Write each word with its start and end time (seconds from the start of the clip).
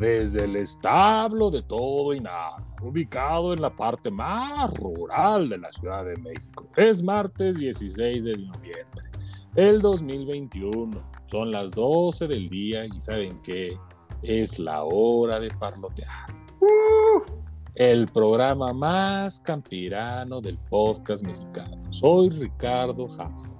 desde 0.00 0.44
el 0.44 0.56
establo 0.56 1.50
de 1.50 1.62
todo 1.62 2.14
y 2.14 2.20
nada, 2.20 2.56
ubicado 2.82 3.52
en 3.52 3.60
la 3.60 3.68
parte 3.68 4.10
más 4.10 4.72
rural 4.78 5.50
de 5.50 5.58
la 5.58 5.70
Ciudad 5.70 6.06
de 6.06 6.16
México. 6.16 6.66
Es 6.74 7.02
martes 7.02 7.58
16 7.58 8.24
de 8.24 8.32
noviembre, 8.32 9.10
el 9.56 9.78
2021. 9.78 10.90
Son 11.26 11.52
las 11.52 11.72
12 11.72 12.26
del 12.26 12.48
día 12.48 12.86
y 12.86 12.98
¿saben 12.98 13.40
qué? 13.42 13.76
Es 14.22 14.58
la 14.58 14.84
hora 14.84 15.38
de 15.38 15.50
parlotear. 15.50 16.34
¡Uh! 16.60 17.40
el 17.76 18.08
programa 18.08 18.72
más 18.72 19.38
campirano 19.40 20.40
del 20.40 20.58
podcast 20.70 21.24
mexicano. 21.24 21.80
Soy 21.90 22.30
Ricardo 22.30 23.06
Haas 23.18 23.54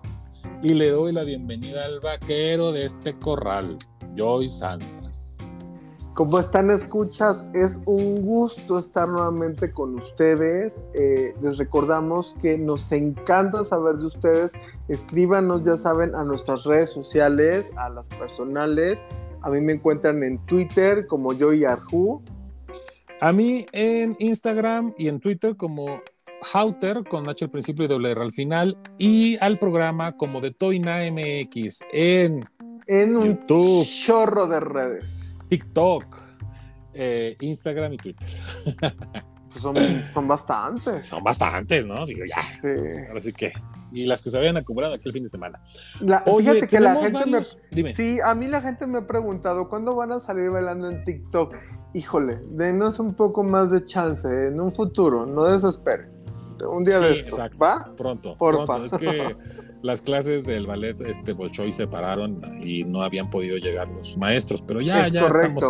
y 0.63 0.75
le 0.75 0.91
doy 0.91 1.13
la 1.13 1.23
bienvenida 1.23 1.85
al 1.85 2.01
vaquero 2.01 2.73
de 2.73 2.87
este 2.87 3.19
corral, 3.19 3.79
Joy 4.17 4.49
Sanders. 4.49 5.00
¿Cómo 6.15 6.39
están, 6.39 6.71
escuchas? 6.71 7.51
Es 7.55 7.79
un 7.87 8.23
gusto 8.23 8.79
estar 8.79 9.09
nuevamente 9.09 9.73
con 9.73 9.95
ustedes. 9.97 10.73
Eh, 10.95 11.35
les 11.41 11.57
recordamos 11.57 12.37
que 12.43 12.59
nos 12.59 12.91
encanta 12.93 13.65
saber 13.65 13.97
de 13.97 14.07
ustedes. 14.07 14.51
Escríbanos, 14.89 15.65
ya 15.65 15.77
saben, 15.77 16.15
a 16.15 16.25
nuestras 16.25 16.65
redes 16.65 16.91
sociales, 16.91 17.71
a 17.77 17.89
las 17.89 18.07
personales. 18.09 18.99
A 19.43 19.51
mí 19.51 19.61
me 19.61 19.75
encuentran 19.75 20.23
en 20.23 20.39
Twitter 20.47 21.07
como 21.07 21.33
Joy 21.33 21.65
Arju 21.65 22.23
a 23.21 23.33
mí 23.33 23.67
en 23.73 24.17
Instagram 24.19 24.95
y 24.97 25.09
en 25.09 25.21
Twitter 25.21 25.55
como 25.55 26.01
Hauter 26.55 27.05
con 27.05 27.29
H 27.29 27.45
al 27.45 27.51
principio 27.51 27.85
y 27.85 27.89
doble 27.89 28.13
R 28.13 28.23
al 28.23 28.33
final 28.33 28.79
y 28.97 29.37
al 29.43 29.59
programa 29.59 30.17
como 30.17 30.41
de 30.41 30.53
Toina 30.53 31.01
MX 31.11 31.85
en, 31.93 32.49
en 32.87 33.17
un 33.17 33.39
chorro 33.85 34.47
de 34.47 34.61
redes. 34.61 35.20
TikTok, 35.51 36.05
eh, 36.95 37.37
Instagram 37.41 37.93
y 37.93 37.97
Twitter. 37.99 38.29
Pues 39.51 39.65
son, 39.65 39.75
son, 40.15 40.29
bastantes. 40.29 41.07
Son 41.07 41.25
bastantes, 41.25 41.85
¿no? 41.85 42.07
Digo, 42.07 42.21
ya. 42.25 42.41
Sí. 42.63 42.69
Ahora 43.09 43.21
sí 43.21 43.33
que. 43.33 43.53
Y 43.91 44.07
las 44.07 44.23
que 44.23 44.31
se 44.31 44.39
habían 44.39 44.57
acumulado 44.57 44.95
aquí 44.95 45.09
el 45.09 45.13
fin 45.13 45.25
de 45.25 45.29
semana. 45.29 45.61
fíjate 45.99 46.69
que 46.69 46.79
la 46.79 46.95
gente 46.95 47.27
me. 47.27 47.43
Dime. 47.73 47.93
Sí, 47.93 48.21
a 48.25 48.33
mí 48.37 48.47
la 48.47 48.63
gente 48.63 48.87
me 48.87 48.99
ha 48.99 49.07
preguntado, 49.09 49.69
¿cuándo 49.69 49.97
van 49.97 50.13
a 50.13 50.21
salir 50.21 50.51
bailando 50.51 50.89
en 50.89 51.05
TikTok? 51.05 51.53
híjole, 51.93 52.41
denos 52.51 52.99
un 52.99 53.15
poco 53.15 53.43
más 53.43 53.71
de 53.71 53.85
chance 53.85 54.29
en 54.29 54.61
un 54.61 54.73
futuro, 54.73 55.27
no 55.27 55.45
desespere. 55.45 56.07
Un 56.61 56.85
día 56.85 57.01
de 57.01 57.21
esto, 57.21 57.39
¿va? 57.61 57.89
Pronto, 57.97 58.37
pronto. 58.37 58.85
Es 58.85 58.93
que 58.93 59.35
las 59.83 60.03
clases 60.03 60.45
del 60.45 60.67
ballet 60.67 61.01
este 61.01 61.33
Bolshoi 61.33 61.73
se 61.73 61.87
pararon 61.87 62.41
y 62.63 62.85
no 62.85 63.03
habían 63.03 63.31
podido 63.31 63.57
llegar 63.57 63.89
los 63.89 64.17
maestros, 64.19 64.63
pero 64.63 64.81
ya, 64.81 65.09
ya 65.09 65.27
estamos, 65.27 65.65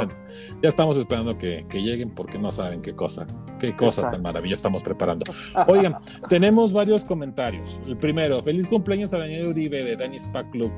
ya 0.62 0.68
estamos 0.68 0.96
esperando 0.96 1.34
que, 1.34 1.64
lleguen 1.72 2.10
porque 2.10 2.38
no 2.38 2.50
saben 2.50 2.82
qué 2.82 2.94
cosa, 2.94 3.26
qué 3.58 3.72
cosa 3.72 4.10
tan 4.10 4.22
maravilla 4.22 4.54
estamos 4.54 4.82
preparando. 4.82 5.24
Oigan, 5.66 5.94
tenemos 6.28 6.72
varios 6.72 7.04
comentarios. 7.04 7.80
El 7.86 7.96
primero, 7.96 8.42
feliz 8.42 8.66
cumpleaños 8.66 9.14
a 9.14 9.18
Daniel 9.18 9.48
Uribe 9.48 9.84
de 9.84 9.96
Dani 9.96 10.16
Spa 10.16 10.48
Club. 10.50 10.72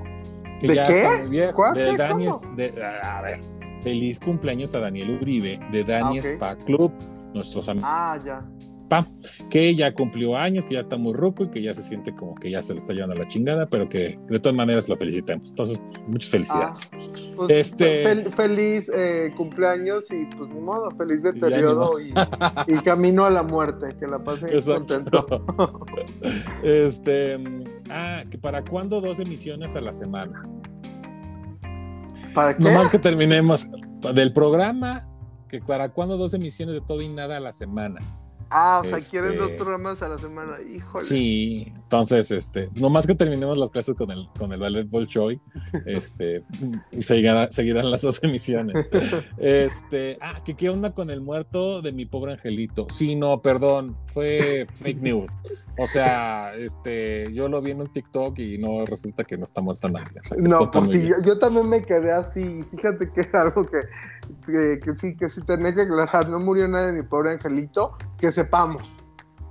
¿De 0.61 0.69
qué? 0.69 1.51
De 1.75 1.97
Dani, 1.97 2.29
de, 2.55 2.85
a 3.03 3.23
ver, 3.23 3.41
feliz 3.83 4.21
cumpleaños 4.21 4.75
a 4.75 4.81
Daniel 4.81 5.19
Uribe 5.21 5.59
de 5.73 5.85
Dani 5.85 6.19
ah, 6.19 6.23
Spa 6.23 6.57
Club, 6.57 6.93
nuestros 7.35 7.69
amigos. 7.69 7.91
Ah, 7.91 8.21
ya. 8.25 8.47
Que 9.51 9.75
ya 9.75 9.93
cumplió 9.95 10.37
años, 10.37 10.65
que 10.65 10.75
ya 10.75 10.81
está 10.81 10.97
muy 10.97 11.13
roco 11.13 11.45
y 11.45 11.51
que 11.51 11.63
ya 11.63 11.75
se 11.75 11.83
siente 11.83 12.15
como 12.15 12.35
que 12.35 12.51
ya 12.51 12.63
se 12.63 12.73
le 12.73 12.79
está 12.79 12.93
llevando 12.93 13.17
a 13.17 13.19
la 13.19 13.27
chingada, 13.27 13.67
pero 13.67 13.89
que 13.89 14.19
de 14.29 14.39
todas 14.39 14.57
maneras 14.57 14.89
lo 14.89 14.97
felicitamos. 14.97 15.51
Entonces, 15.51 15.81
muchas 16.07 16.31
felicidades. 16.31 16.91
Ah, 16.93 17.33
pues, 17.37 17.51
este... 17.51 18.31
feliz 18.31 18.91
eh, 18.95 19.33
cumpleaños 19.37 20.11
y 20.11 20.27
pues 20.37 20.51
ni 20.51 20.61
modo, 20.61 20.91
feliz 20.93 21.23
deterioro 21.23 22.01
y, 22.01 22.13
y, 22.67 22.75
camino 22.83 23.25
a 23.25 23.31
la 23.31 23.43
muerte, 23.43 23.97
que 23.99 24.07
la 24.07 24.23
pase 24.23 24.63
contento. 24.63 25.45
este, 26.63 27.39
ah, 27.91 28.25
que 28.31 28.39
para 28.39 28.65
cuándo 28.65 29.01
dos 29.01 29.21
emisiones 29.21 29.77
a 29.77 29.81
la 29.81 29.93
semana. 29.93 30.49
¿Para 32.35 32.57
qué? 32.57 32.63
Nomás 32.63 32.89
que 32.89 32.99
terminemos 32.99 33.69
del 34.15 34.33
programa, 34.33 35.09
que 35.49 35.61
para 35.61 35.91
cuándo 35.91 36.17
dos 36.17 36.35
emisiones 36.35 36.75
de 36.75 36.81
todo 36.81 37.03
y 37.03 37.09
nada 37.09 37.37
a 37.37 37.41
la 37.41 37.53
semana. 37.53 38.01
Ah, 38.55 38.83
o 38.85 38.85
sea, 38.85 38.99
quieren 38.99 39.39
dos 39.39 39.51
este, 39.51 39.57
programas 39.57 40.03
a 40.03 40.09
la 40.09 40.19
semana, 40.19 40.57
híjole. 40.61 41.05
Sí, 41.05 41.73
entonces, 41.75 42.31
este, 42.31 42.69
nomás 42.75 43.07
que 43.07 43.15
terminemos 43.15 43.57
las 43.57 43.71
clases 43.71 43.95
con 43.95 44.11
el, 44.11 44.29
con 44.39 44.53
el 44.53 44.61
Ballet 44.61 44.89
Bolshoi, 44.89 45.41
este, 45.87 46.45
y 46.91 47.03
seguirán, 47.03 47.49
las 47.91 48.03
dos 48.03 48.23
emisiones. 48.23 48.89
Este, 49.39 50.19
ah, 50.21 50.37
que 50.45 50.55
qué 50.55 50.69
onda 50.69 50.95
con 50.95 51.11
el 51.11 51.21
muerto 51.21 51.83
de 51.83 51.93
mi 51.93 52.07
pobre 52.07 52.33
angelito. 52.33 52.87
Sí, 52.91 53.17
no, 53.17 53.41
perdón, 53.43 53.97
fue 54.07 54.67
fake 54.75 55.01
news. 55.01 55.31
O 55.79 55.87
sea, 55.87 56.55
este, 56.55 57.33
yo 57.33 57.49
lo 57.49 57.63
vi 57.63 57.71
en 57.71 57.81
un 57.81 57.91
TikTok 57.91 58.39
y 58.39 58.59
no 58.59 58.85
resulta 58.85 59.25
que 59.25 59.39
no 59.39 59.45
está 59.45 59.63
muerto 59.63 59.89
nadie. 59.89 60.21
no, 60.37 60.71
pues 60.71 60.91
sí, 60.91 61.11
yo, 61.25 61.39
también 61.39 61.69
me 61.69 61.83
quedé 61.83 62.13
así. 62.13 62.61
Fíjate 62.71 63.11
que 63.11 63.23
era 63.23 63.43
algo 63.43 63.67
que, 63.67 63.81
que, 64.47 64.93
sí, 64.99 65.17
que 65.17 65.31
sí 65.31 65.41
tenía 65.47 65.75
que 65.75 65.83
aclarar. 65.83 66.29
No 66.29 66.41
murió 66.41 66.69
nadie 66.69 66.89
de 66.89 67.03
mi 67.03 67.09
pobre 67.09 67.33
angelito, 67.33 67.97
que 68.19 68.31
sepamos. 68.43 68.83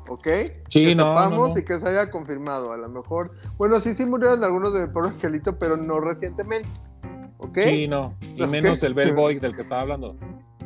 ¿Ok? 0.08 0.28
Sí, 0.68 0.88
que 0.88 0.96
no, 0.96 1.16
sepamos 1.16 1.58
y 1.58 1.64
que 1.64 1.80
se 1.80 1.88
haya 1.88 2.12
confirmado. 2.12 2.74
A 2.74 2.78
lo 2.78 2.90
mejor, 2.90 3.32
bueno, 3.58 3.80
sí, 3.80 3.94
sí 3.94 4.06
murieron 4.06 4.44
algunos 4.44 4.74
de 4.74 4.88
mi 4.88 4.94
pobre 4.94 5.10
angelito, 5.10 5.58
pero 5.58 5.78
no 5.78 6.00
recientemente. 6.00 6.70
¿Ok? 7.38 7.60
Sí, 7.60 7.88
no. 7.88 8.16
Y 8.22 8.46
menos 8.46 8.84
el 8.84 8.94
Bellboy 8.94 9.40
del 9.40 9.56
que 9.56 9.62
estaba 9.62 9.82
hablando 9.82 10.16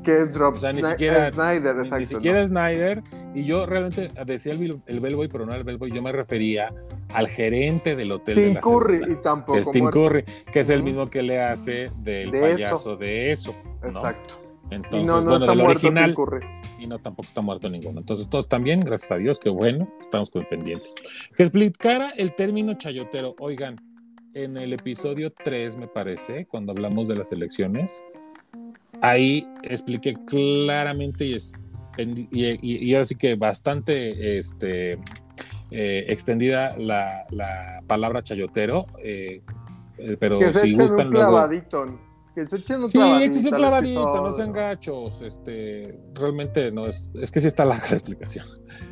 que 0.06 0.22
es 0.22 0.38
Rob 0.38 0.56
o 0.56 0.60
sea, 0.60 0.72
ni 0.72 0.84
siquiera, 0.84 1.32
Snyder, 1.32 1.76
exacto. 1.78 1.98
Ni 1.98 2.06
siquiera 2.06 2.46
Snyder. 2.46 3.02
Y 3.34 3.44
yo 3.44 3.66
realmente 3.66 4.10
decía 4.26 4.54
el, 4.54 4.82
el, 4.86 5.00
Bellboy, 5.00 5.28
pero 5.28 5.46
no 5.46 5.54
el 5.54 5.64
Bellboy. 5.64 5.92
Yo 5.92 6.02
me 6.02 6.12
refería 6.12 6.72
al 7.10 7.28
gerente 7.28 7.96
del 7.96 8.12
hotel. 8.12 8.36
Tim 8.36 8.56
Curry, 8.56 9.12
y 9.12 9.16
tampoco. 9.16 9.60
Que 9.60 9.66
Tim 9.72 9.90
Curry, 9.90 10.24
que 10.52 10.60
es 10.60 10.70
el 10.70 10.84
mismo 10.84 11.10
que 11.10 11.24
le 11.24 11.42
hace 11.42 11.90
del 11.98 12.32
payaso 12.32 12.96
de 12.96 13.32
eso. 13.32 13.56
Exacto. 13.84 14.45
Entonces, 14.70 15.02
y 15.02 15.06
no, 15.06 15.22
no 15.22 15.32
bueno, 15.32 15.46
del 15.46 15.62
original. 15.62 16.16
Y 16.80 16.88
no, 16.88 17.00
tampoco 17.00 17.28
está 17.28 17.42
muerto 17.42 17.70
ninguno. 17.70 18.00
Entonces, 18.00 18.30
todos 18.30 18.50
también, 18.50 18.82
gracias 18.82 19.12
a 19.12 19.18
Dios, 19.18 19.40
que 19.40 19.50
bueno, 19.50 19.88
estamos 20.00 20.30
con 20.30 20.42
el 20.42 20.48
pendiente. 20.48 20.90
Que 21.36 21.44
explicara 21.44 22.12
el 22.12 22.36
término 22.36 22.74
chayotero. 22.74 23.36
Oigan, 23.40 23.80
en 24.34 24.58
el 24.58 24.74
episodio 24.74 25.32
3, 25.32 25.78
me 25.78 25.88
parece, 25.88 26.46
cuando 26.46 26.74
hablamos 26.74 27.08
de 27.08 27.16
las 27.16 27.32
elecciones, 27.32 28.04
ahí 29.02 29.48
expliqué 29.64 30.16
claramente 30.26 31.26
y, 31.26 31.38
y, 32.32 32.94
ahora 32.94 33.06
sí 33.06 33.16
que 33.16 33.36
bastante 33.36 34.38
este, 34.38 35.00
eh, 35.72 36.06
extendida 36.08 36.76
la, 36.78 37.26
palabra 37.88 38.24
chayotero, 38.24 38.88
eh, 39.04 39.42
eh, 39.98 40.18
pero 40.20 40.40
si 40.52 40.74
gustan 40.74 41.10
luego... 41.10 41.48
Que 42.36 42.46
se 42.46 42.58
echen 42.58 42.84
un 42.84 42.90
sí, 42.90 42.98
clavadito. 42.98 43.50
un 43.50 43.56
clavadito, 43.56 44.22
no 44.22 44.32
sean 44.34 44.52
gachos. 44.52 45.22
Este, 45.22 45.98
realmente 46.14 46.70
no 46.70 46.86
es, 46.86 47.10
es 47.16 47.32
que 47.32 47.40
sí 47.40 47.48
está 47.48 47.64
la 47.66 47.78
explicación. 47.78 48.46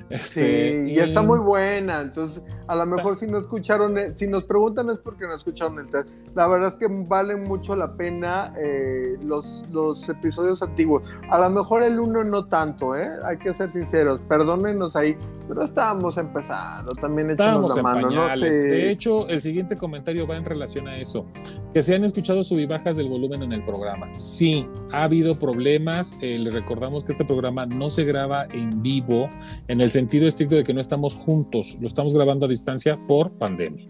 Este, 0.09 0.85
sí, 0.85 0.91
y, 0.93 0.99
está 0.99 1.21
muy 1.21 1.39
buena. 1.39 2.01
Entonces, 2.01 2.41
a 2.67 2.75
lo 2.75 2.85
mejor 2.85 3.17
si 3.17 3.27
no 3.27 3.39
escucharon, 3.39 3.97
si 4.15 4.27
nos 4.27 4.45
preguntan 4.45 4.89
es 4.89 4.99
porque 4.99 5.27
no 5.27 5.35
escucharon 5.35 5.77
el 5.79 5.87
test. 5.87 6.07
La 6.35 6.47
verdad 6.47 6.69
es 6.69 6.75
que 6.75 6.87
valen 6.89 7.43
mucho 7.43 7.75
la 7.75 7.97
pena 7.97 8.53
eh, 8.57 9.17
los, 9.21 9.65
los 9.69 10.07
episodios 10.07 10.61
antiguos. 10.61 11.03
A 11.29 11.39
lo 11.39 11.49
mejor 11.49 11.83
el 11.83 11.99
uno 11.99 12.23
no 12.23 12.45
tanto, 12.47 12.95
¿eh? 12.95 13.09
Hay 13.25 13.37
que 13.37 13.53
ser 13.53 13.71
sinceros. 13.71 14.21
Perdónenos 14.29 14.95
ahí, 14.95 15.17
pero 15.53 15.65
estábamos 15.65 16.17
empezando. 16.17 16.93
También 16.93 17.29
echamos 17.29 17.75
la 17.75 17.83
mano. 17.83 18.09
¿no? 18.09 18.27
De 18.37 18.89
hecho, 18.89 19.27
el 19.27 19.39
siguiente 19.39 19.77
comentario 19.77 20.25
va 20.25 20.35
en 20.35 20.45
relación 20.45 20.87
a 20.87 20.97
eso. 20.97 21.27
Que 21.73 21.83
se 21.83 21.93
han 21.93 22.03
escuchado 22.03 22.43
sub 22.43 22.67
bajas 22.67 22.97
del 22.97 23.07
volumen 23.07 23.43
en 23.43 23.51
el 23.51 23.63
programa. 23.63 24.17
Sí, 24.17 24.67
ha 24.91 25.03
habido 25.03 25.37
problemas. 25.37 26.15
Eh, 26.21 26.39
les 26.39 26.53
recordamos 26.53 27.03
que 27.03 27.11
este 27.11 27.23
programa 27.23 27.67
no 27.67 27.91
se 27.91 28.03
graba 28.03 28.45
en 28.45 28.81
vivo 28.81 29.29
en 29.67 29.81
el 29.81 29.91
sentido 29.91 30.27
estricto 30.27 30.55
de 30.55 30.63
que 30.63 30.73
no 30.73 30.81
estamos 30.81 31.15
juntos, 31.15 31.77
lo 31.79 31.85
estamos 31.85 32.13
grabando 32.15 32.47
a 32.47 32.49
distancia 32.49 32.97
por 33.07 33.31
pandemia. 33.33 33.87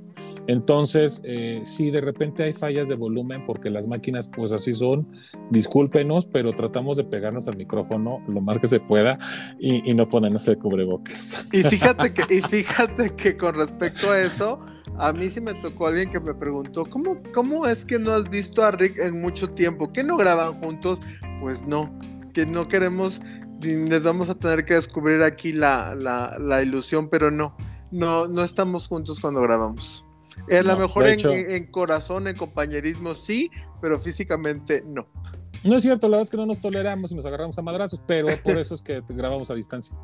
Entonces, 0.47 1.21
eh, 1.23 1.61
si 1.63 1.89
de 1.89 2.01
repente 2.01 2.43
hay 2.43 2.53
fallas 2.53 2.89
de 2.89 2.95
volumen 2.95 3.45
porque 3.45 3.69
las 3.69 3.87
máquinas 3.87 4.29
pues 4.29 4.51
así 4.51 4.73
son, 4.73 5.07
discúlpenos, 5.49 6.25
pero 6.25 6.53
tratamos 6.53 6.97
de 6.97 7.05
pegarnos 7.05 7.47
al 7.47 7.57
micrófono 7.57 8.21
lo 8.27 8.41
más 8.41 8.59
que 8.59 8.67
se 8.67 8.79
pueda 8.79 9.17
y, 9.59 9.93
no 9.93 10.07
ponernos 10.07 10.47
el 10.47 10.57
cubrebocas. 10.57 11.47
Y 11.53 11.61
fíjate 11.63 12.13
que, 12.13 12.35
y 12.35 12.41
fíjate 12.41 13.11
que 13.15 13.37
con 13.37 13.55
respecto 13.55 14.11
a 14.11 14.19
eso, 14.19 14.59
a 14.97 15.13
mí 15.13 15.29
sí 15.29 15.39
me 15.39 15.53
tocó 15.53 15.87
alguien 15.87 16.09
que 16.09 16.19
me 16.19 16.33
preguntó, 16.33 16.85
¿cómo, 16.85 17.21
¿cómo 17.33 17.67
es 17.67 17.85
que 17.85 17.99
no 17.99 18.11
has 18.11 18.29
visto 18.29 18.63
a 18.63 18.71
Rick 18.71 18.99
en 18.99 19.21
mucho 19.21 19.49
tiempo? 19.49 19.91
¿Que 19.93 20.03
no 20.03 20.17
graban 20.17 20.59
juntos? 20.61 20.99
Pues 21.41 21.65
no, 21.67 21.93
que 22.33 22.45
no 22.45 22.67
queremos, 22.67 23.21
les 23.61 24.03
vamos 24.03 24.29
a 24.29 24.35
tener 24.35 24.65
que 24.65 24.73
descubrir 24.75 25.21
aquí 25.23 25.51
la, 25.51 25.95
la, 25.95 26.61
ilusión, 26.61 27.09
pero 27.09 27.31
no, 27.31 27.55
no, 27.91 28.27
no 28.27 28.43
estamos 28.43 28.87
juntos 28.87 29.19
cuando 29.19 29.41
grabamos. 29.41 30.05
Es 30.47 30.65
la 30.65 30.75
mejor 30.75 31.07
en, 31.07 31.19
en, 31.51 31.67
corazón, 31.67 32.27
en 32.27 32.35
compañerismo, 32.35 33.15
sí, 33.15 33.51
pero 33.81 33.99
físicamente 33.99 34.83
no. 34.85 35.07
No 35.63 35.77
es 35.77 35.83
cierto, 35.83 36.07
la 36.07 36.17
verdad 36.17 36.23
es 36.25 36.29
que 36.29 36.37
no 36.37 36.45
nos 36.45 36.59
toleramos 36.59 37.11
y 37.11 37.15
nos 37.15 37.25
agarramos 37.25 37.57
a 37.57 37.61
madrazos, 37.61 38.01
pero 38.05 38.27
por 38.43 38.57
eso 38.57 38.73
es 38.73 38.81
que 38.81 39.01
grabamos 39.07 39.49
a 39.49 39.53
distancia. 39.53 39.95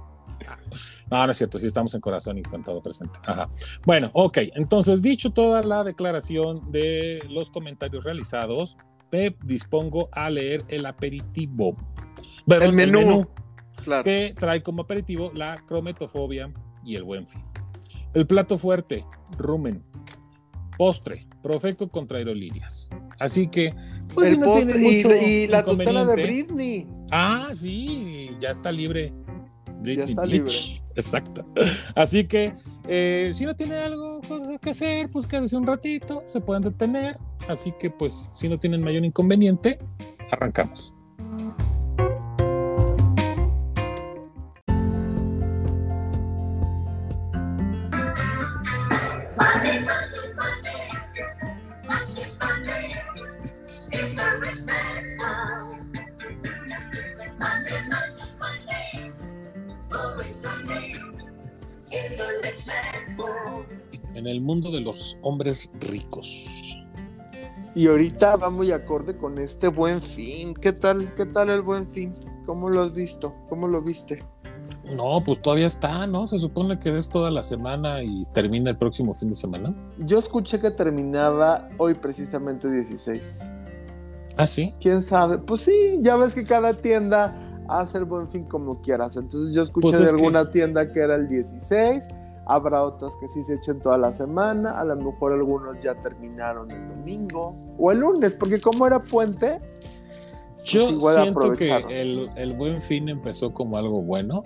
No, 1.11 1.25
no 1.25 1.31
es 1.31 1.37
cierto, 1.37 1.59
sí 1.59 1.67
estamos 1.67 1.93
en 1.95 2.01
corazón 2.01 2.37
y 2.37 2.43
con 2.43 2.63
todo 2.63 2.81
presente. 2.81 3.19
Ajá. 3.25 3.49
Bueno, 3.85 4.09
ok, 4.13 4.37
entonces 4.55 5.01
dicho 5.01 5.31
toda 5.31 5.61
la 5.63 5.83
declaración 5.83 6.71
de 6.71 7.21
los 7.29 7.51
comentarios 7.51 8.05
realizados, 8.05 8.77
Pep 9.09 9.37
dispongo 9.43 10.07
a 10.11 10.29
leer 10.29 10.63
el 10.69 10.85
aperitivo. 10.85 11.75
el 12.47 12.73
menú. 12.73 13.27
claro. 13.83 14.03
Que 14.03 14.33
trae 14.37 14.63
como 14.63 14.83
aperitivo 14.83 15.31
la 15.33 15.63
crometofobia 15.65 16.53
y 16.85 16.95
el 16.95 17.03
buen 17.03 17.27
fin. 17.27 17.43
El 18.13 18.25
plato 18.25 18.57
fuerte, 18.57 19.05
rumen. 19.37 19.83
Postre, 20.79 21.27
Profeco 21.43 21.89
contra 21.89 22.19
aerolíneas. 22.19 22.89
Así 23.19 23.49
que, 23.49 23.75
pues, 24.13 24.31
el 24.31 24.39
postre 24.39 24.79
y, 24.81 25.45
la 25.45 25.65
tutela 25.65 26.05
de 26.05 26.23
Britney. 26.23 26.87
Ah, 27.11 27.49
sí, 27.51 28.29
ya 28.39 28.51
está 28.51 28.71
libre. 28.71 29.11
Britney 29.81 29.97
ya 29.97 30.03
está 30.05 30.25
libre. 30.25 30.53
Exacto. 30.95 31.45
Así 31.95 32.23
que, 32.23 32.53
eh, 32.87 33.31
si 33.33 33.45
no 33.45 33.57
tiene 33.57 33.75
algo 33.75 34.21
que 34.61 34.69
hacer, 34.69 35.11
pues 35.11 35.27
quédese 35.27 35.57
un 35.57 35.67
ratito, 35.67 36.23
se 36.27 36.39
pueden 36.39 36.63
detener. 36.63 37.17
Así 37.49 37.73
que, 37.77 37.89
pues, 37.89 38.29
si 38.31 38.47
no 38.47 38.57
tienen 38.57 38.81
mayor 38.81 39.03
inconveniente, 39.03 39.79
arrancamos. 40.31 40.95
En 64.13 64.27
el 64.27 64.41
mundo 64.41 64.71
de 64.71 64.81
los 64.81 65.17
hombres 65.21 65.71
ricos. 65.79 66.85
Y 67.75 67.87
ahorita 67.87 68.35
va 68.37 68.49
muy 68.49 68.71
acorde 68.71 69.15
con 69.15 69.37
este 69.37 69.67
buen 69.67 70.01
fin. 70.01 70.53
¿Qué 70.53 70.73
tal, 70.73 71.13
qué 71.15 71.25
tal 71.25 71.49
el 71.49 71.61
buen 71.61 71.89
fin? 71.89 72.11
¿Cómo 72.45 72.69
lo 72.69 72.81
has 72.81 72.93
visto? 72.93 73.35
¿Cómo 73.47 73.67
lo 73.67 73.81
viste? 73.81 74.25
No, 74.95 75.21
pues 75.23 75.39
todavía 75.39 75.67
está, 75.67 76.07
¿no? 76.07 76.27
Se 76.27 76.39
supone 76.39 76.79
que 76.79 76.97
es 76.97 77.09
toda 77.09 77.29
la 77.29 77.43
semana 77.43 78.01
y 78.01 78.23
termina 78.33 78.71
el 78.71 78.77
próximo 78.77 79.13
fin 79.13 79.29
de 79.29 79.35
semana. 79.35 79.75
Yo 79.99 80.17
escuché 80.17 80.59
que 80.59 80.71
terminaba 80.71 81.69
hoy 81.77 81.93
precisamente 81.93 82.69
16. 82.71 83.47
¿Ah, 84.35 84.47
sí? 84.47 84.73
¿Quién 84.81 85.03
sabe? 85.03 85.37
Pues 85.37 85.61
sí, 85.61 85.97
ya 85.99 86.15
ves 86.15 86.33
que 86.33 86.43
cada 86.43 86.73
tienda 86.73 87.39
hace 87.67 87.99
el 87.99 88.05
buen 88.05 88.27
fin 88.29 88.45
como 88.45 88.75
quieras. 88.81 89.15
Entonces 89.15 89.53
yo 89.53 89.61
escuché 89.61 89.89
pues 89.89 89.99
de 89.99 90.09
alguna 90.09 90.49
tienda 90.49 90.91
que 90.91 90.99
era 90.99 91.15
el 91.15 91.27
16 91.27 92.03
Habrá 92.49 92.81
otras 92.81 93.13
que 93.19 93.29
sí 93.29 93.43
se 93.43 93.53
echen 93.53 93.79
toda 93.79 93.95
la 93.99 94.11
semana, 94.11 94.71
a 94.71 94.83
lo 94.83 94.95
mejor 94.95 95.33
algunos 95.33 95.77
ya 95.83 95.93
terminaron 95.93 96.71
el 96.71 96.87
domingo 96.89 97.55
o 97.77 97.91
el 97.91 97.99
lunes, 97.99 98.35
porque 98.39 98.59
como 98.59 98.87
era 98.87 98.97
puente, 98.97 99.59
pues 100.57 100.63
yo 100.63 100.99
siento 100.99 101.51
que 101.53 101.71
el, 101.89 102.27
el, 102.35 102.53
buen 102.53 102.81
fin 102.81 103.07
empezó 103.07 103.53
como 103.53 103.77
algo 103.77 104.01
bueno. 104.01 104.43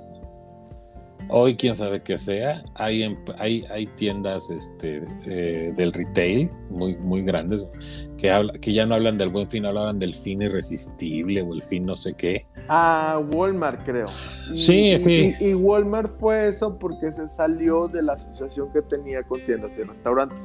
Hoy 1.30 1.56
quién 1.56 1.78
sabe 1.78 2.04
qué 2.04 2.18
sea. 2.18 2.62
Hay, 2.76 3.18
hay, 3.38 3.66
hay 3.72 3.86
tiendas 3.88 4.50
este, 4.50 5.06
eh, 5.26 5.74
del 5.78 5.94
retail 5.94 6.52
muy, 6.70 6.98
muy 6.98 7.22
grandes 7.22 7.66
que, 8.18 8.30
habla, 8.30 8.52
que 8.54 8.74
ya 8.74 8.86
no 8.86 8.96
hablan 8.96 9.18
del 9.18 9.30
buen 9.30 9.50
fin, 9.50 9.66
hablan 9.66 9.98
del 9.98 10.14
fin 10.14 10.42
irresistible 10.42 11.42
o 11.42 11.54
el 11.54 11.64
fin 11.64 11.86
no 11.86 11.96
sé 11.96 12.14
qué 12.16 12.46
a 12.68 13.21
Walmart, 13.33 13.83
creo. 13.83 14.10
sí, 14.54 14.98
sí. 14.98 15.36
Y, 15.39 15.54
Walmart 15.54 16.12
fue 16.19 16.48
eso 16.50 16.77
porque 16.77 17.12
se 17.12 17.30
salió 17.30 17.88
de 17.88 18.01
la 18.01 18.13
asociación 18.13 18.71
que 18.71 18.81
tenía 18.81 19.24
con 19.24 19.39
tiendas 19.42 19.77
y 19.77 19.83
restaurantes. 19.83 20.39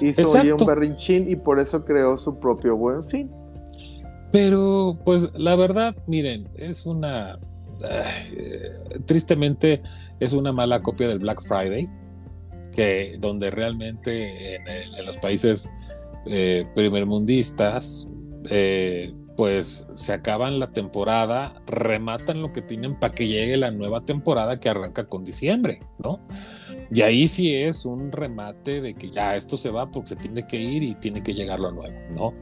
Hizo 0.00 0.32
un 0.32 0.66
berrinchín 0.66 1.28
y 1.28 1.36
por 1.36 1.60
eso 1.60 1.84
creó 1.84 2.16
su 2.16 2.38
propio 2.38 2.76
buen 2.76 3.04
fin. 3.04 3.30
Pero, 4.30 4.98
pues, 5.04 5.30
la 5.34 5.56
verdad, 5.56 5.96
miren, 6.06 6.48
es 6.56 6.86
una. 6.86 7.38
tristemente, 9.06 9.82
es 10.20 10.32
una 10.32 10.52
mala 10.52 10.82
copia 10.82 11.08
del 11.08 11.18
Black 11.18 11.40
Friday, 11.42 11.88
que 12.72 13.16
donde 13.18 13.50
realmente 13.50 14.56
en, 14.56 15.06
los 15.06 15.16
países 15.16 15.72
eh, 16.26 16.66
primermundistas 16.74 18.08
eh, 18.50 19.12
pues 19.38 19.86
se 19.94 20.12
acaban 20.12 20.58
la 20.58 20.72
temporada, 20.72 21.62
rematan 21.68 22.42
lo 22.42 22.52
que 22.52 22.60
tienen 22.60 22.98
para 22.98 23.14
que 23.14 23.28
llegue 23.28 23.56
la 23.56 23.70
nueva 23.70 24.04
temporada 24.04 24.58
que 24.58 24.68
arranca 24.68 25.06
con 25.06 25.22
diciembre, 25.22 25.78
¿no? 26.02 26.18
Y 26.90 27.02
ahí 27.02 27.28
sí 27.28 27.54
es 27.54 27.86
un 27.86 28.10
remate 28.10 28.80
de 28.80 28.94
que 28.94 29.10
ya 29.10 29.36
esto 29.36 29.56
se 29.56 29.70
va 29.70 29.92
porque 29.92 30.08
se 30.08 30.16
tiene 30.16 30.44
que 30.44 30.56
ir 30.56 30.82
y 30.82 30.96
tiene 30.96 31.22
que 31.22 31.34
llegar 31.34 31.60
lo 31.60 31.70
nuevo, 31.70 31.96
¿no? 32.10 32.34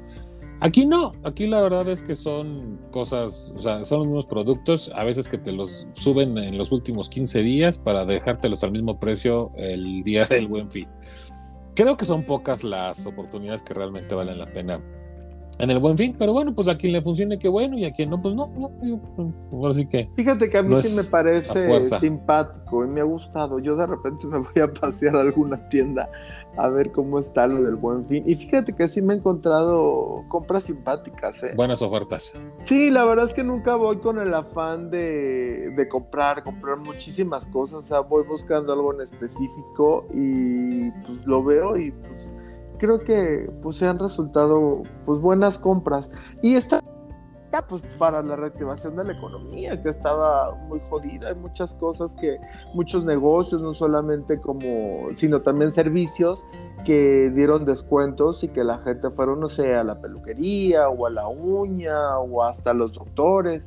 Aquí 0.61 0.87
no, 0.87 1.13
aquí 1.23 1.47
la 1.47 1.61
verdad 1.61 1.87
es 1.91 2.03
que 2.03 2.15
son 2.15 2.81
cosas, 2.93 3.53
o 3.55 3.61
sea, 3.61 3.85
son 3.85 3.99
los 3.99 4.07
mismos 4.07 4.27
productos, 4.27 4.91
a 4.95 5.05
veces 5.05 5.29
que 5.29 5.37
te 5.37 5.53
los 5.53 5.87
suben 5.93 6.39
en 6.39 6.57
los 6.57 6.73
últimos 6.73 7.11
15 7.11 7.43
días 7.43 7.77
para 7.77 8.07
dejártelos 8.07 8.65
al 8.65 8.73
mismo 8.73 8.99
precio 8.99 9.53
el 9.57 10.03
día 10.03 10.25
del 10.25 10.49
buen 10.49 10.71
fin. 10.71 10.89
Creo 11.75 11.99
que 11.99 12.07
son 12.07 12.25
pocas 12.25 12.65
las 12.65 13.07
oportunidades 13.07 13.63
que 13.63 13.75
realmente 13.75 14.15
valen 14.15 14.39
la 14.39 14.47
pena 14.47 14.81
en 15.59 15.71
el 15.71 15.79
buen 15.79 15.97
fin, 15.97 16.15
pero 16.19 16.33
bueno, 16.33 16.55
pues 16.55 16.69
a 16.69 16.77
quien 16.77 16.93
le 16.93 17.03
funcione, 17.03 17.39
qué 17.39 17.49
bueno, 17.49 17.79
y 17.79 17.85
a 17.85 17.93
quien 17.93 18.11
no, 18.11 18.21
pues 18.21 18.35
no, 18.35 18.53
no, 18.57 18.71
pues, 19.17 19.77
así 19.77 19.87
que. 19.87 20.11
Fíjate 20.17 20.51
que 20.51 20.59
a 20.59 20.63
mí 20.63 20.75
sí 20.83 20.97
me 20.97 21.05
parece 21.05 21.85
simpático 21.99 22.85
y 22.85 22.89
me 22.89 23.01
ha 23.01 23.05
gustado. 23.05 23.59
Yo 23.59 23.77
de 23.77 23.87
repente 23.87 24.27
me 24.27 24.39
voy 24.55 24.63
a 24.63 24.73
pasear 24.73 25.17
a 25.17 25.21
alguna 25.21 25.69
tienda 25.69 26.11
a 26.57 26.69
ver 26.71 26.91
cómo 26.91 27.19
está 27.19 27.47
lo 27.47 27.63
del 27.63 27.77
buen 27.77 28.07
fin. 28.07 28.23
Y 28.27 28.35
fíjate 28.35 28.73
que 28.73 28.89
sí 28.89 29.03
me 29.03 29.15
he 29.15 29.17
encontrado 29.17 30.25
compras 30.29 30.65
simpáticas, 30.65 31.43
¿eh? 31.43 31.53
Buenas 31.55 31.83
ofertas. 31.83 32.33
Sí, 32.65 32.91
la 32.91 33.05
verdad 33.05 33.27
es 33.27 33.35
que 33.35 33.45
nunca 33.45 33.77
voy 33.77 33.99
con 33.99 34.19
el 34.19 34.33
afán 34.33 34.91
de, 34.91 35.71
de 35.71 35.89
comprar, 35.89 36.43
comprar 36.43 36.79
muchísimas 36.79 37.47
cosas. 37.49 37.79
O 37.79 37.83
sea, 37.83 38.01
voy 38.01 38.25
buscando 38.25 38.73
algo 38.73 38.95
en 38.95 39.03
específico 39.03 40.07
y 40.13 40.91
pues 40.91 41.27
lo 41.27 41.43
veo 41.43 41.77
y 41.77 41.93
pues 41.93 42.33
creo 42.79 43.01
que 43.01 43.51
pues 43.63 43.77
se 43.77 43.87
han 43.87 43.99
resultado 43.99 44.83
pues 45.05 45.21
buenas 45.21 45.59
compras. 45.59 46.11
Y 46.43 46.55
está 46.55 46.83
pues 47.69 47.83
para 47.99 48.23
la 48.23 48.37
reactivación 48.37 48.97
de 48.97 49.05
la 49.05 49.13
economía 49.13 49.83
que 49.83 49.89
estaba 49.89 50.55
muy 50.69 50.81
jodida 50.91 51.29
hay 51.29 51.35
muchas 51.37 51.75
cosas 51.75 52.15
que 52.17 52.39
muchos 52.75 53.05
negocios 53.05 53.63
no 53.63 53.73
solamente 53.73 54.39
como 54.41 55.09
sino 55.17 55.41
también 55.41 55.73
servicios 55.73 56.45
que 56.85 57.31
dieron 57.35 57.65
descuentos 57.65 58.45
y 58.45 58.49
que 58.49 58.63
la 58.63 58.79
gente 58.79 59.11
fueron 59.11 59.41
no 59.41 59.49
sé 59.49 59.75
a 59.75 59.85
la 59.85 60.01
peluquería 60.01 60.89
o 60.91 61.07
a 61.07 61.11
la 61.11 61.29
uña 61.29 62.19
o 62.19 62.43
hasta 62.43 62.75
los 62.75 62.93
doctores. 62.93 63.67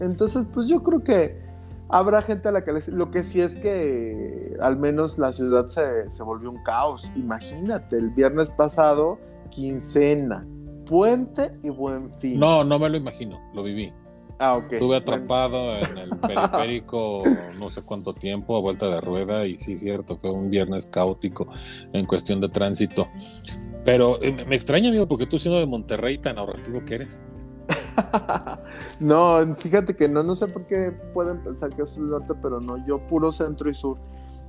Entonces 0.00 0.44
pues 0.52 0.66
yo 0.66 0.82
creo 0.82 1.04
que 1.04 1.49
habrá 1.90 2.22
gente 2.22 2.48
a 2.48 2.52
la 2.52 2.64
que 2.64 2.72
Lo 2.88 3.10
que 3.10 3.22
sí 3.22 3.40
es 3.40 3.56
que 3.56 4.56
al 4.60 4.78
menos 4.78 5.18
la 5.18 5.32
ciudad 5.32 5.68
se, 5.68 6.10
se 6.10 6.22
volvió 6.22 6.50
un 6.50 6.62
caos. 6.62 7.10
Imagínate, 7.16 7.96
el 7.96 8.10
viernes 8.10 8.50
pasado, 8.50 9.18
quincena, 9.50 10.46
puente 10.86 11.50
y 11.62 11.70
buen 11.70 12.14
fin. 12.14 12.40
No, 12.40 12.64
no 12.64 12.78
me 12.78 12.88
lo 12.88 12.96
imagino, 12.96 13.40
lo 13.54 13.62
viví. 13.62 13.92
Ah, 14.40 14.56
ok. 14.56 14.72
Estuve 14.72 14.96
atrapado 14.96 15.76
en 15.76 15.98
el 15.98 16.10
periférico 16.18 17.22
no 17.58 17.68
sé 17.68 17.82
cuánto 17.82 18.14
tiempo, 18.14 18.56
a 18.56 18.60
vuelta 18.60 18.86
de 18.86 19.00
rueda, 19.00 19.46
y 19.46 19.58
sí, 19.58 19.76
cierto, 19.76 20.16
fue 20.16 20.30
un 20.30 20.48
viernes 20.48 20.86
caótico 20.86 21.46
en 21.92 22.06
cuestión 22.06 22.40
de 22.40 22.48
tránsito. 22.48 23.06
Pero 23.84 24.22
eh, 24.22 24.44
me 24.48 24.54
extraña, 24.54 24.88
amigo, 24.88 25.06
porque 25.06 25.26
tú 25.26 25.38
siendo 25.38 25.60
de 25.60 25.66
Monterrey 25.66 26.18
tan 26.18 26.38
ahorrativo 26.38 26.82
que 26.86 26.94
eres. 26.94 27.22
no, 29.00 29.54
fíjate 29.56 29.96
que 29.96 30.08
no, 30.08 30.22
no 30.22 30.34
sé 30.34 30.46
por 30.46 30.66
qué 30.66 30.92
pueden 31.12 31.42
pensar 31.42 31.70
que 31.70 31.82
es 31.82 31.96
el 31.96 32.08
norte, 32.08 32.34
pero 32.40 32.60
no, 32.60 32.84
yo 32.86 32.98
puro 33.06 33.32
centro 33.32 33.70
y 33.70 33.74
sur. 33.74 33.98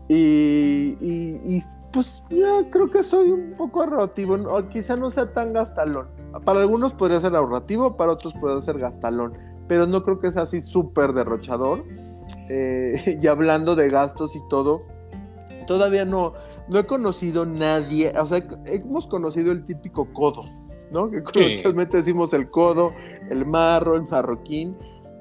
Y, 0.08 0.98
y, 1.00 1.64
pues 1.94 2.24
yo 2.30 2.70
creo 2.70 2.90
que 2.92 3.02
soy 3.02 3.32
un 3.32 3.54
poco 3.58 3.82
ahorrativo, 3.82 4.36
o 4.36 4.68
quizá 4.68 4.98
no 4.98 5.10
sea 5.10 5.32
tan 5.32 5.54
gastalón. 5.54 6.08
Para 6.44 6.62
algunos 6.62 6.94
podría 6.94 7.22
ser 7.22 7.36
ahorrativo, 7.36 7.96
para 7.96 8.12
otros 8.12 8.34
podría 8.34 8.62
ser 8.62 8.78
gastalón, 8.78 9.34
pero 9.68 9.88
no 9.88 10.04
creo 10.04 10.20
que 10.20 10.32
sea 10.32 10.44
así 10.44 10.62
súper 10.62 11.14
derrochador. 11.14 11.84
Eh, 12.50 13.20
y 13.22 13.28
hablando 13.28 13.76
de 13.76 13.90
gastos 13.90 14.36
y 14.36 14.40
todo, 14.50 14.82
todavía 15.66 16.04
no, 16.04 16.34
no 16.68 16.80
he 16.80 16.86
conocido 16.86 17.46
nadie, 17.46 18.12
o 18.20 18.26
sea, 18.26 18.46
hemos 18.66 19.08
conocido 19.08 19.52
el 19.52 19.66
típico 19.66 20.12
codo, 20.14 20.42
¿no? 20.92 21.10
Que 21.10 21.24
coloquialmente 21.24 21.98
decimos 21.98 22.34
el 22.34 22.50
codo, 22.50 22.94
el 23.32 23.46
marro, 23.46 23.96
el 23.96 24.04
marroquín, 24.04 24.78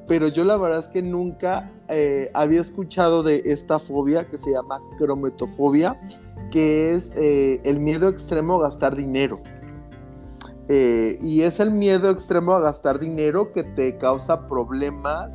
pero 0.06 0.26
yo 0.26 0.42
la 0.42 0.56
verdad 0.56 0.80
es 0.80 0.88
que 0.88 1.02
nunca 1.02 1.70
eh, 1.88 2.30
había 2.34 2.60
escuchado 2.60 3.22
de 3.22 3.42
esta 3.44 3.78
fobia 3.78 4.28
que 4.28 4.38
se 4.38 4.50
llama 4.50 4.80
crometofobia, 4.98 6.00
que 6.50 6.90
es 6.90 7.12
eh, 7.16 7.60
el 7.64 7.78
miedo 7.78 8.08
extremo 8.08 8.56
a 8.56 8.64
gastar 8.64 8.96
dinero. 8.96 9.40
Eh, 10.68 11.16
y 11.20 11.42
es 11.42 11.60
el 11.60 11.70
miedo 11.70 12.10
extremo 12.10 12.54
a 12.54 12.60
gastar 12.60 12.98
dinero 12.98 13.52
que 13.52 13.62
te 13.62 13.98
causa 13.98 14.48
problemas, 14.48 15.30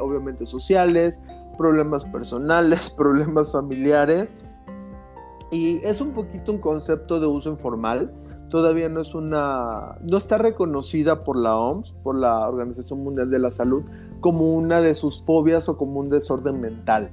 obviamente 0.00 0.46
sociales, 0.46 1.18
problemas 1.58 2.04
personales, 2.04 2.90
problemas 2.96 3.50
familiares. 3.50 4.28
Y 5.50 5.84
es 5.84 6.00
un 6.00 6.12
poquito 6.12 6.52
un 6.52 6.58
concepto 6.58 7.18
de 7.18 7.26
uso 7.26 7.50
informal. 7.50 8.12
Todavía 8.54 8.88
no 8.88 9.00
es 9.00 9.16
una, 9.16 9.98
no 10.00 10.16
está 10.16 10.38
reconocida 10.38 11.24
por 11.24 11.36
la 11.36 11.56
OMS, 11.56 11.92
por 12.04 12.16
la 12.16 12.48
Organización 12.48 13.02
Mundial 13.02 13.28
de 13.28 13.40
la 13.40 13.50
Salud, 13.50 13.82
como 14.20 14.54
una 14.54 14.80
de 14.80 14.94
sus 14.94 15.24
fobias 15.24 15.68
o 15.68 15.76
como 15.76 15.98
un 15.98 16.08
desorden 16.08 16.60
mental. 16.60 17.10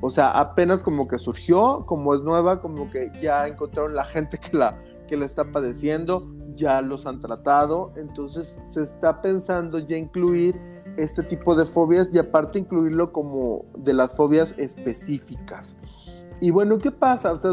O 0.00 0.10
sea, 0.10 0.32
apenas 0.32 0.82
como 0.82 1.06
que 1.06 1.18
surgió, 1.18 1.84
como 1.86 2.12
es 2.12 2.22
nueva, 2.22 2.60
como 2.60 2.90
que 2.90 3.12
ya 3.22 3.46
encontraron 3.46 3.94
la 3.94 4.02
gente 4.02 4.38
que 4.38 4.58
la, 4.58 4.82
que 5.06 5.16
la 5.16 5.26
está 5.26 5.52
padeciendo, 5.52 6.28
ya 6.56 6.82
los 6.82 7.06
han 7.06 7.20
tratado, 7.20 7.92
entonces 7.94 8.58
se 8.64 8.82
está 8.82 9.22
pensando 9.22 9.78
ya 9.78 9.96
incluir 9.96 10.60
este 10.96 11.22
tipo 11.22 11.54
de 11.54 11.66
fobias 11.66 12.10
y 12.12 12.18
aparte 12.18 12.58
incluirlo 12.58 13.12
como 13.12 13.64
de 13.78 13.92
las 13.92 14.16
fobias 14.16 14.56
específicas. 14.58 15.76
Y 16.40 16.50
bueno, 16.50 16.78
¿qué 16.78 16.90
pasa? 16.90 17.32
O 17.32 17.40
sea, 17.40 17.52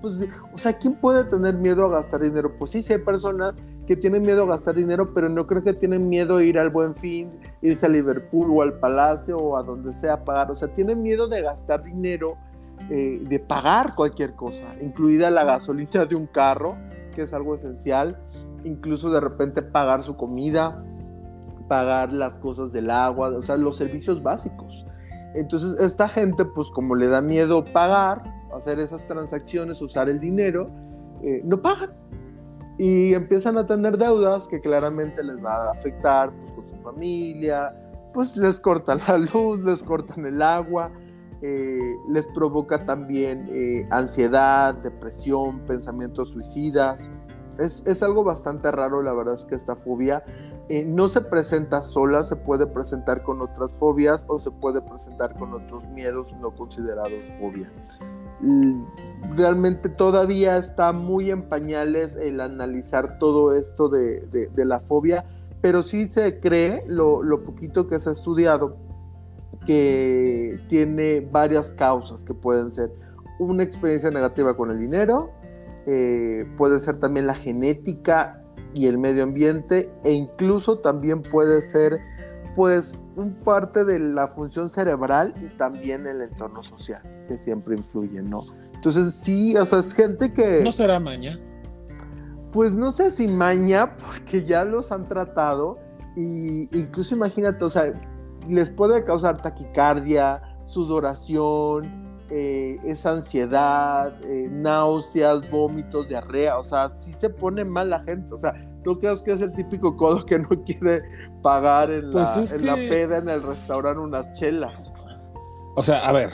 pues, 0.00 0.28
o 0.52 0.58
sea, 0.58 0.72
¿quién 0.72 0.94
puede 0.94 1.24
tener 1.24 1.54
miedo 1.54 1.86
a 1.86 2.00
gastar 2.00 2.20
dinero? 2.20 2.52
Pues 2.58 2.72
sí, 2.72 2.82
sí 2.82 2.92
hay 2.92 2.98
personas 2.98 3.54
que 3.86 3.96
tienen 3.96 4.22
miedo 4.22 4.42
a 4.42 4.46
gastar 4.46 4.74
dinero, 4.74 5.14
pero 5.14 5.28
no 5.28 5.46
creo 5.46 5.62
que 5.62 5.72
tienen 5.72 6.08
miedo 6.08 6.38
a 6.38 6.42
ir 6.42 6.58
al 6.58 6.70
Buen 6.70 6.96
Fin, 6.96 7.30
irse 7.62 7.86
a 7.86 7.88
Liverpool 7.88 8.50
o 8.50 8.62
al 8.62 8.78
Palacio 8.80 9.36
o 9.36 9.56
a 9.56 9.62
donde 9.62 9.94
sea 9.94 10.14
a 10.14 10.24
pagar. 10.24 10.50
O 10.50 10.56
sea, 10.56 10.68
tienen 10.68 11.00
miedo 11.02 11.28
de 11.28 11.42
gastar 11.42 11.84
dinero, 11.84 12.36
eh, 12.90 13.22
de 13.22 13.38
pagar 13.38 13.94
cualquier 13.94 14.34
cosa, 14.34 14.64
incluida 14.82 15.30
la 15.30 15.44
gasolina 15.44 16.04
de 16.04 16.16
un 16.16 16.26
carro, 16.26 16.76
que 17.14 17.22
es 17.22 17.32
algo 17.32 17.54
esencial, 17.54 18.18
incluso 18.64 19.10
de 19.10 19.20
repente 19.20 19.62
pagar 19.62 20.02
su 20.02 20.16
comida, 20.16 20.78
pagar 21.68 22.12
las 22.12 22.38
cosas 22.38 22.72
del 22.72 22.90
agua, 22.90 23.28
o 23.28 23.42
sea, 23.42 23.56
los 23.56 23.76
servicios 23.76 24.22
básicos. 24.22 24.86
Entonces, 25.34 25.80
esta 25.80 26.08
gente, 26.08 26.44
pues 26.44 26.70
como 26.70 26.94
le 26.94 27.08
da 27.08 27.20
miedo 27.20 27.64
pagar, 27.64 28.22
hacer 28.54 28.78
esas 28.78 29.04
transacciones, 29.04 29.82
usar 29.82 30.08
el 30.08 30.20
dinero, 30.20 30.70
eh, 31.22 31.42
no 31.44 31.60
pagan. 31.60 31.90
Y 32.78 33.14
empiezan 33.14 33.56
a 33.58 33.66
tener 33.66 33.98
deudas 33.98 34.44
que 34.48 34.60
claramente 34.60 35.22
les 35.22 35.44
va 35.44 35.68
a 35.68 35.70
afectar 35.72 36.32
pues, 36.32 36.52
con 36.52 36.68
su 36.68 36.76
familia, 36.82 37.72
pues 38.12 38.36
les 38.36 38.60
cortan 38.60 38.98
la 39.08 39.18
luz, 39.18 39.62
les 39.64 39.82
cortan 39.82 40.24
el 40.24 40.40
agua, 40.40 40.90
eh, 41.42 41.96
les 42.08 42.26
provoca 42.28 42.86
también 42.86 43.48
eh, 43.50 43.86
ansiedad, 43.90 44.74
depresión, 44.74 45.60
pensamientos 45.66 46.30
suicidas. 46.30 47.08
Es, 47.58 48.02
algo 48.02 48.24
bastante 48.24 48.70
raro, 48.72 49.02
la 49.02 49.12
verdad 49.12 49.34
es 49.34 49.44
que 49.44 49.54
esta 49.54 49.76
fobia 49.76 50.24
eh, 50.68 50.84
no 50.84 51.08
se 51.08 51.20
presenta 51.20 51.82
sola, 51.82 52.24
se 52.24 52.36
puede 52.36 52.66
presentar 52.66 53.22
con 53.22 53.42
otras 53.42 53.72
fobias 53.78 54.24
o 54.28 54.40
se 54.40 54.50
puede 54.50 54.80
presentar 54.80 55.34
con 55.34 55.52
otros 55.52 55.84
miedos 55.90 56.32
no 56.40 56.50
considerados 56.52 57.22
fobia. 57.38 57.70
Realmente 59.36 59.88
todavía 59.88 60.56
está 60.56 60.92
muy 60.92 61.30
en 61.30 61.48
pañales 61.48 62.16
el 62.16 62.40
analizar 62.40 63.18
todo 63.18 63.54
esto 63.54 63.88
de, 63.88 64.50
la 64.56 64.80
fobia, 64.80 65.26
pero 65.60 65.82
sí 65.82 66.06
se 66.06 66.40
cree, 66.40 66.84
lo, 66.86 67.22
lo 67.22 67.44
poquito 67.44 67.86
que 67.86 68.00
se 68.00 68.10
ha 68.10 68.12
estudiado, 68.12 68.76
que 69.66 70.60
tiene 70.68 71.20
varias 71.20 71.72
causas 71.72 72.24
que 72.24 72.34
pueden 72.34 72.70
ser 72.70 72.90
una 73.38 73.62
experiencia 73.62 74.10
negativa 74.10 74.56
con 74.56 74.70
el 74.70 74.78
dinero, 74.78 75.30
eh, 75.86 76.46
puede 76.56 76.80
ser 76.80 76.98
también 76.98 77.26
la 77.26 77.34
genética 77.34 78.43
y 78.74 78.86
el 78.86 78.98
medio 78.98 79.22
ambiente 79.22 79.92
e 80.04 80.12
incluso 80.12 80.78
también 80.78 81.22
puede 81.22 81.62
ser 81.62 82.00
pues 82.54 82.98
un 83.16 83.34
parte 83.44 83.84
de 83.84 83.98
la 83.98 84.26
función 84.26 84.68
cerebral 84.68 85.34
y 85.40 85.48
también 85.56 86.06
el 86.06 86.20
entorno 86.20 86.62
social 86.62 87.02
que 87.28 87.38
siempre 87.38 87.76
influye, 87.76 88.22
¿no? 88.22 88.42
Entonces 88.74 89.14
sí, 89.14 89.56
o 89.56 89.64
sea, 89.64 89.78
es 89.78 89.94
gente 89.94 90.32
que... 90.34 90.62
¿No 90.62 90.72
será 90.72 91.00
maña? 91.00 91.38
Pues 92.52 92.74
no 92.74 92.90
sé 92.90 93.10
si 93.10 93.28
maña, 93.28 93.94
porque 93.94 94.44
ya 94.44 94.64
los 94.64 94.92
han 94.92 95.08
tratado 95.08 95.78
y 96.16 96.68
incluso 96.76 97.14
imagínate, 97.14 97.64
o 97.64 97.70
sea, 97.70 97.92
les 98.48 98.70
puede 98.70 99.04
causar 99.04 99.40
taquicardia, 99.40 100.42
sudoración, 100.66 102.03
eh, 102.30 102.78
esa 102.84 103.12
ansiedad, 103.12 104.14
eh, 104.24 104.48
náuseas, 104.50 105.50
vómitos, 105.50 106.08
diarrea, 106.08 106.58
o 106.58 106.64
sea, 106.64 106.88
sí 106.88 107.12
se 107.12 107.28
pone 107.28 107.64
mal 107.64 107.90
la 107.90 108.00
gente, 108.02 108.32
o 108.34 108.38
sea, 108.38 108.54
¿tú 108.82 108.98
crees 108.98 109.22
que 109.22 109.32
es 109.32 109.40
el 109.42 109.52
típico 109.52 109.96
codo 109.96 110.24
que 110.24 110.38
no 110.38 110.48
quiere 110.64 111.02
pagar 111.42 111.90
en, 111.90 112.10
pues 112.10 112.50
la, 112.50 112.56
en 112.56 112.66
la 112.66 112.74
peda 112.76 113.18
en 113.18 113.28
el 113.28 113.42
restaurante 113.42 114.00
unas 114.00 114.32
chelas? 114.32 114.90
O 115.76 115.82
sea, 115.82 116.06
a 116.06 116.12
ver, 116.12 116.30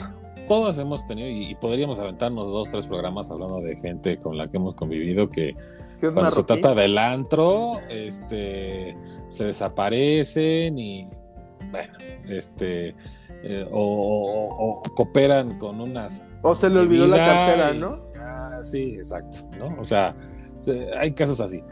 todos 0.47 0.77
hemos 0.77 1.05
tenido, 1.05 1.27
y, 1.27 1.55
podríamos 1.55 1.99
aventarnos 1.99 2.51
dos, 2.51 2.69
tres 2.69 2.87
programas 2.87 3.31
hablando 3.31 3.59
de 3.61 3.75
gente 3.77 4.17
con 4.17 4.37
la 4.37 4.49
que 4.49 4.57
hemos 4.57 4.73
convivido 4.75 5.29
que 5.29 5.55
cuando 5.99 6.31
se 6.31 6.43
trata 6.43 6.73
del 6.73 6.97
antro, 6.97 7.79
este, 7.89 8.97
se 9.27 9.45
desaparecen 9.45 10.77
y, 10.79 11.07
bueno, 11.69 11.93
este 12.27 12.95
eh, 13.43 13.67
o, 13.71 14.81
cooperan 14.95 15.57
con 15.57 15.81
unas. 15.81 16.25
O 16.43 16.55
se 16.55 16.69
le 16.69 16.79
olvidó 16.79 17.07
la 17.07 17.17
cartera, 17.17 17.73
¿no? 17.73 17.99
Ah, 18.19 18.59
sí, 18.61 18.95
exacto, 18.95 19.37
¿no? 19.57 19.79
O 19.79 19.85
sea, 19.85 20.15
hay 20.99 21.13
casos 21.13 21.39
así. 21.39 21.63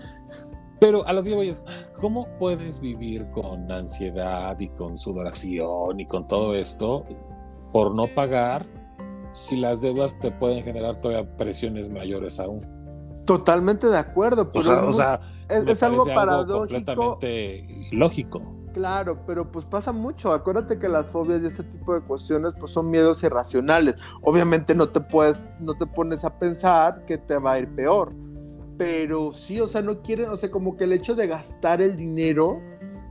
Pero 0.80 1.06
a 1.06 1.14
lo 1.14 1.24
que 1.24 1.32
yo 1.32 1.36
voy 1.36 1.50
es, 1.50 1.64
¿cómo 2.00 2.28
puedes 2.40 2.80
vivir 2.80 3.30
con 3.32 3.70
ansiedad 3.72 4.58
y 4.60 4.70
con 4.70 4.98
sudoración 4.98 6.00
y 6.00 6.06
con 6.06 6.26
todo 6.26 6.56
esto 6.56 7.04
por 7.74 7.94
no 7.94 8.08
pagar 8.08 8.66
si 9.34 9.58
las 9.58 9.82
deudas 9.82 10.18
te 10.20 10.32
pueden 10.32 10.64
generar 10.64 11.00
todavía 11.02 11.30
presiones 11.36 11.90
mayores 11.90 12.40
aún? 12.40 12.66
Totalmente 13.26 13.88
de 13.88 13.98
acuerdo, 13.98 14.52
pero 14.52 14.88
o 14.88 14.92
sea, 14.92 15.20
es, 15.50 15.84
algo 15.84 16.06
paradójico. 16.06 16.96
completamente 16.96 17.66
ilógico. 17.92 18.59
Claro, 18.74 19.20
pero 19.26 19.52
pues 19.52 19.66
pasa 19.66 19.92
mucho. 19.92 20.32
Acuérdate 20.32 20.78
que 20.78 20.88
las 20.88 21.08
fobias 21.08 21.42
y 21.42 21.48
ese 21.48 21.64
tipo 21.64 21.94
de 21.94 22.02
cuestiones 22.02 22.54
pues 22.60 22.72
son 22.72 22.90
miedos 22.90 23.24
irracionales. 23.24 23.96
Obviamente 24.22 24.76
no 24.76 24.90
te 24.90 25.02
puedes, 25.02 25.40
no 25.60 25.76
te 25.76 25.86
pones 25.88 26.24
a 26.24 26.38
pensar 26.38 27.06
que 27.06 27.18
te 27.18 27.38
va 27.38 27.54
a 27.54 27.60
ir 27.60 27.68
peor. 27.76 28.14
Pero 28.78 29.34
sí, 29.34 29.60
o 29.60 29.68
sea, 29.68 29.82
no 29.82 30.02
quieren, 30.02 30.30
o 30.30 30.36
sea, 30.36 30.50
como 30.52 30.78
que 30.78 30.86
el 30.86 30.94
hecho 30.94 31.16
de 31.16 31.28
gastar 31.28 31.82
el 31.82 31.98
dinero 31.98 32.62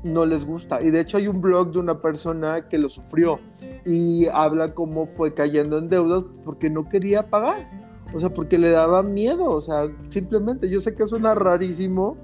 no 0.04 0.24
les 0.24 0.44
gusta. 0.44 0.80
Y 0.80 0.90
de 0.90 1.00
hecho 1.00 1.16
hay 1.16 1.28
un 1.28 1.40
blog 1.40 1.72
de 1.72 1.78
una 1.80 2.00
persona 2.00 2.68
que 2.68 2.78
lo 2.78 2.88
sufrió 2.88 3.40
y 3.84 4.26
habla 4.28 4.74
cómo 4.74 5.06
fue 5.06 5.34
cayendo 5.34 5.78
en 5.78 5.88
deudas 5.88 6.24
porque 6.44 6.70
no 6.70 6.88
quería 6.88 7.28
pagar. 7.28 7.66
O 8.14 8.20
sea, 8.20 8.32
porque 8.32 8.56
le 8.56 8.70
daba 8.70 9.02
miedo. 9.02 9.44
O 9.50 9.60
sea, 9.60 9.88
simplemente, 10.10 10.68
yo 10.68 10.80
sé 10.80 10.94
que 10.94 11.06
suena 11.06 11.34
rarísimo, 11.34 12.16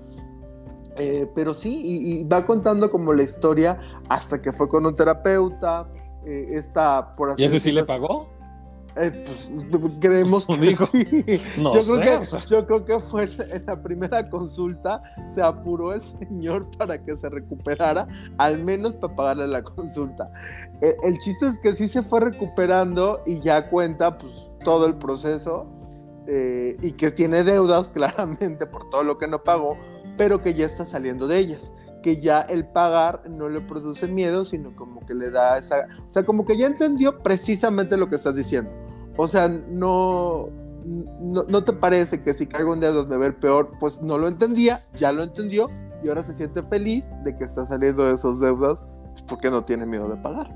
eh, 0.97 1.29
pero 1.35 1.55
sí, 1.55 1.81
y, 1.85 2.25
va 2.25 2.47
contando 2.47 2.91
como 2.91 3.13
la 3.13 3.23
historia 3.23 3.81
hasta 4.09 4.41
que 4.41 4.53
fue 4.53 4.69
con 4.69 4.87
un 4.87 4.95
terapeuta. 4.95 5.89
Eh, 6.25 6.51
esta, 6.53 7.13
por 7.15 7.31
así 7.31 7.43
¿Y 7.43 7.45
ese 7.45 7.61
sí 7.61 7.73
le 7.73 7.85
pagó? 7.85 8.31
Eh, 8.97 9.25
pues, 9.27 9.93
creemos 10.01 10.47
que 10.47 10.57
Dijo, 10.57 10.87
No 11.59 11.75
yo, 11.75 11.83
sé, 11.83 12.01
creo 12.01 12.21
que, 12.21 12.27
yo 12.49 12.67
creo 12.67 12.85
que 12.85 13.01
fue 13.01 13.25
en 13.25 13.67
la 13.67 13.83
primera 13.83 14.31
consulta, 14.31 15.03
se 15.35 15.43
apuró 15.43 15.93
el 15.93 16.03
señor 16.03 16.69
para 16.79 17.03
que 17.03 17.17
se 17.17 17.29
recuperara, 17.29 18.07
al 18.39 18.63
menos 18.63 18.95
para 18.95 19.17
pagarle 19.17 19.49
la 19.49 19.63
consulta. 19.63 20.31
el 20.81 21.19
chiste 21.19 21.49
es 21.49 21.59
que 21.59 21.75
sí 21.75 21.89
se 21.89 22.03
fue 22.03 22.21
recuperando 22.21 23.21
y 23.27 23.41
ya 23.41 23.69
cuenta 23.69 24.17
pues 24.17 24.49
todo 24.63 24.87
el 24.87 24.95
proceso 24.95 25.67
y 26.81 26.93
que 26.93 27.11
tiene 27.11 27.43
deudas 27.43 27.89
claramente 27.93 28.65
por 28.67 28.89
todo 28.89 29.03
lo 29.03 29.19
que 29.19 29.27
no 29.27 29.43
pagó, 29.43 29.77
pero 30.17 30.43
que 30.43 30.55
ya 30.55 30.67
está 30.67 30.85
saliendo 30.87 31.27
de 31.27 31.39
ellas, 31.39 31.73
que 32.03 32.21
ya 32.21 32.41
el 32.41 32.67
pagar 32.67 33.29
no 33.29 33.49
le 33.49 33.61
produce 33.61 34.07
miedo, 34.07 34.45
sino 34.45 34.75
como 34.77 35.01
que 35.01 35.15
le 35.15 35.31
da 35.31 35.59
esa, 35.59 35.87
o 36.09 36.13
sea, 36.13 36.25
como 36.25 36.45
que 36.45 36.57
ya 36.57 36.67
entendió 36.67 37.23
precisamente 37.23 37.97
lo 37.97 38.09
que 38.09 38.17
estás 38.17 38.37
diciendo. 38.37 38.71
O 39.17 39.29
sea, 39.29 39.49
no, 39.49 40.47
no, 40.85 41.65
te 41.65 41.73
parece 41.73 42.23
que 42.23 42.35
si 42.35 42.47
caigo 42.47 42.75
en 42.75 42.81
deudas 42.81 43.07
me 43.07 43.17
ver 43.17 43.39
peor, 43.39 43.73
pues 43.81 44.03
no 44.03 44.19
lo 44.19 44.29
entendía, 44.29 44.83
ya 44.95 45.13
lo 45.13 45.23
entendió 45.23 45.69
y 46.03 46.09
ahora 46.09 46.25
se 46.25 46.35
siente 46.35 46.63
feliz 46.63 47.05
de 47.25 47.37
que 47.37 47.45
está 47.45 47.67
saliendo 47.67 48.05
de 48.05 48.15
esos 48.15 48.41
deudas 48.41 48.81
porque 49.29 49.51
no 49.51 49.65
tiene 49.65 49.87
miedo 49.87 50.09
de 50.09 50.17
pagar. 50.17 50.51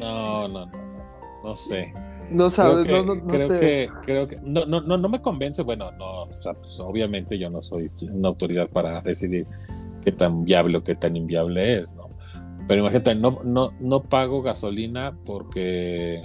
No, 0.00 0.48
no, 0.48 0.66
no, 0.66 0.66
no, 0.66 1.42
no 1.44 1.56
sé. 1.56 1.92
No 2.30 2.48
sabes, 2.48 2.86
creo 2.86 3.02
que, 3.02 3.06
no, 3.06 3.26
creo 3.26 3.48
que, 3.48 3.90
creo 4.02 4.28
que, 4.28 4.38
no, 4.42 4.64
no, 4.64 4.80
no, 4.80 5.08
me 5.08 5.20
convence, 5.20 5.62
bueno, 5.62 5.90
no, 5.92 6.22
o 6.22 6.40
sea, 6.40 6.54
pues, 6.54 6.78
obviamente 6.80 7.38
yo 7.38 7.50
no 7.50 7.62
soy 7.62 7.90
una 8.02 8.28
autoridad 8.28 8.68
para 8.68 9.00
decidir 9.00 9.46
qué 10.04 10.12
tan 10.12 10.44
viable 10.44 10.78
o 10.78 10.84
qué 10.84 10.94
tan 10.94 11.16
inviable 11.16 11.78
es, 11.78 11.96
¿no? 11.96 12.08
Pero 12.68 12.82
imagínate, 12.82 13.14
no, 13.16 13.40
no, 13.44 13.72
no 13.80 14.02
pago 14.02 14.42
gasolina 14.42 15.16
porque 15.24 16.22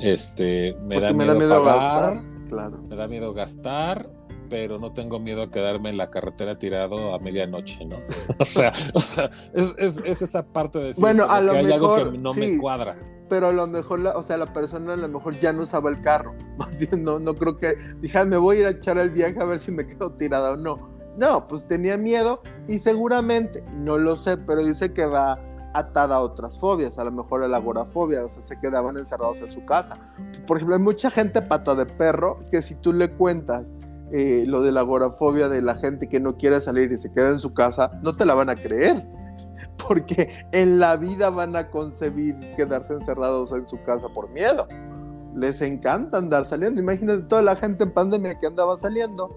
este 0.00 0.74
me 0.82 0.98
da 0.98 1.12
miedo, 1.12 1.48
pagar, 1.64 2.22
claro. 2.48 2.78
me 2.88 2.96
da 2.96 3.06
miedo 3.06 3.32
gastar 3.32 4.10
pero 4.50 4.80
no 4.80 4.92
tengo 4.92 5.20
miedo 5.20 5.42
a 5.42 5.50
quedarme 5.50 5.90
en 5.90 5.96
la 5.96 6.10
carretera 6.10 6.58
tirado 6.58 7.14
a 7.14 7.20
medianoche, 7.20 7.84
¿no? 7.84 7.98
o 8.38 8.44
sea, 8.44 8.72
o 8.92 9.00
sea 9.00 9.30
es, 9.54 9.74
es, 9.78 10.22
esa 10.22 10.44
parte 10.44 10.80
de 10.80 10.86
decir 10.86 11.00
bueno, 11.00 11.24
a 11.30 11.40
lo 11.40 11.52
que 11.52 11.58
hay 11.58 11.72
algo 11.72 11.96
mejor, 11.96 12.12
que 12.12 12.18
no 12.18 12.34
sí, 12.34 12.40
me 12.40 12.58
cuadra. 12.58 12.98
Pero 13.30 13.46
a 13.46 13.52
lo 13.52 13.66
mejor, 13.66 14.00
la, 14.00 14.10
o 14.18 14.22
sea, 14.22 14.36
la 14.36 14.52
persona 14.52 14.92
a 14.92 14.96
lo 14.96 15.08
mejor 15.08 15.34
ya 15.40 15.54
no 15.54 15.62
usaba 15.62 15.88
el 15.88 16.02
carro. 16.02 16.34
Más 16.58 16.76
bien, 16.76 17.02
no, 17.04 17.18
no 17.18 17.34
creo 17.34 17.56
que, 17.56 17.76
dije, 18.02 18.18
"Ah, 18.18 18.24
me 18.26 18.36
voy 18.36 18.58
a 18.58 18.60
ir 18.60 18.66
a 18.66 18.70
echar 18.70 18.98
el 18.98 19.10
viaje 19.10 19.40
a 19.40 19.44
ver 19.44 19.58
si 19.60 19.72
me 19.72 19.86
quedo 19.86 20.12
tirada 20.12 20.52
o 20.52 20.56
no. 20.56 20.90
No, 21.16 21.48
pues 21.48 21.66
tenía 21.66 21.96
miedo 21.96 22.42
y 22.68 22.78
seguramente, 22.78 23.64
no 23.72 23.98
lo 23.98 24.16
sé, 24.16 24.36
pero 24.36 24.62
dice 24.64 24.92
que 24.92 25.06
va 25.06 25.38
atada 25.74 26.16
a 26.16 26.20
otras 26.20 26.58
fobias, 26.58 26.98
a 26.98 27.04
lo 27.04 27.12
mejor 27.12 27.44
a 27.44 27.48
la 27.48 27.58
agorafobia, 27.58 28.24
o 28.24 28.30
sea, 28.30 28.44
se 28.44 28.58
quedaban 28.58 28.96
encerrados 28.96 29.40
en 29.40 29.52
su 29.52 29.64
casa. 29.64 29.96
Por 30.46 30.56
ejemplo, 30.56 30.76
hay 30.76 30.82
mucha 30.82 31.10
gente 31.10 31.42
pata 31.42 31.74
de 31.74 31.86
perro 31.86 32.38
que 32.50 32.62
si 32.62 32.74
tú 32.74 32.92
le 32.92 33.12
cuentas 33.12 33.64
eh, 34.12 34.44
lo 34.46 34.62
de 34.62 34.72
la 34.72 34.80
agorafobia 34.80 35.48
de 35.48 35.62
la 35.62 35.76
gente 35.76 36.08
que 36.08 36.18
no 36.18 36.36
quiere 36.36 36.60
salir 36.60 36.90
y 36.90 36.98
se 36.98 37.12
queda 37.12 37.30
en 37.30 37.38
su 37.38 37.54
casa, 37.54 37.92
no 38.02 38.16
te 38.16 38.24
la 38.24 38.34
van 38.34 38.50
a 38.50 38.56
creer. 38.56 39.06
Porque 39.90 40.30
en 40.52 40.78
la 40.78 40.96
vida 40.96 41.30
van 41.30 41.56
a 41.56 41.68
concebir 41.68 42.38
quedarse 42.54 42.92
encerrados 42.92 43.50
en 43.50 43.66
su 43.66 43.82
casa 43.82 44.08
por 44.08 44.30
miedo. 44.30 44.68
Les 45.34 45.60
encanta 45.62 46.18
andar 46.18 46.44
saliendo. 46.44 46.80
Imagínate 46.80 47.24
toda 47.24 47.42
la 47.42 47.56
gente 47.56 47.82
en 47.82 47.90
pandemia 47.92 48.38
que 48.38 48.46
andaba 48.46 48.76
saliendo. 48.76 49.36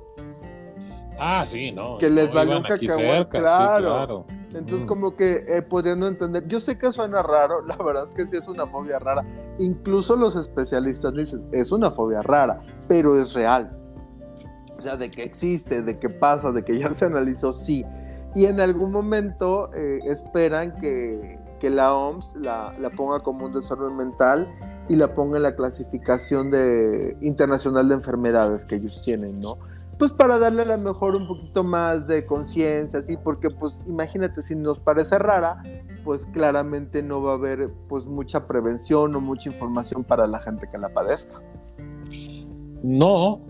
Ah, 1.19 1.43
sí, 1.43 1.71
no. 1.71 1.97
Que 1.97 2.07
les 2.07 2.27
no, 2.29 2.35
valió 2.35 2.57
un 2.57 2.63
cacahuate, 2.63 3.03
cerca, 3.03 3.37
sí, 3.39 3.43
claro. 3.43 3.85
claro. 3.85 4.25
Entonces, 4.53 4.85
Mm. 4.85 4.87
como 4.87 5.15
que 5.15 5.43
eh, 5.47 5.63
podrían 5.63 5.99
no 5.99 6.05
entender. 6.05 6.47
Yo 6.47 6.59
sé 6.59 6.77
que 6.77 6.91
suena 6.91 7.23
raro, 7.23 7.61
la 7.65 7.75
verdad 7.77 8.03
es 8.03 8.11
que 8.11 8.27
sí 8.27 8.37
es 8.37 8.47
una 8.47 8.67
fobia 8.67 8.99
rara. 8.99 9.25
Incluso 9.57 10.15
los 10.15 10.35
especialistas 10.35 11.15
dicen, 11.15 11.47
es 11.51 11.71
una 11.71 11.89
fobia 11.89 12.21
rara, 12.21 12.61
pero 12.87 13.19
es 13.19 13.33
real. 13.33 13.75
O 14.69 14.81
sea, 14.83 14.97
de 14.97 15.09
que 15.09 15.23
existe, 15.23 15.81
de 15.81 15.97
que 15.97 16.09
pasa, 16.09 16.51
de 16.51 16.63
que 16.63 16.77
ya 16.77 16.93
se 16.93 17.05
analizó, 17.05 17.55
sí. 17.63 17.83
Y 18.35 18.45
en 18.45 18.59
algún 18.59 18.91
momento 18.91 19.71
eh, 19.73 19.99
esperan 20.05 20.75
que, 20.75 21.39
que 21.59 21.69
la 21.69 21.93
OMS 21.93 22.35
la, 22.35 22.73
la 22.79 22.89
ponga 22.89 23.21
como 23.21 23.45
un 23.45 23.53
desorden 23.53 23.95
mental 23.95 24.47
y 24.89 24.95
la 24.95 25.13
ponga 25.13 25.37
en 25.37 25.43
la 25.43 25.55
clasificación 25.55 26.51
de, 26.51 27.17
internacional 27.21 27.87
de 27.87 27.95
enfermedades 27.95 28.65
que 28.65 28.75
ellos 28.75 29.01
tienen, 29.01 29.39
¿no? 29.39 29.57
Pues 29.97 30.11
para 30.11 30.39
darle 30.39 30.63
a 30.63 30.77
lo 30.77 30.77
mejor 30.79 31.15
un 31.15 31.27
poquito 31.27 31.63
más 31.63 32.07
de 32.07 32.25
conciencia, 32.25 32.99
así, 32.99 33.15
porque 33.15 33.49
pues 33.49 33.81
imagínate, 33.85 34.41
si 34.41 34.55
nos 34.55 34.79
parece 34.79 35.19
rara, 35.19 35.61
pues 36.03 36.25
claramente 36.33 37.03
no 37.03 37.21
va 37.21 37.33
a 37.33 37.35
haber 37.35 37.71
pues 37.87 38.05
mucha 38.05 38.47
prevención 38.47 39.15
o 39.15 39.21
mucha 39.21 39.49
información 39.49 40.03
para 40.03 40.25
la 40.27 40.39
gente 40.39 40.67
que 40.69 40.77
la 40.77 40.89
padezca. 40.89 41.39
No, 42.81 43.41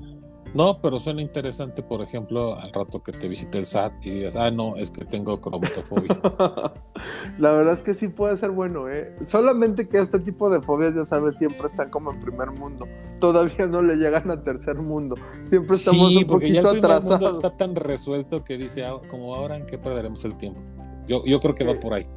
no, 0.53 0.79
pero 0.81 0.99
suena 0.99 1.21
interesante, 1.21 1.83
por 1.83 2.01
ejemplo, 2.01 2.55
al 2.59 2.71
rato 2.73 3.01
que 3.01 3.11
te 3.11 3.27
visite 3.27 3.57
el 3.57 3.65
SAT 3.65 4.05
y 4.05 4.11
digas, 4.11 4.35
ah, 4.35 4.51
no, 4.51 4.77
es 4.77 4.91
que 4.91 5.05
tengo 5.05 5.41
cromatofobia. 5.41 6.19
La 7.37 7.51
verdad 7.53 7.73
es 7.73 7.81
que 7.81 7.93
sí 7.95 8.07
puede 8.09 8.37
ser 8.37 8.51
bueno, 8.51 8.89
¿eh? 8.89 9.15
Solamente 9.25 9.89
que 9.89 9.99
este 9.99 10.19
tipo 10.19 10.49
de 10.49 10.61
fobias, 10.61 10.93
ya 10.95 11.05
sabes, 11.05 11.37
siempre 11.37 11.67
están 11.67 11.89
como 11.89 12.11
en 12.11 12.19
primer 12.19 12.51
mundo. 12.51 12.89
Todavía 13.19 13.65
no 13.67 13.81
le 13.81 13.95
llegan 13.97 14.29
a 14.31 14.43
tercer 14.43 14.77
mundo. 14.81 15.19
Siempre 15.43 15.75
estamos 15.77 16.13
sí, 16.13 16.17
un 16.17 16.27
porque 16.27 16.51
ya 16.51 16.61
el 16.61 16.67
poquito 16.67 16.69
primer 16.69 16.99
mundo 16.99 17.27
atrasados. 17.27 17.31
está 17.31 17.57
tan 17.57 17.75
resuelto 17.75 18.43
que 18.43 18.57
dice, 18.57 18.85
ah, 18.85 19.01
como 19.09 19.35
ahora, 19.35 19.57
¿en 19.57 19.65
qué 19.65 19.77
perderemos 19.79 20.23
el 20.25 20.37
tiempo? 20.37 20.63
Yo, 21.07 21.23
yo 21.25 21.39
creo 21.41 21.55
que 21.55 21.63
va 21.65 21.73
Eh, 21.73 21.79
por 21.81 21.93
ahí. 21.93 22.07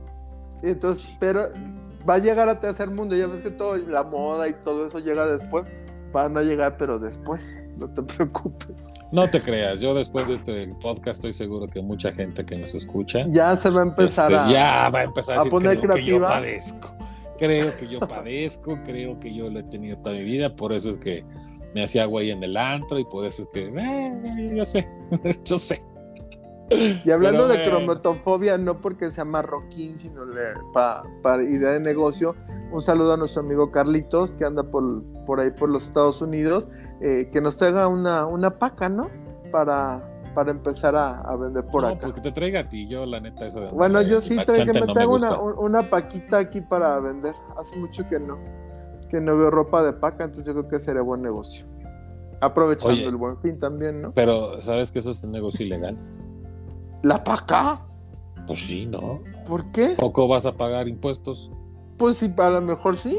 Entonces, 0.62 1.16
pero 1.19 1.50
va 2.09 2.14
a 2.14 2.19
llegar 2.19 2.49
a 2.49 2.61
tercer 2.61 2.90
mundo. 2.90 3.16
Ya 3.16 3.26
ves 3.26 3.43
que 3.43 3.50
todo, 3.50 3.76
la 3.76 4.02
moda 4.05 4.49
y 4.49 4.55
todo 4.55 4.87
eso 4.88 4.99
llega 5.00 5.26
después. 5.26 5.66
Van 6.12 6.37
a 6.38 6.43
llegar, 6.43 6.76
pero 6.78 6.99
después. 6.99 7.65
No 7.78 7.88
te 7.88 8.02
preocupes. 8.02 8.68
No 9.12 9.31
te 9.31 9.40
creas, 9.40 9.81
yo 9.81 9.94
después 9.94 10.27
de 10.27 10.35
este 10.35 10.66
podcast 10.83 11.18
estoy 11.18 11.33
seguro 11.33 11.68
que 11.68 11.81
mucha 11.81 12.12
gente 12.12 12.44
que 12.44 12.57
nos 12.57 12.74
escucha 12.74 13.20
Ya 13.29 13.57
se 13.57 13.70
va 13.70 13.83
a 13.83 13.85
empezar 13.85 14.33
este, 14.33 14.44
a. 14.44 14.50
ya 14.50 14.90
va 14.90 14.98
a 15.00 15.05
empezar 15.05 15.37
a, 15.37 15.40
a 15.40 15.44
decir 15.44 15.50
poner 15.53 15.79
creo 15.79 15.94
que 15.94 16.05
yo 16.05 16.16
creativa". 16.16 16.29
padezco. 16.29 16.96
Creo 17.38 17.77
que 17.77 17.88
yo 17.88 18.00
padezco, 18.00 18.79
creo 18.85 19.20
que 19.20 19.33
yo 19.33 19.48
lo 19.50 19.61
he 19.61 19.62
tenido 19.62 19.98
toda 19.98 20.16
mi 20.16 20.24
vida, 20.24 20.57
por 20.57 20.72
eso 20.72 20.88
es 20.88 20.98
que 20.98 21.24
me 21.74 21.85
hacía 21.85 22.07
güey 22.07 22.31
en 22.31 22.42
el 22.42 22.57
antro 22.57 22.98
y 22.98 23.05
por 23.05 23.27
eso 23.27 23.42
es 23.42 23.48
que, 23.48 23.66
eh, 23.66 24.53
yo 24.57 24.64
sé, 24.64 24.88
yo 25.44 25.57
sé. 25.57 25.83
Y 27.05 27.11
hablando 27.11 27.46
Pero 27.46 27.61
de 27.61 27.68
cromatofobia, 27.68 28.59
no 28.59 28.81
porque 28.81 29.11
sea 29.11 29.24
marroquín, 29.24 29.98
sino 30.00 30.22
para 30.72 31.05
para 31.22 31.44
idea 31.44 31.72
de 31.72 31.81
negocio, 31.81 32.35
un 32.72 32.81
saludo 32.81 33.12
a 33.12 33.16
nuestro 33.16 33.42
amigo 33.42 33.70
Carlitos, 33.70 34.33
que 34.33 34.44
anda 34.44 34.64
por, 34.64 35.05
por 35.27 35.38
ahí 35.38 35.50
por 35.50 35.68
los 35.68 35.85
Estados 35.85 36.20
Unidos, 36.20 36.66
eh, 37.00 37.28
que 37.32 37.40
nos 37.40 37.56
traiga 37.59 37.88
una, 37.88 38.26
una 38.26 38.50
paca, 38.50 38.88
¿no? 38.88 39.09
Para, 39.52 40.02
para 40.35 40.50
empezar 40.50 40.94
a, 40.94 41.20
a 41.20 41.37
vender 41.37 41.64
por 41.66 41.82
no, 41.82 41.88
acá. 41.88 42.06
porque 42.06 42.20
te 42.20 42.32
traiga 42.32 42.61
a 42.61 42.68
ti, 42.68 42.87
yo 42.88 43.06
la 43.06 43.20
neta 43.20 43.46
eso 43.46 43.61
de 43.61 43.68
Bueno, 43.68 44.02
yo 44.02 44.20
sí 44.20 44.37
traigo, 44.37 44.72
me 44.72 44.80
no 44.80 44.92
traigo 44.92 45.14
una, 45.14 45.38
una 45.38 45.82
paquita 45.82 46.38
aquí 46.38 46.61
para 46.61 46.98
vender. 47.00 47.35
Hace 47.59 47.76
mucho 47.78 48.09
que 48.09 48.18
no, 48.18 48.38
que 49.09 49.20
no 49.20 49.37
veo 49.37 49.50
ropa 49.50 49.82
de 49.82 49.92
paca, 49.92 50.24
entonces 50.24 50.46
yo 50.46 50.61
creo 50.61 50.68
que 50.68 50.80
sería 50.80 51.02
buen 51.02 51.22
negocio. 51.22 51.66
Aprovechando 52.40 52.94
Oye. 52.94 53.06
el 53.06 53.16
buen 53.16 53.38
fin 53.38 53.59
también, 53.59 54.02
¿no? 54.02 54.12
Pero, 54.12 54.61
¿sabes 54.61 54.92
que 54.92 54.98
eso 54.98 55.11
es 55.11 55.24
un 55.24 55.32
negocio 55.32 55.64
ilegal? 55.64 55.96
¿La 57.02 57.24
paca? 57.24 57.87
Pues 58.46 58.66
sí, 58.66 58.87
¿no? 58.87 59.20
¿Por 59.46 59.70
qué? 59.72 59.94
Poco 59.96 60.28
vas 60.28 60.44
a 60.44 60.52
pagar 60.56 60.87
impuestos. 60.88 61.50
Pues 61.96 62.18
sí, 62.18 62.32
a 62.37 62.50
lo 62.50 62.61
mejor 62.61 62.96
sí. 62.96 63.18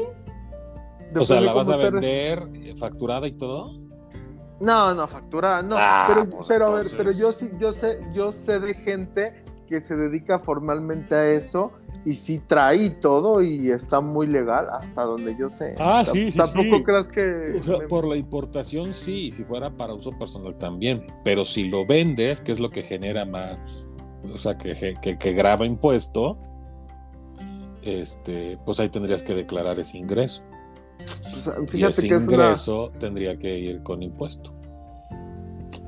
O 1.16 1.24
sea, 1.24 1.40
¿la 1.40 1.52
vas 1.52 1.68
a 1.68 1.76
vender 1.76 2.48
eh, 2.54 2.74
facturada 2.76 3.26
y 3.26 3.32
todo? 3.32 3.72
No, 4.60 4.94
no, 4.94 5.06
factura, 5.06 5.62
no. 5.62 5.76
Ah, 5.78 6.06
pero, 6.08 6.28
pues 6.28 6.48
pero 6.48 6.66
a 6.66 6.70
ver, 6.70 6.86
pero 6.96 7.12
yo 7.12 7.32
sí, 7.32 7.50
yo 7.60 7.72
sé, 7.72 8.00
yo 8.12 8.32
sé 8.32 8.58
de 8.58 8.74
gente 8.74 9.44
que 9.68 9.80
se 9.80 9.94
dedica 9.96 10.38
formalmente 10.38 11.14
a 11.14 11.26
eso 11.26 11.72
y 12.04 12.16
sí 12.16 12.40
trae 12.46 12.90
todo 12.90 13.42
y 13.42 13.70
está 13.70 14.00
muy 14.00 14.26
legal 14.26 14.66
hasta 14.72 15.04
donde 15.04 15.36
yo 15.38 15.50
sé. 15.50 15.74
Ah, 15.78 16.02
sí, 16.04 16.32
sí, 16.32 16.38
Tampoco 16.38 16.78
sí. 16.78 16.82
creas 16.84 17.08
que. 17.08 17.56
O 17.60 17.62
sea, 17.62 17.78
me- 17.78 17.86
por 17.86 18.06
la 18.08 18.16
importación 18.16 18.92
sí, 18.94 19.30
si 19.30 19.44
fuera 19.44 19.70
para 19.76 19.94
uso 19.94 20.10
personal 20.18 20.56
también, 20.56 21.06
pero 21.24 21.44
si 21.44 21.64
lo 21.68 21.86
vendes, 21.86 22.40
que 22.40 22.50
es 22.52 22.58
lo 22.60 22.70
que 22.70 22.82
genera 22.82 23.24
más, 23.24 23.58
o 24.32 24.36
sea, 24.38 24.58
que, 24.58 24.96
que, 25.00 25.18
que 25.18 25.32
graba 25.32 25.66
impuesto, 25.66 26.36
este, 27.82 28.58
pues 28.64 28.80
ahí 28.80 28.88
tendrías 28.88 29.22
que 29.22 29.34
declarar 29.34 29.78
ese 29.78 29.98
ingreso. 29.98 30.42
Pues, 31.32 31.50
y 31.62 31.66
fíjate 31.66 31.90
ese 31.90 32.08
que 32.08 32.14
es 32.14 32.22
una. 32.22 32.32
ingreso 32.32 32.90
tendría 32.98 33.38
que 33.38 33.58
ir 33.58 33.82
con 33.82 34.02
impuesto. 34.02 34.52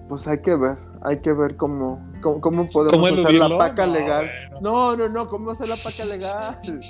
Pues 0.08 0.26
hay 0.26 0.40
que 0.42 0.56
ver, 0.56 0.76
hay 1.02 1.20
que 1.20 1.32
ver 1.32 1.56
cómo, 1.56 2.00
cómo, 2.20 2.40
cómo 2.40 2.68
podemos 2.68 2.92
¿Cómo 2.92 3.06
hacer 3.06 3.34
la 3.34 3.56
paca 3.56 3.86
No, 3.86 3.92
legal. 3.92 4.30
bueno. 4.50 4.60
No, 4.60 4.96
no, 4.96 5.08
no, 5.08 5.28
¿cómo 5.28 5.50
hacer 5.52 5.68
la 5.68 5.76
paca 5.76 6.04
legal? 6.04 6.60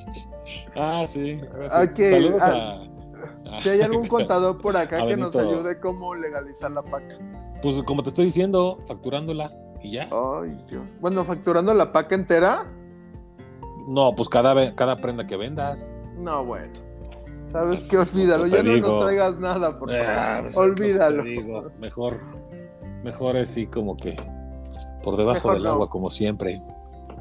Ah, 0.74 1.04
sí, 1.06 1.38
gracias. 1.54 2.10
Saludos 2.10 2.42
ah, 2.42 2.80
a... 2.80 3.60
Si 3.60 3.68
hay 3.68 3.82
algún 3.82 4.06
contador 4.06 4.60
por 4.60 4.76
acá 4.76 5.06
que 5.06 5.16
nos 5.16 5.36
ayude 5.36 5.78
cómo 5.78 6.14
legalizar 6.14 6.70
la 6.70 6.82
paca. 6.82 7.18
Pues 7.62 7.82
como 7.82 8.02
te 8.02 8.08
estoy 8.08 8.24
diciendo, 8.26 8.78
facturándola 8.86 9.52
y 9.82 9.92
ya. 9.92 10.08
Ay, 10.10 10.56
Dios. 10.66 10.82
Bueno, 11.00 11.24
facturando 11.24 11.74
la 11.74 11.92
paca 11.92 12.14
entera. 12.14 12.66
No, 13.86 14.14
pues 14.14 14.28
cada, 14.28 14.74
cada 14.74 14.96
prenda 14.96 15.26
que 15.26 15.36
vendas. 15.36 15.92
No, 16.16 16.44
bueno. 16.44 16.89
¿Sabes 17.52 17.88
qué? 17.88 17.98
Olvídalo. 17.98 18.46
Ya 18.46 18.62
no 18.62 18.72
digo. 18.74 18.88
nos 18.88 19.02
traigas 19.04 19.38
nada, 19.40 19.78
por 19.78 19.90
favor. 19.90 20.06
Ah, 20.06 20.38
pues 20.42 20.54
que 20.54 20.60
te 20.60 20.66
Olvídalo. 20.82 21.22
digo. 21.24 21.70
Mejor, 21.80 22.14
mejor 23.02 23.36
así 23.36 23.66
como 23.66 23.96
que 23.96 24.16
por 25.02 25.16
debajo 25.16 25.34
Mejor 25.48 25.54
del 25.54 25.62
no. 25.64 25.70
agua, 25.70 25.90
como 25.90 26.10
siempre. 26.10 26.62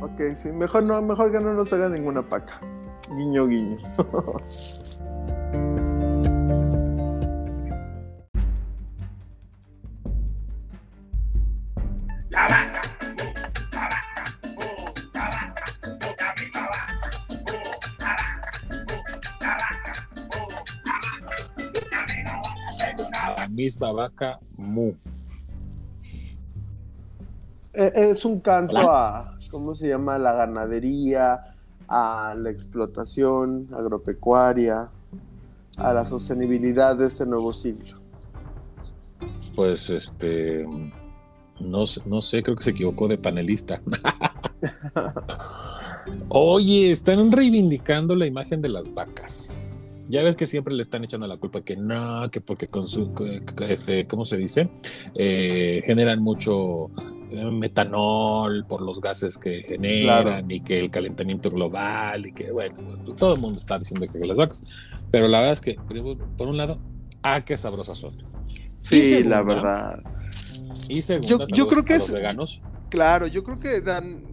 Ok, 0.01 0.21
sí. 0.35 0.51
Mejor 0.51 0.83
no, 0.83 1.01
mejor 1.01 1.31
que 1.31 1.39
no 1.39 1.53
nos 1.53 1.71
haga 1.73 1.89
ninguna 1.89 2.21
paca. 2.21 2.59
Guiño, 3.15 3.47
guiño. 3.47 3.77
La 23.79 23.87
misma 23.87 23.91
vaca 23.91 24.39
mu. 24.57 24.93
Eh, 27.73 27.91
es 27.95 28.25
un 28.25 28.39
canto 28.41 28.77
Hola. 28.77 29.19
a, 29.19 29.37
¿cómo 29.49 29.73
se 29.73 29.87
llama? 29.87 30.17
La 30.17 30.33
ganadería, 30.33 31.55
a 31.87 32.35
la 32.37 32.49
explotación 32.49 33.69
agropecuaria, 33.71 34.89
a 35.77 35.93
la 35.93 36.05
sostenibilidad 36.05 36.97
de 36.97 37.07
este 37.07 37.25
nuevo 37.25 37.53
siglo. 37.53 37.99
Pues 39.55 39.89
este. 39.89 40.67
No, 41.59 41.83
no 42.05 42.21
sé, 42.21 42.43
creo 42.43 42.55
que 42.55 42.63
se 42.63 42.71
equivocó 42.71 43.07
de 43.07 43.17
panelista. 43.17 43.81
Oye, 46.29 46.91
están 46.91 47.31
reivindicando 47.31 48.15
la 48.15 48.25
imagen 48.25 48.61
de 48.61 48.69
las 48.69 48.93
vacas. 48.93 49.71
Ya 50.09 50.23
ves 50.23 50.35
que 50.35 50.47
siempre 50.47 50.73
le 50.73 50.81
están 50.81 51.03
echando 51.03 51.27
la 51.27 51.37
culpa 51.37 51.61
que 51.61 51.77
no, 51.77 52.31
que 52.31 52.41
porque 52.41 52.67
con 52.67 52.87
su, 52.87 53.13
este, 53.67 54.07
¿cómo 54.07 54.25
se 54.25 54.37
dice? 54.37 54.67
Eh, 55.13 55.83
generan 55.85 56.19
mucho 56.19 56.89
eh, 57.29 57.45
metanol 57.51 58.65
por 58.65 58.81
los 58.81 58.99
gases 58.99 59.37
que 59.37 59.61
generan 59.61 60.49
y 60.49 60.61
que 60.61 60.79
el 60.79 60.89
calentamiento 60.89 61.51
global 61.51 62.25
y 62.25 62.31
que, 62.31 62.51
bueno, 62.51 62.75
todo 63.19 63.35
el 63.35 63.39
mundo 63.39 63.59
está 63.59 63.77
diciendo 63.77 64.07
que 64.11 64.25
las 64.25 64.35
vacas. 64.35 64.63
Pero 65.11 65.27
la 65.27 65.41
verdad 65.41 65.53
es 65.53 65.61
que, 65.61 65.75
por 66.37 66.47
un 66.47 66.57
lado, 66.57 66.79
ah, 67.21 67.45
qué 67.45 67.55
sabrosas 67.55 67.99
son. 67.99 68.17
Sí, 68.79 69.23
la 69.23 69.43
verdad. 69.43 70.01
Y 70.89 71.03
segundo, 71.03 71.45
yo, 71.53 71.67
creo 71.67 71.85
que 71.85 71.95
es 71.95 72.11
veganos. 72.11 72.63
Claro, 72.89 73.27
yo 73.27 73.43
creo 73.43 73.59
que 73.59 73.81
dan 73.81 74.23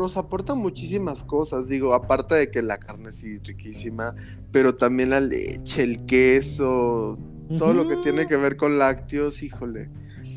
nos 0.00 0.16
aporta 0.16 0.54
muchísimas 0.54 1.24
cosas, 1.24 1.68
digo, 1.68 1.94
aparte 1.94 2.34
de 2.34 2.50
que 2.50 2.62
la 2.62 2.78
carne 2.78 3.12
sí 3.12 3.38
riquísima, 3.38 4.14
pero 4.50 4.74
también 4.74 5.10
la 5.10 5.20
leche, 5.20 5.82
el 5.82 6.04
queso, 6.06 7.18
todo 7.58 7.74
lo 7.74 7.88
que 7.88 7.96
tiene 7.96 8.26
que 8.26 8.36
ver 8.36 8.56
con 8.56 8.78
lácteos, 8.78 9.42
híjole. 9.42 9.90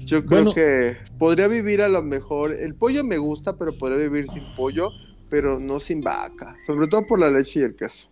Yo 0.04 0.26
creo 0.26 0.54
que 0.54 0.98
podría 1.18 1.48
vivir 1.48 1.82
a 1.82 1.88
lo 1.88 2.04
mejor, 2.04 2.54
el 2.54 2.76
pollo 2.76 3.04
me 3.04 3.18
gusta, 3.18 3.58
pero 3.58 3.74
podría 3.74 3.98
vivir 3.98 4.28
sin 4.28 4.44
pollo, 4.56 4.90
pero 5.30 5.60
no 5.60 5.80
sin 5.80 6.02
vaca, 6.02 6.56
sobre 6.66 6.88
todo 6.88 7.06
por 7.08 7.20
la 7.20 7.32
leche 7.32 7.62
y 7.62 7.64
el 7.64 7.76
queso. 7.76 8.10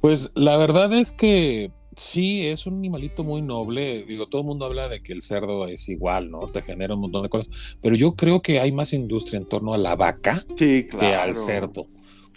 Pues 0.00 0.30
la 0.34 0.56
verdad 0.56 0.92
es 0.92 1.12
que 1.12 1.72
Sí, 1.98 2.46
es 2.46 2.64
un 2.68 2.76
animalito 2.76 3.24
muy 3.24 3.42
noble. 3.42 4.04
Digo, 4.04 4.28
todo 4.28 4.42
el 4.42 4.46
mundo 4.46 4.66
habla 4.66 4.88
de 4.88 5.02
que 5.02 5.12
el 5.12 5.20
cerdo 5.20 5.66
es 5.66 5.88
igual, 5.88 6.30
¿no? 6.30 6.46
Te 6.46 6.62
genera 6.62 6.94
un 6.94 7.00
montón 7.00 7.24
de 7.24 7.28
cosas. 7.28 7.52
Pero 7.82 7.96
yo 7.96 8.14
creo 8.14 8.40
que 8.40 8.60
hay 8.60 8.70
más 8.70 8.92
industria 8.92 9.38
en 9.38 9.46
torno 9.46 9.74
a 9.74 9.78
la 9.78 9.96
vaca 9.96 10.46
que 10.56 10.88
al 11.20 11.34
cerdo. 11.34 11.88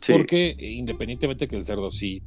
Porque 0.07 0.55
independientemente 0.57 1.47
que 1.47 1.57
el 1.57 1.63
cerdo 1.63 1.91
sí 1.91 2.23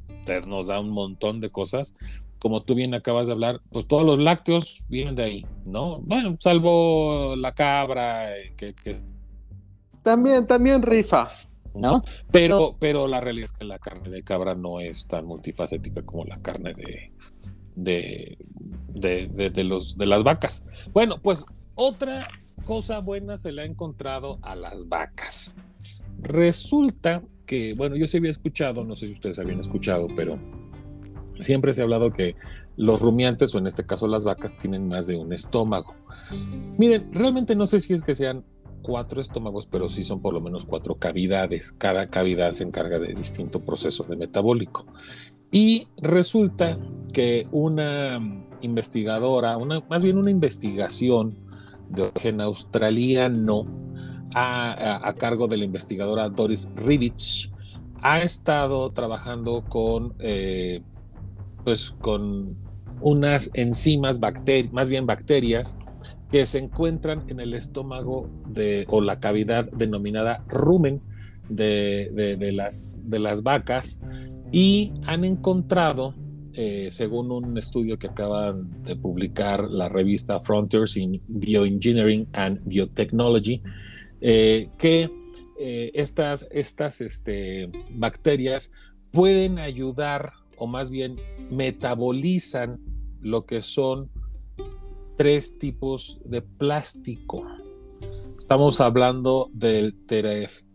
nos 0.46 0.68
da 0.68 0.78
un 0.78 0.90
montón 0.90 1.40
de 1.40 1.50
cosas, 1.50 1.96
como 2.38 2.62
tú 2.62 2.76
bien 2.76 2.94
acabas 2.94 3.26
de 3.26 3.32
hablar, 3.32 3.60
pues 3.72 3.88
todos 3.88 4.06
los 4.06 4.20
lácteos 4.20 4.86
vienen 4.88 5.16
de 5.16 5.24
ahí, 5.24 5.46
¿no? 5.66 6.00
Bueno, 6.02 6.36
salvo 6.38 7.34
la 7.34 7.52
cabra, 7.52 8.38
eh, 8.38 8.54
que, 8.56 8.74
También, 10.04 10.46
también 10.46 10.82
rifa. 10.82 11.28
¿no? 11.74 12.04
Pero, 12.30 12.76
pero 12.78 13.08
la 13.08 13.20
realidad 13.20 13.46
es 13.46 13.52
que 13.52 13.64
la 13.64 13.80
carne 13.80 14.08
de 14.08 14.22
cabra 14.22 14.54
no 14.54 14.78
es 14.78 15.08
tan 15.08 15.26
multifacética 15.26 16.02
como 16.02 16.24
la 16.24 16.40
carne 16.40 16.72
de, 16.74 17.10
de, 17.74 18.38
de, 18.94 19.64
los, 19.64 19.96
de 19.96 20.06
las 20.06 20.22
vacas. 20.22 20.66
Bueno, 20.92 21.20
pues 21.20 21.44
otra 21.74 22.28
cosa 22.64 23.00
buena 23.00 23.38
se 23.38 23.52
le 23.52 23.62
ha 23.62 23.64
encontrado 23.64 24.38
a 24.42 24.54
las 24.54 24.88
vacas. 24.88 25.54
Resulta 26.20 27.22
que, 27.46 27.74
bueno, 27.74 27.96
yo 27.96 28.06
se 28.06 28.18
había 28.18 28.30
escuchado, 28.30 28.84
no 28.84 28.96
sé 28.96 29.06
si 29.06 29.12
ustedes 29.12 29.38
habían 29.38 29.60
escuchado, 29.60 30.08
pero 30.14 30.38
siempre 31.38 31.74
se 31.74 31.80
ha 31.80 31.84
hablado 31.84 32.12
que 32.12 32.36
los 32.76 33.00
rumiantes, 33.00 33.54
o 33.54 33.58
en 33.58 33.66
este 33.66 33.84
caso 33.84 34.08
las 34.08 34.24
vacas, 34.24 34.56
tienen 34.58 34.88
más 34.88 35.06
de 35.06 35.16
un 35.16 35.32
estómago. 35.32 35.94
Miren, 36.78 37.12
realmente 37.12 37.54
no 37.54 37.66
sé 37.66 37.80
si 37.80 37.92
es 37.92 38.02
que 38.02 38.14
sean 38.14 38.44
cuatro 38.82 39.20
estómagos, 39.20 39.66
pero 39.66 39.88
sí 39.88 40.02
son 40.02 40.20
por 40.20 40.34
lo 40.34 40.40
menos 40.40 40.66
cuatro 40.66 40.96
cavidades. 40.96 41.72
Cada 41.72 42.08
cavidad 42.08 42.52
se 42.52 42.64
encarga 42.64 42.98
de 42.98 43.14
distinto 43.14 43.60
proceso 43.60 44.04
de 44.04 44.16
metabólico. 44.16 44.86
Y 45.54 45.86
resulta 45.98 46.76
que 47.12 47.46
una 47.52 48.18
investigadora, 48.60 49.56
una, 49.56 49.82
más 49.88 50.02
bien 50.02 50.18
una 50.18 50.32
investigación 50.32 51.38
de 51.90 52.02
origen 52.02 52.40
australiano 52.40 53.64
a, 54.34 55.14
cargo 55.16 55.46
de 55.46 55.58
la 55.58 55.64
investigadora 55.64 56.28
Doris 56.28 56.68
Rivich, 56.74 57.52
ha 58.02 58.20
estado 58.20 58.90
trabajando 58.90 59.62
con, 59.68 60.14
eh, 60.18 60.82
pues 61.62 61.92
con 62.00 62.56
unas 63.00 63.52
enzimas, 63.54 64.18
más 64.72 64.90
bien 64.90 65.06
bacterias, 65.06 65.78
que 66.32 66.46
se 66.46 66.58
encuentran 66.58 67.26
en 67.28 67.38
el 67.38 67.54
estómago 67.54 68.28
de, 68.48 68.86
o 68.88 69.00
la 69.00 69.20
cavidad 69.20 69.70
denominada 69.70 70.42
rumen 70.48 71.00
de, 71.48 72.50
las, 72.52 73.00
de 73.04 73.20
las 73.20 73.44
vacas 73.44 74.00
y 74.54 74.92
han 75.04 75.24
encontrado, 75.24 76.14
eh, 76.52 76.86
según 76.88 77.32
un 77.32 77.58
estudio 77.58 77.98
que 77.98 78.06
acaban 78.06 78.84
de 78.84 78.94
publicar 78.94 79.68
la 79.68 79.88
revista 79.88 80.38
Frontiers 80.38 80.96
in 80.96 81.20
Bioengineering 81.26 82.28
and 82.32 82.60
Biotechnology, 82.64 83.60
eh, 84.20 84.70
que 84.78 85.10
eh, 85.58 85.90
estas, 85.94 86.46
estas 86.52 87.00
este, 87.00 87.68
bacterias 87.94 88.70
pueden 89.10 89.58
ayudar 89.58 90.34
o 90.56 90.68
más 90.68 90.88
bien 90.88 91.16
metabolizan 91.50 92.78
lo 93.22 93.46
que 93.46 93.60
son 93.60 94.08
tres 95.16 95.58
tipos 95.58 96.20
de 96.26 96.42
plástico. 96.42 97.44
Estamos 98.38 98.80
hablando 98.80 99.50
del 99.52 99.96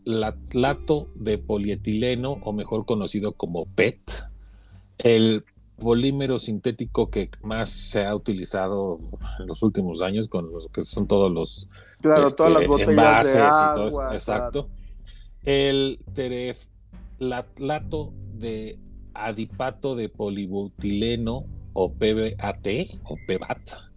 tereflato 0.09 1.07
de 1.15 1.37
polietileno, 1.37 2.39
o 2.41 2.53
mejor 2.53 2.85
conocido 2.85 3.33
como 3.33 3.65
PET, 3.65 3.99
el 4.97 5.43
polímero 5.77 6.39
sintético 6.39 7.09
que 7.09 7.29
más 7.41 7.69
se 7.69 8.05
ha 8.05 8.15
utilizado 8.15 8.99
en 9.39 9.47
los 9.47 9.63
últimos 9.63 10.01
años, 10.01 10.27
con 10.27 10.51
los 10.51 10.67
que 10.67 10.83
son 10.83 11.07
todos 11.07 11.31
los 11.31 11.69
claro, 12.01 12.29
todas 12.31 12.51
las 12.51 12.63
este, 12.63 12.67
botellas 12.67 13.33
de 13.33 13.41
agua, 13.41 13.71
y 13.71 13.75
todo 13.75 13.87
eso. 13.87 14.13
Exacto. 14.13 14.69
El 15.43 15.99
tereflato 16.13 18.13
de 18.33 18.77
adipato 19.13 19.95
de 19.95 20.09
polibutileno 20.09 21.45
o 21.73 21.93
PBAT 21.93 22.67
o 23.03 23.15
PBAT 23.27 23.88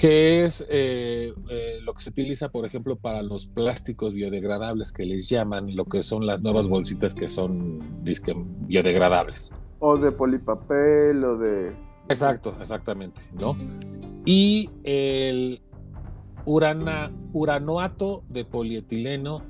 que 0.00 0.44
es 0.44 0.66
eh, 0.70 1.34
eh, 1.50 1.78
lo 1.82 1.92
que 1.92 2.00
se 2.00 2.08
utiliza, 2.08 2.48
por 2.48 2.64
ejemplo, 2.64 2.96
para 2.96 3.22
los 3.22 3.46
plásticos 3.46 4.14
biodegradables 4.14 4.92
que 4.92 5.04
les 5.04 5.28
llaman, 5.28 5.76
lo 5.76 5.84
que 5.84 6.02
son 6.02 6.24
las 6.24 6.42
nuevas 6.42 6.68
bolsitas 6.68 7.14
que 7.14 7.28
son 7.28 8.02
disque, 8.02 8.34
biodegradables. 8.34 9.52
O 9.78 9.98
de 9.98 10.10
polipapel 10.10 11.22
o 11.22 11.36
de... 11.36 11.76
Exacto, 12.08 12.56
exactamente, 12.58 13.20
¿no? 13.34 13.54
Y 14.24 14.70
el 14.84 15.60
urana, 16.46 17.12
uranoato 17.34 18.24
de 18.30 18.46
polietileno, 18.46 19.42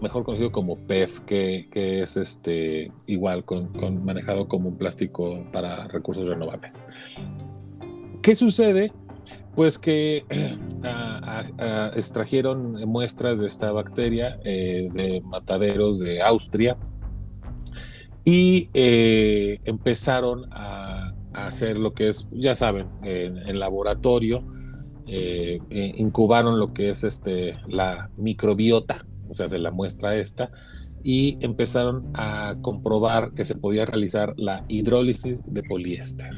mejor 0.00 0.24
conocido 0.24 0.50
como 0.52 0.78
PEF, 0.86 1.20
que, 1.20 1.68
es 1.74 2.16
este 2.16 2.90
igual 3.06 3.44
con, 3.44 3.70
manejado 4.02 4.48
como 4.48 4.70
un 4.70 4.78
plástico 4.78 5.44
para 5.52 5.86
recursos 5.88 6.26
renovables. 6.26 6.86
¿Qué 8.22 8.34
sucede? 8.34 8.90
Pues 9.54 9.78
que 9.78 10.24
extrajeron 11.94 12.74
muestras 12.88 13.38
de 13.38 13.46
esta 13.46 13.72
bacteria 13.72 14.38
eh, 14.44 14.88
de 14.92 15.20
mataderos 15.22 15.98
de 15.98 16.22
Austria 16.22 16.76
y 18.24 18.68
eh, 18.74 19.58
empezaron 19.64 20.46
a, 20.52 21.14
hacer 21.32 21.78
lo 21.78 21.92
que 21.94 22.08
es, 22.08 22.28
ya 22.32 22.54
saben, 22.54 22.88
en, 23.02 23.58
laboratorio, 23.60 24.44
eh, 25.06 25.60
incubaron 25.70 26.58
lo 26.58 26.72
que 26.72 26.88
es 26.88 27.04
este, 27.04 27.56
la 27.68 28.10
microbiota, 28.16 29.06
o 29.28 29.34
sea, 29.34 29.46
se 29.46 29.58
la 29.58 29.70
muestra 29.70 30.16
esta, 30.16 30.50
y 31.04 31.38
empezaron 31.40 32.10
a 32.14 32.56
comprobar 32.60 33.32
que 33.34 33.44
se 33.44 33.54
podía 33.54 33.84
realizar 33.84 34.34
la 34.36 34.64
hidrólisis 34.68 35.42
de 35.46 35.62
poliéster. 35.62 36.30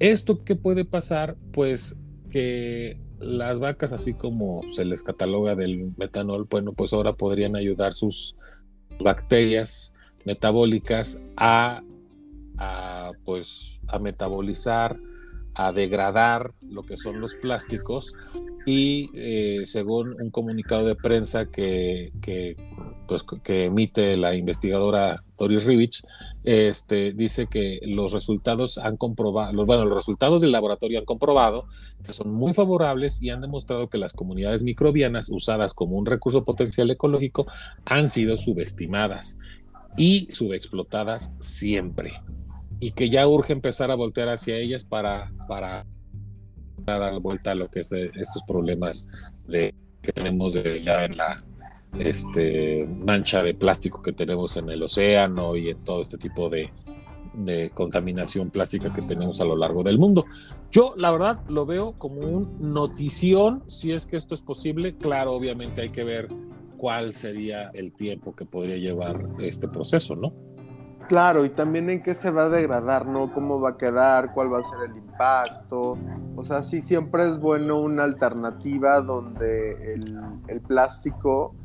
¿Esto 0.00 0.44
qué 0.44 0.56
puede 0.56 0.86
pasar? 0.86 1.36
Pues 1.52 2.00
que 2.30 2.98
las 3.20 3.58
vacas, 3.58 3.92
así 3.92 4.14
como 4.14 4.62
se 4.70 4.86
les 4.86 5.02
cataloga 5.02 5.54
del 5.54 5.92
metanol, 5.98 6.46
bueno, 6.50 6.72
pues 6.72 6.94
ahora 6.94 7.12
podrían 7.12 7.54
ayudar 7.54 7.92
sus 7.92 8.34
bacterias 8.98 9.94
metabólicas 10.24 11.20
a, 11.36 11.82
pues, 13.26 13.82
a 13.88 13.98
metabolizar, 13.98 14.98
a 15.54 15.72
degradar 15.72 16.54
lo 16.62 16.82
que 16.82 16.96
son 16.96 17.20
los 17.20 17.34
plásticos 17.34 18.14
y 18.64 19.10
eh, 19.14 19.66
según 19.66 20.16
un 20.20 20.30
comunicado 20.30 20.86
de 20.86 20.94
prensa 20.94 21.46
que, 21.46 22.12
que, 22.22 22.56
pues, 23.06 23.26
emite 23.44 24.16
la 24.16 24.34
investigadora 24.34 25.24
Doris 25.36 25.64
Rivich, 25.64 26.02
este, 26.44 27.12
dice 27.12 27.46
que 27.46 27.80
los 27.82 28.12
resultados 28.12 28.78
han 28.78 28.96
comprobado, 28.96 29.52
los, 29.52 29.66
bueno, 29.66 29.84
los 29.84 29.96
resultados 29.96 30.40
del 30.40 30.52
laboratorio 30.52 30.98
han 30.98 31.04
comprobado 31.04 31.66
que 32.04 32.12
son 32.12 32.32
muy 32.32 32.54
favorables 32.54 33.22
y 33.22 33.30
han 33.30 33.42
demostrado 33.42 33.88
que 33.88 33.98
las 33.98 34.12
comunidades 34.12 34.62
microbianas 34.62 35.28
usadas 35.28 35.74
como 35.74 35.96
un 35.96 36.06
recurso 36.06 36.44
potencial 36.44 36.90
ecológico 36.90 37.46
han 37.84 38.08
sido 38.08 38.36
subestimadas 38.36 39.38
y 39.96 40.30
subexplotadas 40.30 41.32
siempre. 41.40 42.12
Y 42.78 42.92
que 42.92 43.10
ya 43.10 43.26
urge 43.28 43.52
empezar 43.52 43.90
a 43.90 43.94
voltear 43.94 44.30
hacia 44.30 44.56
ellas 44.56 44.84
para, 44.84 45.32
para 45.46 45.84
dar 46.78 47.20
vuelta 47.20 47.50
a 47.50 47.54
lo 47.54 47.68
que 47.68 47.80
es 47.80 47.92
estos 47.92 48.42
problemas 48.44 49.08
de, 49.46 49.74
que 50.02 50.12
tenemos 50.12 50.54
de, 50.54 50.82
ya 50.82 51.04
en 51.04 51.16
la 51.18 51.44
este, 51.98 52.86
mancha 52.86 53.42
de 53.42 53.54
plástico 53.54 54.02
que 54.02 54.12
tenemos 54.12 54.56
en 54.56 54.70
el 54.70 54.82
océano 54.82 55.56
y 55.56 55.70
en 55.70 55.78
todo 55.84 56.00
este 56.00 56.18
tipo 56.18 56.48
de, 56.48 56.70
contaminación 57.74 58.50
plástica 58.50 58.92
que 58.92 59.02
tenemos 59.02 59.40
a 59.40 59.44
lo 59.44 59.56
largo 59.56 59.82
del 59.82 59.98
mundo. 59.98 60.26
Yo, 60.70 60.94
la 60.96 61.10
verdad, 61.10 61.40
lo 61.48 61.64
veo 61.64 61.92
como 61.92 62.20
un 62.20 62.56
notición, 62.72 63.62
si 63.66 63.92
es 63.92 64.06
que 64.06 64.16
esto 64.16 64.34
es 64.34 64.42
posible. 64.42 64.96
Claro, 64.96 65.32
obviamente 65.32 65.80
hay 65.80 65.90
que 65.90 66.04
ver 66.04 66.28
cuál 66.76 67.14
sería 67.14 67.70
el 67.72 67.92
tiempo 67.92 68.34
que 68.34 68.44
podría 68.44 68.76
llevar 68.76 69.28
este 69.38 69.68
proceso, 69.68 70.16
¿no? 70.16 70.32
Claro, 71.10 71.44
y 71.44 71.50
también 71.50 71.90
en 71.90 72.04
qué 72.04 72.14
se 72.14 72.30
va 72.30 72.44
a 72.44 72.48
degradar, 72.48 73.04
¿no? 73.04 73.32
¿Cómo 73.32 73.60
va 73.60 73.70
a 73.70 73.76
quedar? 73.76 74.32
¿Cuál 74.32 74.52
va 74.52 74.60
a 74.60 74.62
ser 74.62 74.90
el 74.90 74.96
impacto? 74.96 75.98
O 76.36 76.44
sea, 76.44 76.62
sí 76.62 76.80
siempre 76.80 77.28
es 77.28 77.40
bueno 77.40 77.80
una 77.80 78.04
alternativa 78.04 79.00
donde 79.00 79.94
el, 79.94 80.60
plástico 80.60 81.56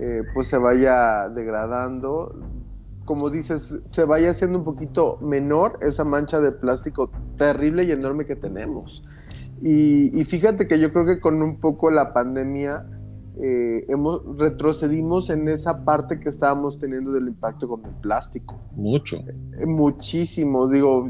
eh, 0.00 0.22
pues 0.34 0.48
se 0.48 0.58
vaya 0.58 1.28
degradando. 1.28 2.34
Como 3.04 3.30
dices, 3.30 3.82
se 3.90 4.04
vaya 4.04 4.30
haciendo 4.30 4.58
un 4.58 4.64
poquito 4.64 5.18
menor 5.20 5.78
esa 5.82 6.04
mancha 6.04 6.40
de 6.40 6.52
plástico 6.52 7.10
terrible 7.36 7.84
y 7.84 7.90
enorme 7.90 8.24
que 8.24 8.36
tenemos. 8.36 9.04
Y, 9.60 10.18
y 10.18 10.24
fíjate 10.24 10.66
que 10.66 10.78
yo 10.80 10.90
creo 10.90 11.04
que 11.04 11.20
con 11.20 11.42
un 11.42 11.60
poco 11.60 11.90
la 11.90 12.12
pandemia 12.12 12.86
eh, 13.40 13.86
hemos, 13.88 14.20
retrocedimos 14.36 15.30
en 15.30 15.48
esa 15.48 15.84
parte 15.84 16.20
que 16.20 16.28
estábamos 16.28 16.78
teniendo 16.78 17.12
del 17.12 17.28
impacto 17.28 17.66
con 17.66 17.84
el 17.86 17.94
plástico. 17.94 18.60
Mucho. 18.72 19.16
Eh, 19.16 19.66
muchísimo. 19.66 20.68
Digo, 20.68 21.08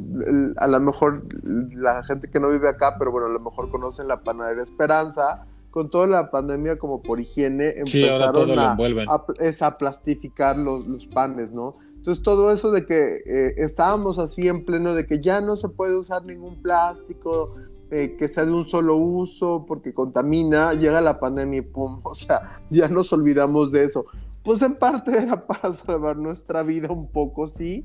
a 0.57 0.68
lo 0.68 0.81
mejor 0.81 1.25
la 1.42 2.03
gente 2.05 2.31
que 2.31 2.38
no 2.38 2.49
vive 2.51 2.68
acá, 2.68 2.95
pero 2.99 3.11
bueno, 3.11 3.27
a 3.27 3.31
lo 3.31 3.40
mejor 3.40 3.71
conocen 3.71 4.07
la 4.07 4.23
panadería 4.23 4.62
Esperanza. 4.62 5.47
Con 5.73 5.91
toda 5.91 6.07
la 6.07 6.31
pandemia, 6.31 6.79
como 6.79 7.03
por 7.03 7.19
higiene, 7.19 7.71
empezaron 7.71 8.59
a, 8.61 8.77
a, 8.77 9.79
plastificar 9.79 10.57
los, 10.57 10.87
los, 10.87 11.09
panes, 11.09 11.51
¿no? 11.51 11.79
Entonces, 11.97 12.23
todo 12.23 12.53
eso 12.53 12.71
de 12.71 12.87
que 12.87 13.17
eh, 13.27 13.55
estábamos 13.57 14.19
así 14.19 14.47
en 14.47 14.65
pleno 14.65 14.95
de 14.95 15.07
que 15.07 15.21
ya 15.21 15.41
no 15.41 15.57
se 15.57 15.69
puede 15.69 15.97
usar 15.97 16.25
ningún 16.25 16.63
plástico, 16.63 17.57
eh, 17.95 18.17
que 18.19 18.27
sea 18.27 18.47
de 18.47 18.53
un 18.53 18.65
solo 18.65 18.97
uso 18.97 19.67
porque 19.69 19.93
contamina, 19.93 20.73
llega 20.73 21.03
la 21.03 21.21
pandemia 21.21 21.59
y 21.59 21.61
pum, 21.61 22.01
o 22.05 22.15
sea, 22.15 22.63
ya 22.71 22.89
nos 22.89 23.13
olvidamos 23.13 23.71
de 23.71 23.85
eso. 23.85 24.07
Pues 24.43 24.63
en 24.63 24.77
parte 24.77 25.17
era 25.17 25.47
para 25.47 25.75
salvar 25.75 26.17
nuestra 26.17 26.63
vida 26.63 26.91
un 26.91 27.11
poco, 27.11 27.49
sí, 27.49 27.85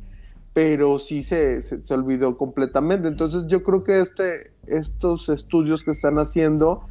pero 0.54 0.98
sí 0.98 1.24
se, 1.24 1.62
se, 1.62 1.94
olvidó 1.94 2.38
completamente. 2.38 3.08
Entonces 3.08 3.48
yo 3.48 3.64
creo 3.64 3.84
que 3.84 4.00
este, 4.00 4.54
estos 4.66 5.30
estudios 5.30 5.84
que 5.84 5.92
están 5.92 6.18
haciendo, 6.20 6.88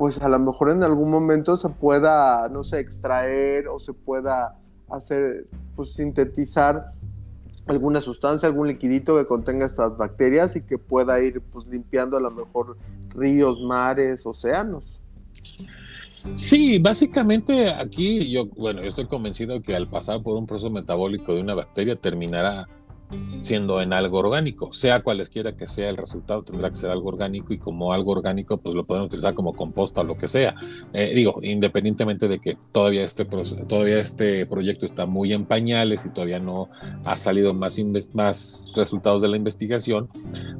pues 0.00 0.18
a 0.22 0.30
lo 0.30 0.38
mejor 0.38 0.70
en 0.70 0.82
algún 0.82 1.10
momento 1.10 1.58
se 1.58 1.68
pueda, 1.68 2.48
no 2.48 2.64
sé, 2.64 2.80
extraer 2.80 3.68
o 3.68 3.78
se 3.78 3.92
pueda 3.92 4.56
hacer, 4.88 5.44
pues 5.76 5.92
sintetizar 5.92 6.92
alguna 7.66 8.00
sustancia, 8.00 8.48
algún 8.48 8.68
liquidito 8.68 9.18
que 9.18 9.26
contenga 9.26 9.66
estas 9.66 9.98
bacterias 9.98 10.56
y 10.56 10.62
que 10.62 10.78
pueda 10.78 11.22
ir 11.22 11.42
pues, 11.42 11.68
limpiando 11.68 12.16
a 12.16 12.20
lo 12.20 12.30
mejor 12.30 12.78
ríos, 13.10 13.60
mares, 13.60 14.24
océanos. 14.24 14.84
Sí, 16.34 16.78
básicamente 16.78 17.68
aquí 17.68 18.30
yo, 18.30 18.46
bueno, 18.56 18.80
yo 18.80 18.88
estoy 18.88 19.04
convencido 19.04 19.60
que 19.60 19.76
al 19.76 19.86
pasar 19.86 20.22
por 20.22 20.34
un 20.38 20.46
proceso 20.46 20.70
metabólico 20.70 21.34
de 21.34 21.42
una 21.42 21.54
bacteria 21.54 21.94
terminará 21.94 22.66
siendo 23.42 23.80
en 23.80 23.92
algo 23.92 24.18
orgánico, 24.18 24.72
sea 24.72 25.02
cualesquiera 25.02 25.56
que 25.56 25.66
sea 25.66 25.88
el 25.88 25.96
resultado, 25.96 26.42
tendrá 26.42 26.70
que 26.70 26.76
ser 26.76 26.90
algo 26.90 27.08
orgánico 27.08 27.52
y 27.52 27.58
como 27.58 27.92
algo 27.92 28.12
orgánico, 28.12 28.58
pues 28.58 28.74
lo 28.74 28.84
podemos 28.84 29.06
utilizar 29.06 29.34
como 29.34 29.52
composta 29.52 30.02
o 30.02 30.04
lo 30.04 30.16
que 30.16 30.28
sea. 30.28 30.54
Eh, 30.92 31.12
digo, 31.14 31.38
independientemente 31.42 32.28
de 32.28 32.38
que 32.38 32.56
todavía 32.72 33.04
este, 33.04 33.24
todavía 33.24 34.00
este 34.00 34.46
proyecto 34.46 34.86
está 34.86 35.06
muy 35.06 35.32
en 35.32 35.46
pañales 35.46 36.06
y 36.06 36.10
todavía 36.10 36.38
no 36.38 36.68
ha 37.04 37.16
salido 37.16 37.54
más, 37.54 37.78
más 38.14 38.72
resultados 38.76 39.22
de 39.22 39.28
la 39.28 39.36
investigación, 39.36 40.08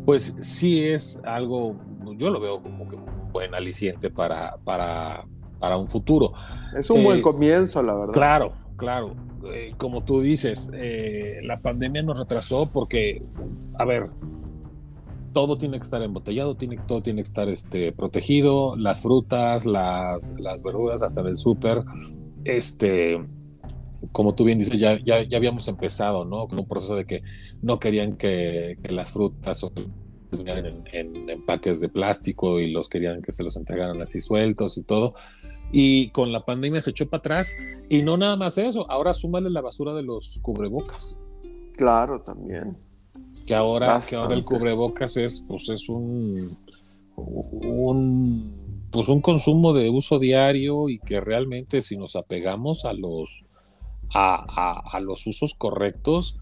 pues 0.04 0.36
sí 0.40 0.84
es 0.84 1.20
algo, 1.24 1.76
yo 2.16 2.30
lo 2.30 2.40
veo 2.40 2.62
como 2.62 2.88
que 2.88 2.96
un 2.96 3.32
buen 3.32 3.54
aliciente 3.54 4.10
para, 4.10 4.56
para, 4.64 5.24
para 5.58 5.76
un 5.76 5.88
futuro. 5.88 6.32
Es 6.76 6.90
un 6.90 7.04
buen 7.04 7.18
eh, 7.18 7.22
comienzo, 7.22 7.82
la 7.82 7.94
verdad. 7.94 8.14
Claro, 8.14 8.52
claro. 8.76 9.29
Eh, 9.46 9.74
como 9.78 10.04
tú 10.04 10.20
dices, 10.20 10.70
eh, 10.74 11.40
la 11.42 11.60
pandemia 11.60 12.02
nos 12.02 12.18
retrasó 12.18 12.70
porque, 12.70 13.22
a 13.78 13.84
ver, 13.84 14.10
todo 15.32 15.56
tiene 15.56 15.78
que 15.78 15.84
estar 15.84 16.02
embotellado, 16.02 16.56
tiene, 16.56 16.78
todo 16.86 17.02
tiene 17.02 17.22
que 17.22 17.28
estar 17.28 17.48
este, 17.48 17.92
protegido, 17.92 18.76
las 18.76 19.02
frutas, 19.02 19.66
las, 19.66 20.34
verduras, 20.64 21.02
hasta 21.02 21.22
del 21.22 21.36
súper, 21.36 21.84
este, 22.44 23.18
como 24.12 24.34
tú 24.34 24.44
bien 24.44 24.58
dices, 24.58 24.78
ya, 24.78 24.98
ya, 25.02 25.22
ya, 25.22 25.36
habíamos 25.36 25.68
empezado, 25.68 26.24
¿no? 26.24 26.48
Con 26.48 26.58
un 26.58 26.68
proceso 26.68 26.96
de 26.96 27.06
que 27.06 27.22
no 27.62 27.78
querían 27.78 28.16
que, 28.16 28.76
las 28.88 29.12
frutas 29.12 29.62
o 29.64 29.72
en, 30.32 30.84
en, 30.92 31.30
empaques 31.30 31.80
de 31.80 31.88
plástico 31.88 32.60
y 32.60 32.70
los 32.70 32.88
querían 32.88 33.22
que 33.22 33.32
se 33.32 33.42
los 33.42 33.56
entregaran 33.56 34.00
así 34.00 34.20
sueltos 34.20 34.78
y 34.78 34.82
todo. 34.82 35.14
Y 35.72 36.10
con 36.10 36.32
la 36.32 36.44
pandemia 36.44 36.80
se 36.80 36.90
echó 36.90 37.08
para 37.08 37.18
atrás. 37.18 37.56
Y 37.88 38.02
no 38.02 38.16
nada 38.16 38.36
más 38.36 38.58
eso, 38.58 38.90
ahora 38.90 39.12
súmale 39.12 39.50
la 39.50 39.60
basura 39.60 39.94
de 39.94 40.02
los 40.02 40.40
cubrebocas. 40.42 41.18
Claro, 41.76 42.20
también. 42.22 42.76
Que 43.46 43.54
ahora, 43.54 44.02
que 44.08 44.16
ahora 44.16 44.34
el 44.34 44.44
cubrebocas 44.44 45.16
es, 45.16 45.44
pues 45.46 45.68
es 45.70 45.88
un, 45.88 46.58
un, 47.16 48.88
pues 48.90 49.08
un 49.08 49.20
consumo 49.20 49.72
de 49.72 49.90
uso 49.90 50.18
diario 50.18 50.88
y 50.88 50.98
que 50.98 51.20
realmente 51.20 51.82
si 51.82 51.96
nos 51.96 52.16
apegamos 52.16 52.84
a 52.84 52.92
los, 52.92 53.44
a, 54.12 54.82
a, 54.92 55.00
los 55.00 55.26
usos 55.26 55.54
correctos, 55.54 56.36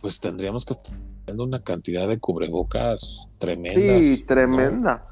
pues 0.00 0.20
tendríamos 0.20 0.64
que 0.64 0.74
estar 0.74 0.96
teniendo 1.24 1.44
una 1.44 1.62
cantidad 1.62 2.08
de 2.08 2.18
cubrebocas 2.18 3.28
tremenda. 3.38 4.02
Sí, 4.02 4.22
tremenda. 4.24 5.06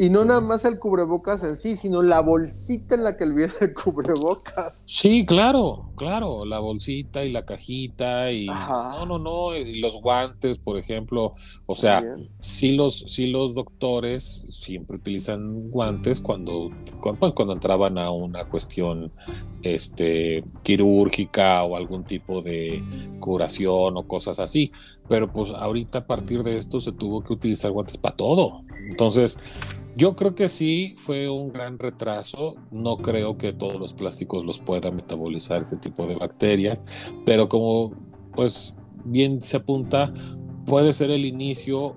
Y 0.00 0.10
no 0.10 0.24
nada 0.24 0.40
más 0.40 0.64
el 0.64 0.78
cubrebocas 0.78 1.42
en 1.42 1.56
sí, 1.56 1.74
sino 1.74 2.02
la 2.02 2.20
bolsita 2.20 2.94
en 2.94 3.02
la 3.02 3.16
que 3.16 3.24
viene 3.24 3.52
el 3.60 3.74
cubrebocas. 3.74 4.74
Sí, 4.86 5.26
claro, 5.26 5.90
claro, 5.96 6.44
la 6.44 6.60
bolsita 6.60 7.24
y 7.24 7.32
la 7.32 7.44
cajita 7.44 8.30
y 8.30 8.46
no, 8.46 9.06
no, 9.06 9.18
no, 9.18 9.56
y 9.56 9.80
los 9.80 10.00
guantes, 10.00 10.58
por 10.58 10.78
ejemplo, 10.78 11.34
o 11.66 11.74
sea, 11.74 12.04
sí 12.38 12.76
los, 12.76 13.06
sí 13.08 13.26
los 13.26 13.56
doctores 13.56 14.46
siempre 14.50 14.98
utilizan 14.98 15.68
guantes 15.68 16.20
cuando, 16.20 16.70
cuando, 17.00 17.18
pues, 17.18 17.32
cuando 17.32 17.54
entraban 17.54 17.98
a 17.98 18.12
una 18.12 18.44
cuestión 18.48 19.10
este, 19.62 20.44
quirúrgica 20.62 21.64
o 21.64 21.76
algún 21.76 22.04
tipo 22.04 22.40
de 22.40 22.80
curación 23.18 23.96
o 23.96 24.06
cosas 24.06 24.38
así, 24.38 24.70
pero 25.08 25.32
pues 25.32 25.50
ahorita 25.50 26.00
a 26.00 26.06
partir 26.06 26.42
de 26.42 26.58
esto 26.58 26.80
se 26.80 26.92
tuvo 26.92 27.22
que 27.22 27.32
utilizar 27.32 27.70
guantes 27.70 27.96
para 27.96 28.16
todo. 28.16 28.62
Entonces, 28.88 29.38
yo 29.96 30.14
creo 30.14 30.34
que 30.34 30.48
sí 30.48 30.94
fue 30.96 31.28
un 31.28 31.52
gran 31.52 31.78
retraso. 31.78 32.54
No 32.70 32.98
creo 32.98 33.36
que 33.36 33.52
todos 33.52 33.80
los 33.80 33.94
plásticos 33.94 34.44
los 34.44 34.60
puedan 34.60 34.96
metabolizar 34.96 35.62
este 35.62 35.76
tipo 35.76 36.06
de 36.06 36.14
bacterias, 36.14 36.84
pero 37.24 37.48
como 37.48 37.92
pues 38.34 38.76
bien 39.04 39.40
se 39.40 39.56
apunta, 39.56 40.12
puede 40.66 40.92
ser 40.92 41.10
el 41.10 41.24
inicio 41.24 41.96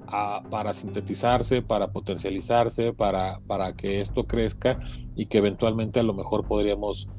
para 0.49 0.73
sintetizarse, 0.73 1.61
para 1.61 1.91
potencializarse, 1.91 2.93
para, 2.93 3.39
para 3.45 3.73
que 3.73 4.01
esto 4.01 4.25
crezca 4.25 4.79
y 5.15 5.25
que 5.25 5.39
eventualmente 5.39 5.99
a 5.99 6.03
lo 6.03 6.13
mejor 6.13 6.47
podríamos 6.47 7.09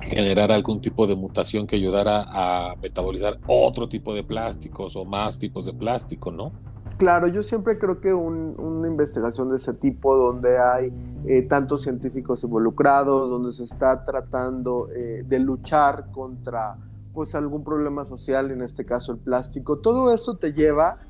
generar 0.00 0.52
algún 0.52 0.80
tipo 0.80 1.06
de 1.06 1.16
mutación 1.16 1.66
que 1.66 1.76
ayudara 1.76 2.24
a 2.28 2.76
metabolizar 2.76 3.38
otro 3.46 3.88
tipo 3.88 4.14
de 4.14 4.24
plásticos 4.24 4.96
o 4.96 5.04
más 5.04 5.38
tipos 5.38 5.66
de 5.66 5.72
plástico, 5.72 6.30
¿no? 6.30 6.52
Claro, 6.98 7.28
yo 7.28 7.42
siempre 7.42 7.78
creo 7.78 8.00
que 8.00 8.14
una 8.14 8.88
investigación 8.88 9.50
de 9.50 9.58
ese 9.58 9.74
tipo, 9.74 10.16
donde 10.16 10.58
hay 10.58 10.90
eh, 11.26 11.42
tantos 11.42 11.82
científicos 11.82 12.42
involucrados, 12.42 13.28
donde 13.28 13.52
se 13.52 13.64
está 13.64 14.02
tratando 14.02 14.88
eh, 14.94 15.22
de 15.26 15.38
luchar 15.40 16.10
contra 16.10 16.78
pues 17.12 17.34
algún 17.34 17.64
problema 17.64 18.04
social, 18.04 18.50
en 18.50 18.62
este 18.62 18.86
caso 18.86 19.12
el 19.12 19.18
plástico, 19.18 19.78
todo 19.78 20.12
eso 20.12 20.36
te 20.36 20.52
lleva 20.52 21.00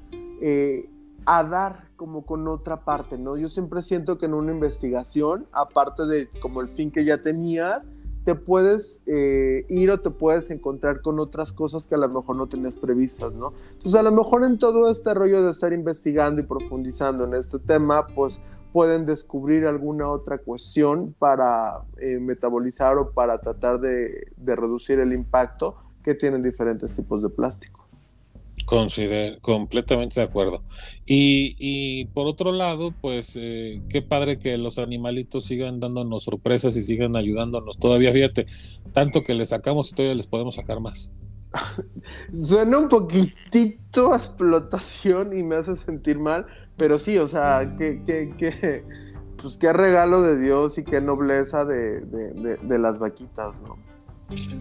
eh, 0.40 0.88
a 1.24 1.44
dar 1.44 1.88
como 1.96 2.24
con 2.24 2.46
otra 2.48 2.84
parte, 2.84 3.16
¿no? 3.16 3.36
Yo 3.36 3.48
siempre 3.48 3.80
siento 3.82 4.18
que 4.18 4.26
en 4.26 4.34
una 4.34 4.52
investigación, 4.52 5.46
aparte 5.52 6.06
de 6.06 6.28
como 6.40 6.62
el 6.62 6.68
fin 6.68 6.90
que 6.90 7.04
ya 7.04 7.22
tenía, 7.22 7.82
te 8.26 8.34
puedes 8.34 9.02
eh, 9.06 9.64
ir 9.68 9.88
o 9.92 10.00
te 10.00 10.10
puedes 10.10 10.50
encontrar 10.50 11.00
con 11.00 11.20
otras 11.20 11.52
cosas 11.52 11.86
que 11.86 11.94
a 11.94 11.98
lo 11.98 12.08
mejor 12.08 12.34
no 12.34 12.48
tenías 12.48 12.72
previstas, 12.72 13.32
¿no? 13.32 13.52
Entonces, 13.70 13.94
a 13.94 14.02
lo 14.02 14.10
mejor 14.10 14.44
en 14.44 14.58
todo 14.58 14.90
este 14.90 15.14
rollo 15.14 15.44
de 15.44 15.52
estar 15.52 15.72
investigando 15.72 16.40
y 16.40 16.44
profundizando 16.44 17.22
en 17.22 17.34
este 17.34 17.60
tema, 17.60 18.08
pues 18.08 18.42
pueden 18.72 19.06
descubrir 19.06 19.64
alguna 19.64 20.10
otra 20.10 20.38
cuestión 20.38 21.14
para 21.16 21.84
eh, 21.98 22.18
metabolizar 22.18 22.98
o 22.98 23.12
para 23.12 23.38
tratar 23.38 23.78
de, 23.78 24.26
de 24.36 24.56
reducir 24.56 24.98
el 24.98 25.12
impacto 25.12 25.76
que 26.02 26.16
tienen 26.16 26.42
diferentes 26.42 26.92
tipos 26.94 27.22
de 27.22 27.28
plástico. 27.28 27.85
Considero, 28.66 29.40
completamente 29.40 30.18
de 30.18 30.26
acuerdo. 30.26 30.64
Y, 31.06 32.04
por 32.06 32.26
otro 32.26 32.50
lado, 32.50 32.92
pues 33.00 33.34
eh, 33.36 33.80
qué 33.88 34.02
padre 34.02 34.40
que 34.40 34.58
los 34.58 34.80
animalitos 34.80 35.44
sigan 35.44 35.78
dándonos 35.78 36.24
sorpresas 36.24 36.76
y 36.76 36.82
sigan 36.82 37.14
ayudándonos. 37.14 37.78
Todavía, 37.78 38.12
fíjate, 38.12 38.46
tanto 38.92 39.22
que 39.22 39.34
les 39.34 39.50
sacamos 39.50 39.90
y 39.90 39.94
todavía 39.94 40.16
les 40.16 40.26
podemos 40.26 40.56
sacar 40.56 40.80
más. 40.80 41.12
Suena 42.42 42.78
un 42.78 42.88
poquitito 42.88 44.12
a 44.12 44.16
explotación 44.16 45.38
y 45.38 45.44
me 45.44 45.54
hace 45.54 45.76
sentir 45.76 46.18
mal, 46.18 46.46
pero 46.76 46.98
sí, 46.98 47.18
o 47.18 47.28
sea, 47.28 47.76
que, 47.78 48.02
que, 48.04 48.84
pues 49.40 49.56
qué 49.58 49.72
regalo 49.72 50.22
de 50.22 50.40
Dios 50.40 50.76
y 50.76 50.82
qué 50.82 51.00
nobleza 51.00 51.64
de, 51.64 52.00
de 52.00 52.78
las 52.80 52.98
vaquitas, 52.98 53.54
¿no? 53.60 53.85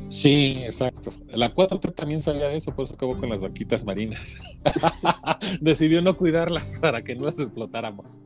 Sí, 0.10 0.62
exacto. 0.63 1.12
La 1.32 1.54
4T 1.54 1.93
también 1.95 2.21
sabía 2.21 2.47
de 2.47 2.58
eso, 2.58 2.73
por 2.73 2.86
eso 2.86 2.93
acabó 2.93 3.17
con 3.17 3.30
las 3.30 3.41
vaquitas 3.41 3.84
marinas. 3.84 4.38
Decidió 5.62 6.01
no 6.01 6.17
cuidarlas 6.17 6.80
para 6.80 7.01
que 7.04 7.15
no 7.15 7.25
las 7.25 7.39
explotáramos. 7.39 8.21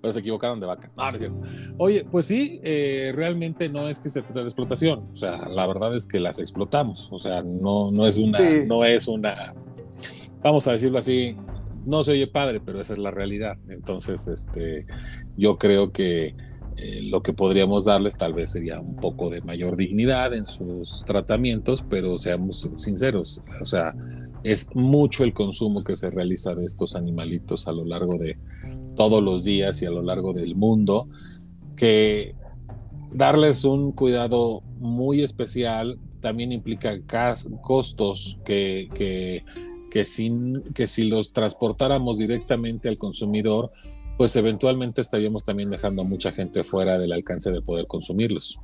Pero 0.00 0.12
se 0.12 0.20
equivocaron 0.20 0.58
de 0.58 0.66
vacas. 0.66 0.96
No, 0.96 1.04
no 1.10 1.16
es 1.16 1.20
cierto. 1.20 1.40
Oye, 1.76 2.04
pues 2.10 2.26
sí, 2.26 2.60
eh, 2.64 3.12
realmente 3.14 3.68
no 3.68 3.88
es 3.88 4.00
que 4.00 4.08
se 4.08 4.22
trate 4.22 4.40
de 4.40 4.46
explotación. 4.46 5.08
O 5.12 5.16
sea, 5.16 5.48
la 5.48 5.66
verdad 5.66 5.94
es 5.94 6.06
que 6.06 6.18
las 6.18 6.38
explotamos. 6.38 7.08
O 7.12 7.18
sea, 7.18 7.42
no, 7.42 7.90
no 7.90 8.06
es 8.06 8.16
una, 8.16 8.38
no 8.66 8.84
es 8.84 9.06
una, 9.06 9.54
vamos 10.42 10.66
a 10.68 10.72
decirlo 10.72 10.98
así, 10.98 11.36
no 11.86 12.02
se 12.02 12.12
oye 12.12 12.26
padre, 12.26 12.60
pero 12.60 12.80
esa 12.80 12.94
es 12.94 12.98
la 12.98 13.10
realidad. 13.10 13.56
Entonces, 13.68 14.26
este, 14.26 14.86
yo 15.36 15.58
creo 15.58 15.92
que 15.92 16.34
eh, 16.80 17.02
lo 17.02 17.22
que 17.22 17.32
podríamos 17.32 17.86
darles 17.86 18.16
tal 18.16 18.34
vez 18.34 18.52
sería 18.52 18.78
un 18.78 18.94
poco 18.96 19.30
de 19.30 19.40
mayor 19.40 19.76
dignidad 19.76 20.32
en 20.32 20.46
sus 20.46 21.04
tratamientos, 21.04 21.84
pero 21.88 22.18
seamos 22.18 22.70
sinceros, 22.76 23.42
o 23.60 23.64
sea, 23.64 23.94
es 24.44 24.74
mucho 24.76 25.24
el 25.24 25.32
consumo 25.32 25.82
que 25.82 25.96
se 25.96 26.08
realiza 26.08 26.54
de 26.54 26.64
estos 26.64 26.94
animalitos 26.94 27.66
a 27.66 27.72
lo 27.72 27.84
largo 27.84 28.16
de 28.16 28.38
todos 28.94 29.20
los 29.22 29.42
días 29.42 29.82
y 29.82 29.86
a 29.86 29.90
lo 29.90 30.02
largo 30.02 30.32
del 30.32 30.54
mundo, 30.54 31.08
que 31.74 32.36
darles 33.12 33.64
un 33.64 33.90
cuidado 33.90 34.62
muy 34.78 35.22
especial 35.22 35.98
también 36.20 36.52
implica 36.52 36.96
costos 37.60 38.38
que, 38.44 38.88
que, 38.94 39.44
que, 39.90 40.04
sin, 40.04 40.62
que 40.74 40.86
si 40.86 41.04
los 41.04 41.32
transportáramos 41.32 42.18
directamente 42.18 42.88
al 42.88 42.98
consumidor, 42.98 43.72
pues 44.18 44.34
eventualmente 44.34 45.00
estaríamos 45.00 45.44
también 45.44 45.68
dejando 45.68 46.02
a 46.02 46.04
mucha 46.04 46.32
gente 46.32 46.64
fuera 46.64 46.98
del 46.98 47.12
alcance 47.12 47.52
de 47.52 47.62
poder 47.62 47.86
consumirlos. 47.86 48.60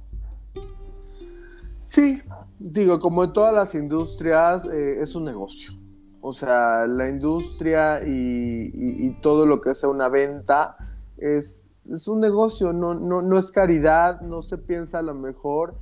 Sí, 1.87 2.21
digo, 2.59 2.99
como 2.99 3.23
en 3.23 3.33
todas 3.33 3.55
las 3.55 3.73
industrias, 3.77 4.65
eh, 4.65 4.99
es 5.01 5.15
un 5.15 5.25
negocio. 5.25 5.73
O 6.21 6.33
sea, 6.33 6.89
la 6.89 7.09
industria 7.09 8.01
y, 8.05 9.17
todo 9.21 9.47
lo 9.47 9.61
que 9.61 9.77
sea 9.77 9.89
una 9.89 10.09
venta 10.09 10.77
es, 11.19 11.71
es 11.89 12.09
un 12.09 12.19
negocio, 12.19 12.73
no, 12.73 12.95
no, 12.95 13.23
no, 13.23 13.39
es 13.39 13.53
caridad, 13.53 14.23
no 14.23 14.43
se 14.43 14.59
piensa 14.59 14.99
a 14.99 15.03
lo 15.03 15.15
mejor 15.15 15.77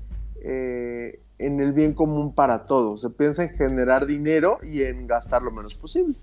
eh, 0.44 1.22
en 1.38 1.60
el 1.60 1.72
bien 1.72 1.94
común 1.94 2.34
para 2.34 2.66
todos, 2.66 3.00
se 3.00 3.10
piensa 3.10 3.44
en 3.44 3.56
generar 3.56 4.06
dinero 4.06 4.58
y 4.62 4.82
en 4.82 5.06
gastar 5.06 5.42
lo 5.42 5.50
menos 5.50 5.74
posible 5.74 6.14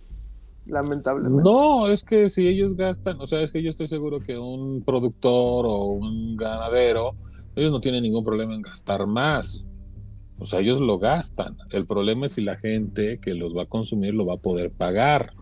lamentablemente. 0.69 1.43
No, 1.43 1.87
es 1.87 2.03
que 2.03 2.29
si 2.29 2.47
ellos 2.47 2.75
gastan, 2.75 3.19
o 3.19 3.27
sea, 3.27 3.41
es 3.41 3.51
que 3.51 3.61
yo 3.61 3.69
estoy 3.69 3.87
seguro 3.87 4.19
que 4.19 4.37
un 4.37 4.83
productor 4.83 5.65
o 5.67 5.85
un 5.91 6.37
ganadero, 6.37 7.15
ellos 7.55 7.71
no 7.71 7.81
tienen 7.81 8.03
ningún 8.03 8.23
problema 8.23 8.53
en 8.53 8.61
gastar 8.61 9.05
más. 9.07 9.65
O 10.39 10.45
sea, 10.45 10.61
ellos 10.61 10.79
lo 10.79 10.99
gastan. 10.99 11.57
El 11.71 11.85
problema 11.85 12.25
es 12.25 12.33
si 12.33 12.41
la 12.41 12.55
gente 12.55 13.19
que 13.19 13.33
los 13.33 13.55
va 13.55 13.63
a 13.63 13.65
consumir 13.65 14.13
lo 14.13 14.25
va 14.25 14.35
a 14.35 14.37
poder 14.37 14.71
pagar. 14.71 15.33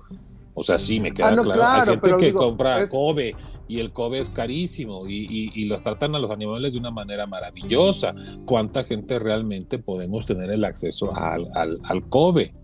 O 0.56 0.63
sea, 0.63 0.80
sí, 0.80 1.00
me 1.00 1.13
queda 1.13 1.30
ah, 1.30 1.38
claro. 1.38 1.92
Hay 1.92 2.00
gente 2.00 2.18
que 2.20 2.34
compra 2.34 2.90
Kobe 2.90 3.36
y 3.68 3.80
el 3.80 3.92
Kobe 3.92 4.20
es 4.20 4.30
carísimo 4.30 5.08
y, 5.08 5.52
y, 5.54 5.66
los 5.66 5.84
tratan 5.84 6.16
a 6.16 6.20
los 6.20 6.32
animales 6.32 6.74
de 6.74 6.80
una 6.80 6.90
manera 6.90 7.28
maravillosa. 7.28 8.16
¿Cuánta 8.46 8.84
gente 8.84 9.20
realmente 9.20 9.78
podemos 9.78 10.26
tener 10.26 10.50
el 10.50 10.66
acceso 10.66 11.16
al, 11.16 11.48
al, 11.54 11.80
al 11.84 12.10
Kobe? 12.10 12.56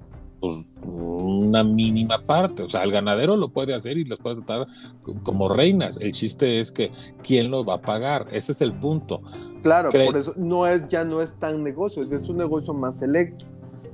Pues 0.43 0.73
una 0.81 1.63
mínima 1.63 2.19
parte. 2.25 2.63
O 2.63 2.69
sea, 2.69 2.83
el 2.83 2.91
ganadero 2.91 3.37
lo 3.37 3.47
puede 3.47 3.73
hacer 3.73 3.97
y 3.97 4.03
los 4.03 4.19
puede 4.19 4.41
tratar 4.41 4.67
como 5.23 5.47
reinas. 5.47 5.97
El 6.01 6.11
chiste 6.11 6.59
es 6.59 6.69
que 6.69 6.91
quién 7.23 7.49
los 7.49 7.65
va 7.65 7.75
a 7.75 7.81
pagar. 7.81 8.27
Ese 8.29 8.51
es 8.51 8.59
el 8.59 8.73
punto. 8.73 9.21
Claro, 9.61 9.89
por 9.89 10.17
eso 10.17 10.33
no 10.35 10.67
es, 10.67 10.85
ya 10.89 11.05
no 11.05 11.21
es 11.21 11.31
tan 11.39 11.63
negocio, 11.63 12.03
es 12.03 12.27
un 12.27 12.35
negocio 12.35 12.73
más 12.73 12.97
selecto. 12.97 13.45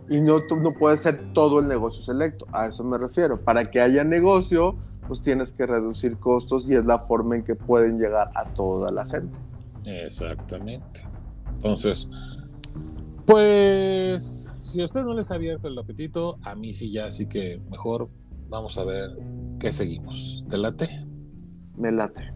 Y 0.10 0.22
no, 0.22 0.40
no 0.60 0.74
puede 0.74 0.98
ser 0.98 1.34
todo 1.34 1.60
el 1.60 1.68
negocio 1.68 2.04
selecto. 2.04 2.48
A 2.52 2.66
eso 2.66 2.84
me 2.84 2.98
refiero. 2.98 3.40
Para 3.40 3.70
que 3.70 3.80
haya 3.80 4.04
negocio, 4.04 4.76
pues 5.08 5.22
tienes 5.22 5.52
que 5.54 5.68
reducir 5.68 6.18
costos 6.18 6.68
y 6.68 6.74
es 6.74 6.84
la 6.84 6.98
forma 6.98 7.36
en 7.36 7.44
que 7.44 7.54
pueden 7.54 8.00
llegar 8.00 8.32
a 8.34 8.46
toda 8.56 8.90
la 8.90 9.06
gente. 9.06 9.38
Exactamente. 9.86 11.06
Entonces, 11.58 12.10
pues 13.30 14.56
si 14.58 14.82
a 14.82 14.86
usted 14.86 15.04
no 15.04 15.14
les 15.14 15.30
ha 15.30 15.36
abierto 15.36 15.68
el 15.68 15.78
apetito, 15.78 16.40
a 16.42 16.56
mí 16.56 16.74
sí 16.74 16.92
ya, 16.92 17.06
así 17.06 17.28
que 17.28 17.62
mejor 17.70 18.10
vamos 18.48 18.76
a 18.80 18.84
ver 18.84 19.12
qué 19.60 19.72
seguimos. 19.72 20.48
¿Te 20.50 20.58
late? 20.58 21.06
Me 21.78 21.92
late. 21.92 22.34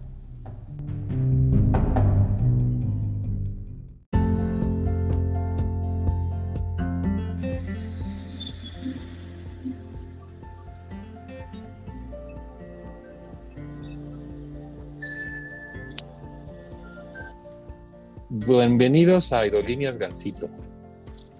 Bienvenidos 18.30 19.34
a 19.34 19.40
Aerolíneas 19.40 19.98
Gansito. 19.98 20.50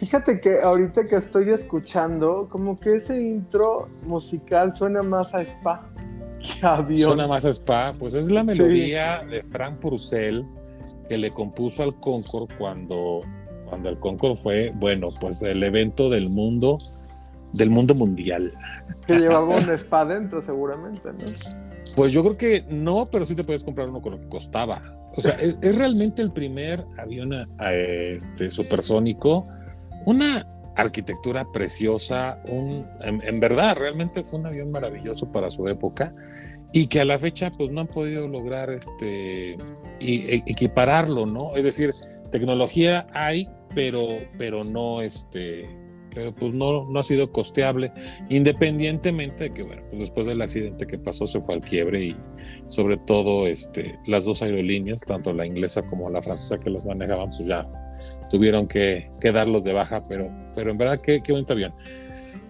Fíjate 0.04 0.42
que 0.42 0.60
ahorita 0.60 1.06
que 1.06 1.16
estoy 1.16 1.50
escuchando, 1.52 2.50
como 2.50 2.78
que 2.78 2.98
ese 2.98 3.22
intro 3.22 3.88
musical 4.06 4.74
suena 4.74 5.02
más 5.02 5.34
a 5.34 5.42
spa 5.44 5.90
que 6.42 6.66
a 6.66 6.76
avión. 6.76 7.08
Suena 7.08 7.26
más 7.26 7.46
a 7.46 7.50
spa, 7.54 7.94
pues 7.98 8.14
es 8.14 8.30
la 8.30 8.44
melodía 8.44 9.24
de 9.30 9.42
Frank 9.42 9.80
Purcell 9.80 10.44
que 11.08 11.18
le 11.18 11.32
compuso 11.32 11.84
al 11.84 11.98
Concord 12.02 12.50
cuando, 12.58 13.22
cuando 13.70 13.88
el 13.88 13.98
Concord 14.00 14.36
fue, 14.36 14.74
bueno, 14.76 15.08
pues 15.22 15.42
el 15.42 15.64
evento 15.64 16.10
del 16.10 16.30
mundo, 16.30 16.78
del 17.54 17.70
mundo 17.70 17.96
mundial. 17.96 18.52
Que 19.08 19.20
llevaba 19.20 19.56
un 19.56 19.70
spa 19.70 20.06
dentro 20.06 20.42
seguramente, 20.42 21.14
¿no? 21.14 21.20
Pues 21.96 22.12
yo 22.12 22.22
creo 22.24 22.38
que 22.38 22.66
no, 22.70 23.08
pero 23.10 23.26
sí 23.26 23.36
te 23.36 23.46
puedes 23.46 23.64
comprar 23.64 23.88
uno 23.88 24.02
con 24.02 24.12
lo 24.12 24.20
que 24.20 24.28
costaba. 24.28 24.82
O 25.16 25.22
sea, 25.22 25.38
es, 25.40 25.78
realmente 25.78 26.22
el 26.22 26.34
primer 26.34 26.84
avión 26.98 27.32
este, 27.62 28.50
supersónico 28.50 29.48
una 30.06 30.48
arquitectura 30.76 31.46
preciosa, 31.52 32.40
un, 32.48 32.88
en, 33.02 33.40
verdad, 33.40 33.78
realmente 33.78 34.24
fue 34.24 34.40
un 34.40 34.48
avión 34.48 34.72
maravilloso 34.72 35.32
para 35.32 35.52
su 35.52 35.68
época 35.68 36.12
y 36.72 36.88
que 36.88 37.00
a 37.00 37.06
la 37.06 37.20
fecha 37.20 37.52
pues 37.52 37.70
no 37.70 37.82
han 37.82 37.88
podido 37.88 38.28
lograr 38.28 38.72
este 38.72 39.54
e, 39.54 40.44
equipararlo, 40.48 41.26
¿no? 41.26 41.56
Es 41.56 41.64
decir, 41.64 41.92
tecnología 42.32 43.06
hay, 43.14 43.48
pero, 43.76 44.08
pero 44.38 44.64
no 44.64 45.02
este 45.02 45.70
pero 46.14 46.34
pues 46.34 46.54
no, 46.54 46.86
no 46.86 47.00
ha 47.00 47.04
sido 47.04 47.32
costeable, 47.32 47.92
independientemente 48.30 49.46
de 49.46 49.54
que, 49.54 49.64
bueno, 49.64 49.82
pues 49.90 50.00
después 50.00 50.28
del 50.28 50.44
accidente 50.44 50.86
que 50.86 51.00
pasó 51.00 51.26
se 51.26 51.42
fue 51.42 51.56
al 51.56 51.62
quiebre 51.62 52.04
y 52.04 52.16
sobre 52.68 52.98
todo 52.98 53.48
este, 53.48 53.96
las 54.06 54.26
dos 54.26 54.44
aerolíneas, 54.44 55.02
tanto 55.02 55.34
la 55.34 55.46
inglesa 55.46 55.82
como 55.82 56.10
la 56.10 56.22
francesa 56.22 56.60
que 56.60 56.70
las 56.70 56.86
manejaban, 56.86 57.32
pues 57.32 57.48
ya 57.48 57.68
tuvieron 58.30 58.68
que, 58.68 59.10
que 59.22 59.32
darlos 59.32 59.64
de 59.64 59.74
baja, 59.74 60.04
pero, 60.08 60.30
pero 60.56 60.72
en 60.72 60.78
verdad 60.78 61.00
qué, 61.04 61.22
qué 61.22 61.32
bonito 61.32 61.54
avión. 61.54 61.74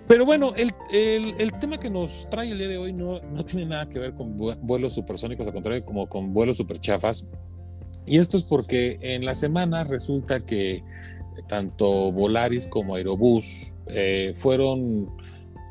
Pero 0.07 0.25
bueno, 0.25 0.53
el, 0.55 0.71
el, 0.91 1.33
el, 1.39 1.53
tema 1.59 1.77
que 1.77 1.89
nos 1.89 2.29
trae 2.29 2.51
el 2.51 2.57
día 2.57 2.67
de 2.67 2.77
hoy 2.77 2.91
no, 2.91 3.21
no 3.21 3.45
tiene 3.45 3.65
nada 3.65 3.87
que 3.87 3.99
ver 3.99 4.13
con 4.13 4.35
vuelos 4.35 4.93
supersónicos, 4.93 5.47
al 5.47 5.53
contrario, 5.53 5.83
como 5.85 6.07
con 6.07 6.33
vuelos 6.33 6.57
superchafas. 6.57 7.25
Y 8.05 8.17
esto 8.17 8.35
es 8.35 8.43
porque 8.43 8.99
en 9.01 9.23
la 9.23 9.33
semana 9.33 9.85
resulta 9.85 10.45
que 10.45 10.83
tanto 11.47 12.11
Volaris 12.11 12.67
como 12.67 12.95
Aerobús 12.95 13.75
eh, 13.87 14.33
fueron 14.35 15.09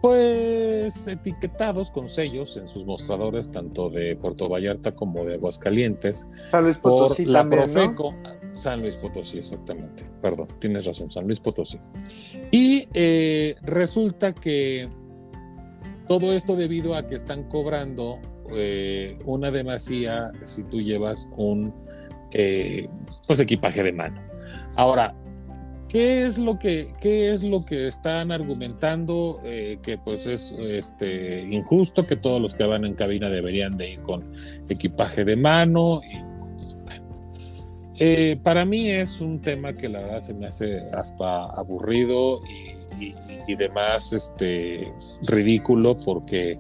pues 0.01 1.07
etiquetados 1.07 1.93
con 1.93 2.09
sellos 2.09 2.57
en 2.57 2.67
sus 2.67 2.85
mostradores 2.85 3.53
tanto 3.53 3.89
de 3.89 4.17
Puerto 4.17 4.49
Vallarta 4.49 4.93
como 4.93 5.25
de 5.25 5.35
Aguascalientes 5.35 6.29
por 6.83 7.21
la 7.21 7.49
Profeco, 7.49 8.13
San 8.55 8.81
Luis 8.81 8.97
Potosí, 8.97 9.39
exactamente. 9.39 10.05
Perdón, 10.21 10.49
tienes 10.59 10.85
razón, 10.85 11.11
San 11.11 11.25
Luis 11.25 11.41
Potosí. 11.41 11.79
Y 12.51 12.89
eh, 12.93 13.55
resulta 13.63 14.35
que 14.35 14.89
todo 16.09 16.33
esto 16.35 16.57
debido 16.57 16.95
a 16.95 17.07
que 17.07 17.15
están 17.15 17.45
cobrando 17.49 18.21
eh, 18.55 19.19
una 19.25 19.51
demasía 19.51 20.31
si 20.45 20.65
tú 20.65 20.81
llevas 20.81 21.31
un 21.37 21.73
eh, 22.33 22.87
pues 23.27 23.41
equipaje 23.41 23.83
de 23.83 23.93
mano. 23.93 24.21
Ahora, 24.77 25.15
¿qué 25.89 26.27
es 26.27 26.39
lo 26.39 26.59
que, 26.59 26.93
qué 27.01 27.33
es 27.33 27.43
lo 27.43 27.65
que 27.65 27.87
están 27.89 28.33
argumentando? 28.33 29.41
que 29.43 29.99
pues 30.05 30.27
es 30.27 30.55
este, 30.59 31.43
injusto, 31.43 32.07
que 32.07 32.17
todos 32.17 32.41
los 32.41 32.55
que 32.55 32.65
van 32.65 32.85
en 32.85 32.95
cabina 32.95 33.29
deberían 33.29 33.77
de 33.77 33.93
ir 33.93 34.01
con 34.03 34.33
equipaje 34.69 35.25
de 35.25 35.37
mano 35.37 36.01
eh, 38.05 38.37
para 38.43 38.65
mí 38.65 38.91
es 38.91 39.21
un 39.21 39.41
tema 39.41 39.75
que 39.75 39.89
la 39.89 40.01
verdad 40.01 40.21
se 40.21 40.35
me 40.35 40.49
hace 40.49 40.83
hasta 40.93 41.45
aburrido 41.45 42.41
y, 42.49 42.73
demás 43.55 44.13
este, 44.13 44.93
ridículo 45.29 45.95
porque 46.05 46.59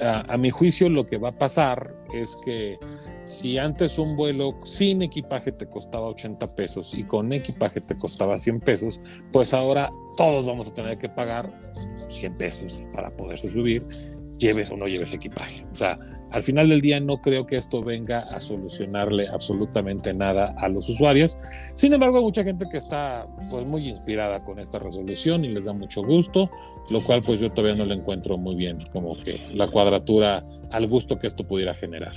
a, 0.00 0.36
mi 0.36 0.50
juicio 0.50 0.88
lo 0.88 1.06
que 1.06 1.16
va 1.16 1.28
a 1.28 1.32
pasar 1.32 1.94
es 2.12 2.36
que 2.44 2.76
si 3.24 3.56
antes 3.56 4.00
un 4.00 4.16
vuelo 4.16 4.58
sin 4.64 5.02
equipaje 5.02 5.52
te 5.52 5.66
costaba 5.66 6.08
80 6.08 6.44
pesos 6.56 6.92
y 6.92 7.04
con 7.04 7.32
equipaje 7.32 7.80
te 7.80 7.96
costaba 7.96 8.36
100 8.36 8.60
pesos, 8.60 9.00
pues 9.32 9.54
ahora 9.54 9.92
todos 10.16 10.44
vamos 10.44 10.66
a 10.66 10.74
tener 10.74 10.98
que 10.98 11.08
pagar 11.08 11.52
100 12.08 12.34
pesos 12.34 12.84
para 12.92 13.10
poderse 13.10 13.48
subir, 13.48 13.84
lleves 14.38 14.72
o 14.72 14.76
no 14.76 14.88
lleves 14.88 15.14
equipaje. 15.14 15.64
O 15.72 15.76
sea, 15.76 15.98
al 16.32 16.42
final 16.42 16.68
del 16.68 16.80
día 16.80 16.98
no 16.98 17.18
creo 17.18 17.46
que 17.46 17.56
esto 17.56 17.82
venga 17.82 18.20
a 18.20 18.40
solucionarle 18.40 19.28
absolutamente 19.28 20.14
nada 20.14 20.54
a 20.58 20.68
los 20.68 20.88
usuarios. 20.88 21.36
Sin 21.74 21.92
embargo, 21.92 22.18
hay 22.18 22.24
mucha 22.24 22.42
gente 22.42 22.66
que 22.70 22.78
está 22.78 23.26
pues 23.50 23.66
muy 23.66 23.88
inspirada 23.88 24.42
con 24.42 24.58
esta 24.58 24.78
resolución 24.78 25.44
y 25.44 25.48
les 25.48 25.66
da 25.66 25.72
mucho 25.72 26.02
gusto, 26.02 26.50
lo 26.88 27.04
cual 27.04 27.22
pues 27.22 27.40
yo 27.40 27.52
todavía 27.52 27.76
no 27.76 27.84
le 27.84 27.94
encuentro 27.94 28.38
muy 28.38 28.54
bien 28.54 28.88
como 28.92 29.16
que 29.20 29.46
la 29.52 29.68
cuadratura 29.68 30.44
al 30.70 30.88
gusto 30.88 31.18
que 31.18 31.26
esto 31.26 31.46
pudiera 31.46 31.74
generar. 31.74 32.14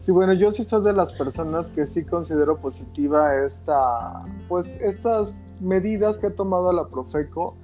Sí, 0.00 0.12
bueno, 0.12 0.32
yo 0.34 0.52
sí 0.52 0.64
soy 0.64 0.84
de 0.84 0.92
las 0.92 1.12
personas 1.12 1.66
que 1.70 1.86
sí 1.86 2.04
considero 2.04 2.58
positiva 2.58 3.34
esta, 3.44 4.24
pues 4.48 4.66
estas 4.80 5.40
medidas 5.60 6.18
que 6.18 6.28
ha 6.28 6.34
tomado 6.34 6.72
la 6.72 6.86
Profeco 6.88 7.56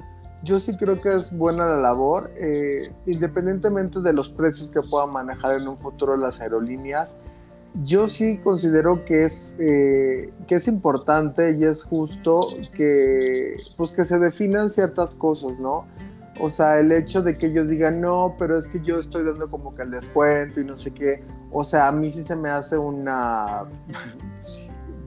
yo 0.44 0.60
sí 0.60 0.76
creo 0.76 1.00
que 1.00 1.14
es 1.14 1.36
buena 1.36 1.64
la 1.64 1.76
labor, 1.78 2.30
eh, 2.36 2.92
independientemente 3.06 4.00
de 4.00 4.12
los 4.12 4.28
precios 4.28 4.70
que 4.70 4.80
puedan 4.88 5.10
manejar 5.10 5.60
en 5.60 5.66
un 5.66 5.78
futuro 5.78 6.16
las 6.16 6.40
aerolíneas. 6.40 7.16
Yo 7.82 8.08
sí 8.08 8.38
considero 8.38 9.04
que 9.04 9.24
es, 9.24 9.56
eh, 9.58 10.32
que 10.46 10.56
es 10.56 10.68
importante 10.68 11.56
y 11.58 11.64
es 11.64 11.82
justo 11.82 12.38
que, 12.76 13.56
pues 13.76 13.90
que 13.90 14.04
se 14.04 14.18
definan 14.18 14.70
ciertas 14.70 15.16
cosas, 15.16 15.58
¿no? 15.58 15.86
O 16.40 16.50
sea, 16.50 16.78
el 16.78 16.92
hecho 16.92 17.22
de 17.22 17.36
que 17.36 17.46
ellos 17.46 17.68
digan, 17.68 18.00
no, 18.00 18.36
pero 18.38 18.58
es 18.58 18.68
que 18.68 18.80
yo 18.80 18.98
estoy 18.98 19.24
dando 19.24 19.50
como 19.50 19.74
que 19.74 19.82
el 19.82 19.90
descuento 19.90 20.60
y 20.60 20.64
no 20.64 20.76
sé 20.76 20.92
qué. 20.92 21.24
O 21.50 21.64
sea, 21.64 21.88
a 21.88 21.92
mí 21.92 22.12
sí 22.12 22.22
se 22.22 22.36
me 22.36 22.50
hace 22.50 22.76
una, 22.76 23.64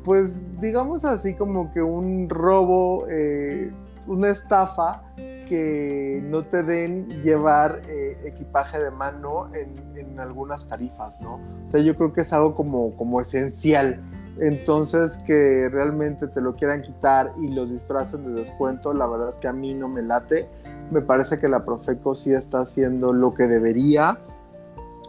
pues 0.03 0.59
digamos 0.59 1.03
así 1.03 1.35
como 1.35 1.71
que 1.73 1.81
un 1.81 2.29
robo, 2.29 3.07
eh, 3.09 3.71
una 4.07 4.29
estafa 4.29 5.03
que 5.15 6.21
no 6.25 6.43
te 6.43 6.63
den 6.63 7.07
llevar 7.23 7.81
eh, 7.87 8.17
equipaje 8.25 8.79
de 8.79 8.91
mano 8.91 9.49
en, 9.53 9.87
algunas 10.19 10.67
tarifas, 10.67 11.13
¿no? 11.21 11.35
O 11.35 11.71
sea, 11.71 11.79
yo 11.79 11.95
creo 11.95 12.11
que 12.11 12.21
es 12.21 12.33
algo 12.33 12.55
como, 12.55 12.95
como 12.97 13.21
esencial. 13.21 14.01
Entonces, 14.39 15.15
que 15.27 15.69
realmente 15.71 16.27
te 16.27 16.41
lo 16.41 16.55
quieran 16.55 16.81
quitar 16.81 17.33
y 17.39 17.53
lo 17.53 17.67
disfracen 17.67 18.33
de 18.33 18.41
descuento, 18.41 18.95
la 18.95 19.05
verdad 19.05 19.29
es 19.29 19.37
que 19.37 19.47
a 19.47 19.53
mí 19.53 19.75
no 19.75 19.87
me 19.87 20.01
late. 20.01 20.49
Me 20.89 21.01
parece 21.01 21.37
que 21.37 21.47
la 21.47 21.63
Profeco 21.65 22.15
sí 22.15 22.33
está 22.33 22.61
haciendo 22.61 23.13
lo 23.13 23.35
que 23.35 23.43
debería. 23.43 24.19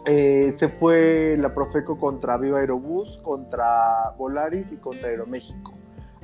Eh, 0.05 0.53
se 0.57 0.69
fue 0.69 1.35
la 1.39 1.55
Profeco 1.55 1.97
contra 1.97 2.37
Viva 2.37 2.59
Aerobús, 2.59 3.17
contra 3.23 4.11
Volaris 4.15 4.71
y 4.71 4.77
contra 4.77 5.09
Aeroméxico. 5.09 5.73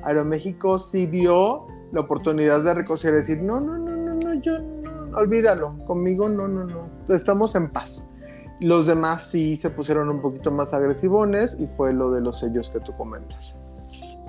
Aeroméxico 0.04 0.78
sí 0.78 1.06
vio 1.06 1.66
la 1.92 2.00
oportunidad 2.00 2.62
de 2.62 2.74
recoger 2.74 3.14
y 3.14 3.16
decir, 3.18 3.42
no, 3.42 3.60
no, 3.60 3.78
no, 3.78 4.34
yo 4.42 4.58
no, 4.58 5.16
olvídalo, 5.16 5.78
conmigo 5.86 6.28
no, 6.28 6.48
no, 6.48 6.64
no, 6.64 6.90
estamos 7.08 7.54
en 7.54 7.70
paz. 7.70 8.08
Los 8.60 8.86
demás 8.86 9.24
sí 9.24 9.56
se 9.56 9.68
pusieron 9.70 10.08
un 10.08 10.22
poquito 10.22 10.50
más 10.50 10.72
agresivones 10.72 11.56
y 11.60 11.66
fue 11.66 11.92
lo 11.92 12.10
de 12.10 12.22
los 12.22 12.38
sellos 12.38 12.70
que 12.70 12.80
tú 12.80 12.96
comentas. 12.96 13.54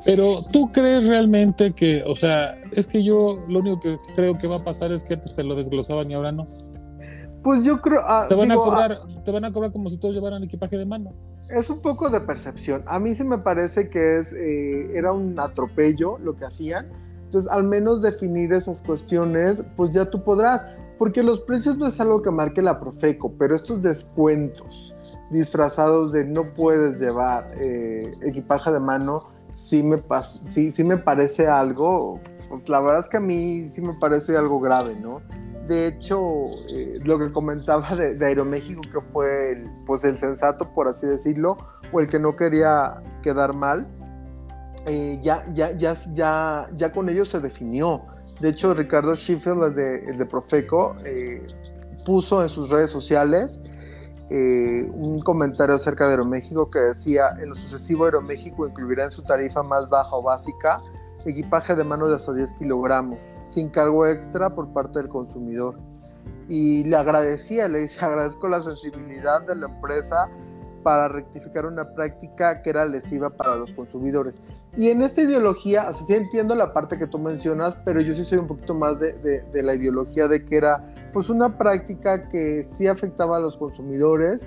Pero 0.05 0.39
tú 0.51 0.71
crees 0.71 1.07
realmente 1.07 1.73
que, 1.73 2.03
o 2.05 2.15
sea, 2.15 2.55
es 2.71 2.87
que 2.87 3.03
yo 3.03 3.41
lo 3.47 3.59
único 3.59 3.79
que 3.79 3.97
creo 4.15 4.37
que 4.37 4.47
va 4.47 4.57
a 4.57 4.63
pasar 4.63 4.91
es 4.91 5.03
que 5.03 5.15
antes 5.15 5.35
te 5.35 5.43
lo 5.43 5.55
desglosaban 5.55 6.11
y 6.11 6.13
ahora 6.13 6.31
no. 6.31 6.43
Pues 7.43 7.63
yo 7.63 7.81
creo. 7.81 8.01
Ah, 8.03 8.25
te, 8.27 8.35
van 8.35 8.51
a 8.51 8.55
cobrar, 8.55 8.99
ah, 9.01 9.23
te 9.23 9.31
van 9.31 9.45
a 9.45 9.51
cobrar 9.51 9.71
como 9.71 9.89
si 9.89 9.97
todos 9.97 10.13
llevaran 10.13 10.43
equipaje 10.43 10.77
de 10.77 10.85
mano. 10.85 11.13
Es 11.49 11.69
un 11.69 11.79
poco 11.79 12.09
de 12.09 12.19
percepción. 12.19 12.83
A 12.87 12.99
mí 12.99 13.15
sí 13.15 13.23
me 13.23 13.37
parece 13.37 13.89
que 13.89 14.17
es, 14.17 14.33
eh, 14.33 14.91
era 14.97 15.13
un 15.13 15.39
atropello 15.39 16.17
lo 16.19 16.35
que 16.35 16.45
hacían 16.45 17.06
entonces, 17.27 17.51
al 17.51 17.65
menos 17.65 18.01
definir 18.01 18.53
esas 18.53 18.81
cuestiones, 18.81 19.61
pues 19.75 19.91
ya 19.91 20.09
tú 20.09 20.23
podrás, 20.23 20.65
porque 20.97 21.21
los 21.21 21.41
precios 21.41 21.77
no 21.77 21.87
es 21.87 21.99
algo 21.99 22.21
que 22.21 22.31
marque 22.31 22.61
la 22.61 22.79
Profeco, 22.79 23.33
pero 23.37 23.53
estos 23.53 23.81
descuentos 23.81 24.95
disfrazados 25.29 26.13
de 26.13 26.23
no 26.23 26.45
puedes 26.55 27.01
llevar 27.01 27.47
eh, 27.61 28.09
equipaje 28.21 28.71
de 28.71 28.79
mano, 28.79 29.23
sí 29.53 29.83
me, 29.83 30.01
sí, 30.23 30.71
sí 30.71 30.85
me 30.85 30.97
parece 30.97 31.47
algo, 31.47 32.17
pues 32.47 32.69
la 32.69 32.79
verdad 32.79 33.01
es 33.01 33.09
que 33.09 33.17
a 33.17 33.21
mí 33.21 33.67
sí 33.67 33.81
me 33.81 33.95
parece 33.99 34.37
algo 34.37 34.61
grave, 34.61 34.97
¿no? 35.01 35.19
De 35.67 35.87
hecho, 35.87 36.45
eh, 36.73 36.99
lo 37.03 37.19
que 37.19 37.29
comentaba 37.33 37.93
de, 37.93 38.25
Aeroméxico, 38.25 38.79
que 38.83 39.01
fue 39.11 39.51
el, 39.51 39.69
pues 39.85 40.05
el 40.05 40.17
sensato, 40.17 40.73
por 40.73 40.87
así 40.87 41.05
decirlo, 41.05 41.57
o 41.91 41.99
el 41.99 42.07
que 42.07 42.19
no 42.19 42.37
quería 42.37 43.01
quedar 43.21 43.53
mal, 43.53 43.85
eh, 44.87 45.19
ya, 45.21 45.43
ya, 45.53 45.71
ya, 45.71 45.95
ya, 46.13 46.69
ya 46.75 46.91
con 46.91 47.09
ellos 47.09 47.29
se 47.29 47.39
definió. 47.39 48.03
De 48.39 48.49
hecho, 48.49 48.73
Ricardo 48.73 49.15
Sheffield, 49.15 49.63
el 49.63 49.75
de, 49.75 50.05
el 50.11 50.17
de 50.17 50.25
Profeco, 50.25 50.95
eh, 51.05 51.45
puso 52.05 52.41
en 52.41 52.49
sus 52.49 52.69
redes 52.69 52.91
sociales 52.91 53.61
eh, 54.29 54.89
un 54.93 55.19
comentario 55.19 55.75
acerca 55.75 56.05
de 56.05 56.11
Aeroméxico 56.11 56.69
que 56.69 56.79
decía, 56.79 57.29
en 57.41 57.49
lo 57.49 57.55
sucesivo 57.55 58.05
Aeroméxico 58.05 58.67
incluirá 58.67 59.05
en 59.05 59.11
su 59.11 59.23
tarifa 59.23 59.63
más 59.63 59.89
baja 59.89 60.09
o 60.11 60.23
básica 60.23 60.79
equipaje 61.29 61.75
de 61.75 61.83
mano 61.83 62.07
de 62.07 62.15
hasta 62.15 62.33
10 62.33 62.53
kilogramos, 62.53 63.41
sin 63.47 63.69
cargo 63.69 64.05
extra 64.05 64.49
por 64.53 64.71
parte 64.73 64.99
del 64.99 65.09
consumidor. 65.09 65.77
Y 66.47 66.85
le 66.85 66.95
agradecía, 66.95 67.67
le 67.67 67.79
dice, 67.79 68.03
agradezco 68.03 68.47
la 68.47 68.61
sensibilidad 68.61 69.41
de 69.41 69.55
la 69.55 69.67
empresa 69.67 70.29
para 70.83 71.07
rectificar 71.07 71.65
una 71.65 71.93
práctica 71.93 72.61
que 72.61 72.69
era 72.69 72.85
lesiva 72.85 73.29
para 73.29 73.55
los 73.55 73.71
consumidores. 73.71 74.35
Y 74.75 74.89
en 74.89 75.01
esta 75.01 75.21
ideología, 75.21 75.87
así 75.87 76.03
sí 76.05 76.13
entiendo 76.13 76.55
la 76.55 76.73
parte 76.73 76.97
que 76.97 77.07
tú 77.07 77.19
mencionas, 77.19 77.77
pero 77.83 78.01
yo 78.01 78.15
sí 78.15 78.23
soy 78.23 78.37
un 78.37 78.47
poquito 78.47 78.73
más 78.73 78.99
de, 78.99 79.13
de, 79.13 79.63
la 79.63 79.75
ideología 79.75 80.27
de 80.27 80.45
que 80.45 80.57
era 80.57 80.83
pues 81.13 81.29
una 81.29 81.57
práctica 81.57 82.29
que 82.29 82.67
sí 82.71 82.87
afectaba 82.87 83.37
a 83.37 83.39
los 83.39 83.57
consumidores, 83.57 84.41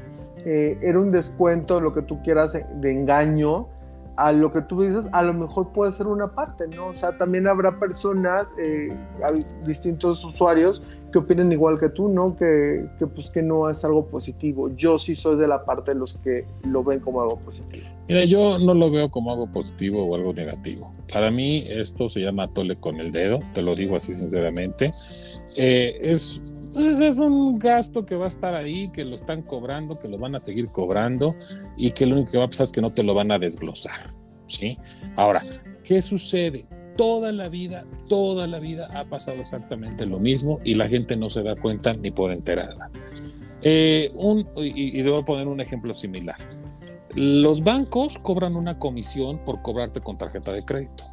eh, 0.44 0.78
era 0.80 0.98
un 0.98 1.10
descuento, 1.10 1.80
lo 1.80 1.92
que 1.92 2.02
tú 2.02 2.22
quieras, 2.22 2.52
de 2.52 2.92
engaño, 2.92 3.68
a 4.16 4.32
lo 4.32 4.52
que 4.52 4.60
tú 4.62 4.82
dices, 4.82 5.08
a 5.12 5.22
lo 5.22 5.32
mejor 5.32 5.72
puede 5.72 5.92
ser 5.92 6.06
una 6.06 6.28
parte, 6.34 6.68
¿no? 6.76 6.88
O 6.88 6.94
sea, 6.94 7.16
también 7.16 7.46
habrá 7.46 7.78
personas, 7.78 8.46
eh, 8.58 8.94
distintos 9.64 10.22
usuarios 10.24 10.82
que 11.10 11.18
opinen 11.18 11.50
igual 11.52 11.78
que 11.78 11.88
tú, 11.88 12.08
¿no? 12.08 12.36
Que, 12.36 12.86
que, 12.98 13.06
pues 13.06 13.30
que 13.30 13.42
no 13.42 13.68
es 13.68 13.84
algo 13.84 14.06
positivo. 14.06 14.74
Yo 14.74 14.98
sí 14.98 15.14
soy 15.14 15.36
de 15.36 15.48
la 15.48 15.64
parte 15.64 15.92
de 15.92 15.98
los 15.98 16.14
que 16.14 16.44
lo 16.64 16.84
ven 16.84 17.00
como 17.00 17.20
algo 17.20 17.38
positivo. 17.38 17.86
Mira, 18.08 18.24
yo 18.24 18.58
no 18.58 18.74
lo 18.74 18.90
veo 18.90 19.10
como 19.10 19.32
algo 19.32 19.50
positivo 19.50 20.04
o 20.04 20.14
algo 20.14 20.32
negativo. 20.32 20.92
Para 21.12 21.30
mí 21.30 21.64
esto 21.68 22.08
se 22.08 22.20
llama 22.20 22.52
tole 22.52 22.76
con 22.76 23.00
el 23.00 23.12
dedo, 23.12 23.40
te 23.54 23.62
lo 23.62 23.74
digo 23.74 23.96
así 23.96 24.14
sinceramente. 24.14 24.92
Eh, 25.56 25.98
es, 26.02 26.54
pues, 26.72 27.00
es 27.00 27.18
un 27.18 27.58
gasto 27.58 28.06
que 28.06 28.16
va 28.16 28.26
a 28.26 28.28
estar 28.28 28.54
ahí, 28.54 28.90
que 28.92 29.04
lo 29.04 29.14
están 29.14 29.42
cobrando, 29.42 29.98
que 30.00 30.08
lo 30.08 30.18
van 30.18 30.34
a 30.34 30.38
seguir 30.38 30.66
cobrando 30.72 31.34
y 31.76 31.90
que 31.92 32.06
lo 32.06 32.16
único 32.16 32.32
que 32.32 32.38
va 32.38 32.44
a 32.44 32.48
pasar 32.48 32.64
es 32.64 32.72
que 32.72 32.80
no 32.80 32.92
te 32.92 33.02
lo 33.02 33.14
van 33.14 33.32
a 33.32 33.38
desglosar, 33.38 34.14
¿sí? 34.46 34.78
Ahora, 35.16 35.42
¿qué 35.82 36.00
sucede? 36.00 36.66
Toda 37.00 37.32
la 37.32 37.48
vida, 37.48 37.86
toda 38.10 38.46
la 38.46 38.60
vida 38.60 38.90
ha 38.92 39.04
pasado 39.04 39.38
exactamente 39.38 40.04
lo 40.04 40.18
mismo 40.18 40.60
y 40.64 40.74
la 40.74 40.86
gente 40.86 41.16
no 41.16 41.30
se 41.30 41.42
da 41.42 41.56
cuenta 41.56 41.94
ni 41.94 42.10
por 42.10 42.30
enterada. 42.30 42.90
Eh, 43.62 44.10
un, 44.16 44.46
y, 44.58 44.98
y 44.98 45.02
debo 45.02 45.24
poner 45.24 45.48
un 45.48 45.62
ejemplo 45.62 45.94
similar. 45.94 46.36
Los 47.14 47.64
bancos 47.64 48.18
cobran 48.18 48.54
una 48.54 48.78
comisión 48.78 49.42
por 49.46 49.62
cobrarte 49.62 50.02
con 50.02 50.18
tarjeta 50.18 50.52
de 50.52 50.62
crédito. 50.62 51.04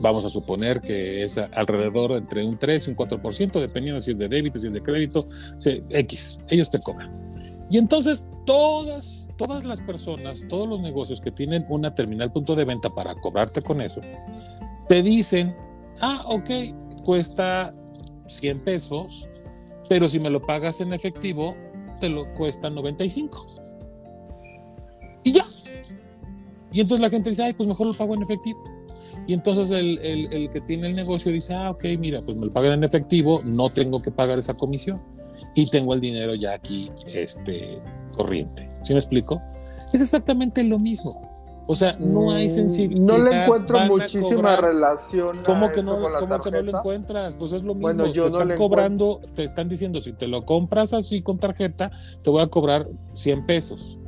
Vamos 0.00 0.24
a 0.24 0.28
suponer 0.28 0.80
que 0.80 1.22
es 1.22 1.38
alrededor 1.38 2.10
entre 2.18 2.44
un 2.44 2.58
3 2.58 2.88
y 2.88 2.90
un 2.90 2.96
4%, 2.96 3.60
dependiendo 3.60 4.02
si 4.02 4.10
es 4.10 4.18
de 4.18 4.26
débito, 4.26 4.60
si 4.60 4.66
es 4.66 4.72
de 4.72 4.82
crédito, 4.82 5.24
X, 5.64 6.40
ellos 6.48 6.68
te 6.72 6.80
cobran. 6.80 7.25
Y 7.68 7.78
entonces 7.78 8.26
todas, 8.44 9.28
todas 9.36 9.64
las 9.64 9.80
personas, 9.80 10.46
todos 10.48 10.68
los 10.68 10.80
negocios 10.80 11.20
que 11.20 11.30
tienen 11.30 11.64
una 11.68 11.94
terminal 11.94 12.30
punto 12.32 12.54
de 12.54 12.64
venta 12.64 12.90
para 12.90 13.14
cobrarte 13.16 13.60
con 13.60 13.80
eso, 13.80 14.00
te 14.88 15.02
dicen, 15.02 15.54
ah, 16.00 16.24
ok, 16.26 16.50
cuesta 17.04 17.70
100 18.26 18.64
pesos, 18.64 19.28
pero 19.88 20.08
si 20.08 20.20
me 20.20 20.30
lo 20.30 20.40
pagas 20.40 20.80
en 20.80 20.92
efectivo, 20.92 21.56
te 22.00 22.08
lo 22.08 22.32
cuesta 22.34 22.70
95. 22.70 23.46
Y 25.24 25.32
ya. 25.32 25.44
Y 26.72 26.80
entonces 26.80 27.00
la 27.00 27.10
gente 27.10 27.30
dice, 27.30 27.42
ay, 27.42 27.52
pues 27.52 27.68
mejor 27.68 27.88
lo 27.88 27.94
pago 27.94 28.14
en 28.14 28.22
efectivo. 28.22 28.62
Y 29.26 29.32
entonces 29.32 29.70
el, 29.72 29.98
el, 29.98 30.32
el, 30.32 30.50
que 30.50 30.60
tiene 30.60 30.86
el 30.86 30.94
negocio 30.94 31.32
dice, 31.32 31.52
ah, 31.54 31.70
ok, 31.70 31.84
mira, 31.98 32.22
pues 32.22 32.36
me 32.36 32.46
lo 32.46 32.52
pagan 32.52 32.74
en 32.74 32.84
efectivo, 32.84 33.40
no 33.44 33.70
tengo 33.70 34.00
que 34.00 34.12
pagar 34.12 34.38
esa 34.38 34.54
comisión 34.54 35.02
y 35.56 35.66
tengo 35.66 35.94
el 35.94 36.00
dinero 36.00 36.34
ya 36.34 36.52
aquí 36.52 36.92
este, 37.12 37.78
corriente. 38.14 38.68
¿Sí 38.82 38.92
me 38.92 39.00
explico? 39.00 39.40
Es 39.92 40.02
exactamente 40.02 40.62
lo 40.62 40.78
mismo. 40.78 41.20
O 41.66 41.74
sea, 41.74 41.96
no 41.98 42.30
hay 42.30 42.46
mm, 42.46 42.50
sensibilidad. 42.50 43.06
No 43.06 43.18
le 43.18 43.42
encuentro 43.42 43.80
muchísima 43.86 44.56
relación. 44.56 45.38
¿Cómo 45.44 45.72
que 45.72 45.82
no, 45.82 45.98
¿cómo 46.20 46.40
que 46.40 46.50
no 46.50 46.62
lo 46.62 46.78
encuentras? 46.78 47.34
Pues 47.36 47.54
es 47.54 47.62
lo 47.62 47.74
mismo. 47.74 47.88
Bueno, 47.88 48.06
yo 48.06 48.30
te 48.30 48.38
están 48.38 48.58
cobrando, 48.58 49.20
te 49.34 49.44
están 49.44 49.68
diciendo, 49.68 50.00
si 50.02 50.12
te 50.12 50.28
lo 50.28 50.44
compras 50.44 50.92
así 50.92 51.22
con 51.22 51.38
tarjeta, 51.38 51.90
te 52.22 52.30
voy 52.30 52.42
a 52.42 52.46
cobrar 52.46 52.86
100 53.14 53.46
pesos. 53.46 53.98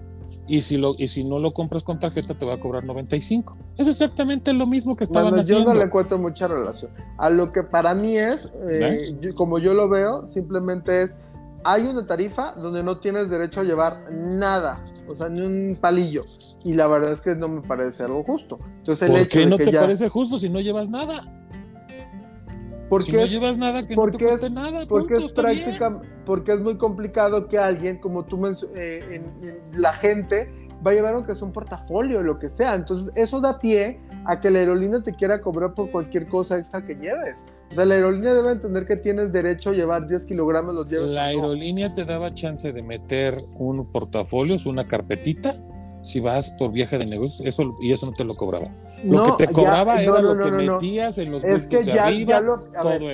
Y 0.47 0.61
si, 0.63 0.77
lo, 0.77 0.95
y 0.97 1.09
si 1.09 1.25
no 1.25 1.39
lo 1.39 1.51
compras 1.51 1.83
con 1.83 1.99
tarjeta, 1.99 2.33
te 2.33 2.47
va 2.47 2.55
a 2.55 2.59
cobrar 2.59 2.85
95. 2.85 3.57
Es 3.77 3.89
exactamente 3.89 4.53
lo 4.53 4.67
mismo 4.67 4.97
que 4.97 5.05
estaban 5.05 5.31
bueno, 5.31 5.43
haciendo. 5.43 5.65
Yo 5.65 5.73
no 5.75 5.79
le 5.79 5.85
encuentro 5.85 6.19
mucha 6.19 6.47
relación. 6.49 6.91
A 7.19 7.29
lo 7.29 7.53
que 7.53 7.63
para 7.63 7.95
mí 7.95 8.17
es, 8.17 8.53
eh, 8.71 9.33
como 9.35 9.59
yo 9.59 9.75
lo 9.75 9.89
veo, 9.89 10.25
simplemente 10.25 11.03
es 11.03 11.19
hay 11.71 11.87
una 11.87 12.07
tarifa 12.07 12.53
donde 12.53 12.83
no 12.83 12.97
tienes 12.97 13.29
derecho 13.29 13.61
a 13.61 13.65
llevar 13.65 13.93
nada, 14.11 14.77
o 15.07 15.15
sea, 15.15 15.29
ni 15.29 15.43
un 15.43 15.79
palillo. 15.79 16.23
Y 16.65 16.73
la 16.73 16.87
verdad 16.87 17.13
es 17.13 17.21
que 17.21 17.35
no 17.35 17.47
me 17.49 17.61
parece 17.61 18.05
algo 18.05 18.23
justo. 18.25 18.59
Entonces, 18.79 19.11
¿Por 19.11 19.29
qué 19.29 19.45
no 19.45 19.59
te 19.59 19.71
parece 19.71 20.09
justo 20.09 20.39
si 20.39 20.49
no 20.49 20.61
llevas 20.61 20.89
nada? 20.89 21.31
Porque 22.89 23.13
si 23.13 23.17
no 23.19 23.27
llevas 23.27 23.59
nada, 23.59 23.87
que 23.87 23.95
no 23.95 24.11
te 24.11 24.25
cueste 24.25 24.49
nada. 24.49 24.87
Porque 24.89 25.17
es 25.17 25.33
práctica, 25.33 26.01
porque 26.25 26.53
es 26.53 26.61
muy 26.61 26.79
complicado 26.79 27.49
que 27.49 27.59
alguien, 27.59 27.99
como 27.99 28.25
tú 28.25 28.41
eh, 28.75 29.21
la 29.75 29.93
gente 29.93 30.51
va 30.87 30.93
a 30.93 30.95
llevar 30.95 31.13
aunque 31.13 31.35
sea 31.35 31.47
un 31.47 31.53
portafolio 31.53 32.21
o 32.21 32.23
lo 32.23 32.39
que 32.39 32.49
sea. 32.49 32.75
Entonces, 32.75 33.13
eso 33.15 33.43
da 33.43 33.59
pie 33.59 34.01
a 34.25 34.41
que 34.41 34.51
la 34.51 34.61
aerolínea 34.61 35.03
te 35.03 35.13
quiera 35.13 35.43
cobrar 35.43 35.75
por 35.75 35.91
cualquier 35.91 36.29
cosa 36.29 36.57
extra 36.57 36.87
que 36.87 36.95
lleves. 36.95 37.45
O 37.71 37.75
sea, 37.75 37.85
la 37.85 37.97
aerolínea 37.97 38.33
debe 38.33 38.53
entender 38.53 38.87
que 38.87 38.97
tienes 38.97 39.31
derecho 39.31 39.71
a 39.71 39.73
llevar 39.75 40.07
10 40.07 40.25
kilogramos, 40.25 40.75
los 40.75 40.89
lleves. 40.89 41.09
La 41.09 41.27
aerolínea 41.27 41.93
te 41.95 42.05
daba 42.05 42.33
chance 42.33 42.73
de 42.73 42.83
meter 42.83 43.37
un 43.59 43.85
portafolio, 43.91 44.57
una 44.67 44.85
carpetita, 44.85 45.55
si 46.09 46.21
vas 46.21 46.51
por 46.53 46.73
viaje 46.73 46.97
de 46.97 47.05
negocios, 47.05 47.47
eso, 47.47 47.75
y 47.83 47.93
eso 47.93 48.07
no 48.07 48.13
te 48.13 48.25
lo 48.25 48.35
cobraba. 48.35 48.65
Lo 49.05 49.37
que 49.37 49.47
te 49.47 49.53
cobraba 49.53 50.01
era 50.01 50.23
lo 50.23 50.39
que 50.39 50.51
metías 50.51 51.19
en 51.19 51.31
los 51.31 51.45
Es 51.45 51.67
que 51.67 51.85
ya, 51.85 52.07
arriba, 52.07 52.41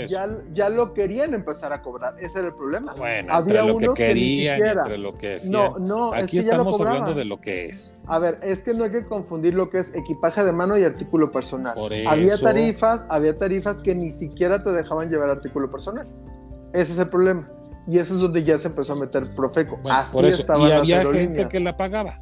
ya, 0.07 0.27
lo, 0.27 0.43
ya, 0.53 0.69
lo 0.69 0.95
querían 0.95 1.35
empezar 1.35 1.73
a 1.73 1.83
cobrar, 1.83 2.15
ese 2.21 2.39
era 2.39 2.49
el 2.49 2.55
problema. 2.55 2.95
Bueno, 2.97 3.33
Había 3.33 3.63
entre 3.63 3.87
lo 3.87 3.95
que 3.95 4.05
querían 4.05 4.61
y 4.61 4.63
entre 4.63 4.99
lo 4.99 5.19
que 5.19 5.35
hacían. 5.35 5.53
No, 5.53 5.79
no, 5.79 6.15
Aquí 6.15 6.39
estamos 6.39 6.81
hablando 6.81 7.15
de 7.15 7.25
lo 7.25 7.41
que 7.41 7.67
es. 7.67 7.97
A 8.07 8.21
ver, 8.21 8.39
es 8.43 8.63
que 8.63 8.73
no 8.75 8.85
hay 8.85 8.91
que 8.91 9.05
confundir 9.05 9.55
lo 9.55 9.71
que 9.71 9.79
es 9.79 9.93
equipaje 9.93 10.45
de 10.45 10.53
mano 10.53 10.79
y 10.79 10.85
artículo 10.85 11.33
personal. 11.33 11.77
Había 12.07 12.39
tarifas, 12.39 13.05
había 13.09 13.37
tarifas 13.37 13.79
que 13.79 13.97
ni 13.97 14.13
siquiera 14.13 14.63
te 14.63 14.71
dejaban 14.71 15.11
llevar 15.11 15.31
artículo 15.31 15.69
personal. 15.69 16.07
Ese 16.73 16.93
es 16.93 16.99
el 16.99 17.09
problema. 17.09 17.51
Y 17.87 17.99
eso 17.99 18.15
es 18.15 18.21
donde 18.21 18.45
ya 18.45 18.59
se 18.59 18.69
empezó 18.69 18.95
a 18.95 18.97
meter 18.97 19.25
Profeco. 19.35 19.79
Así 19.85 20.13
por 20.13 20.25
eso. 20.25 20.45
y 20.67 20.73
había 20.73 21.05
gente 21.05 21.49
que 21.49 21.59
la 21.59 21.77
pagaba. 21.77 22.21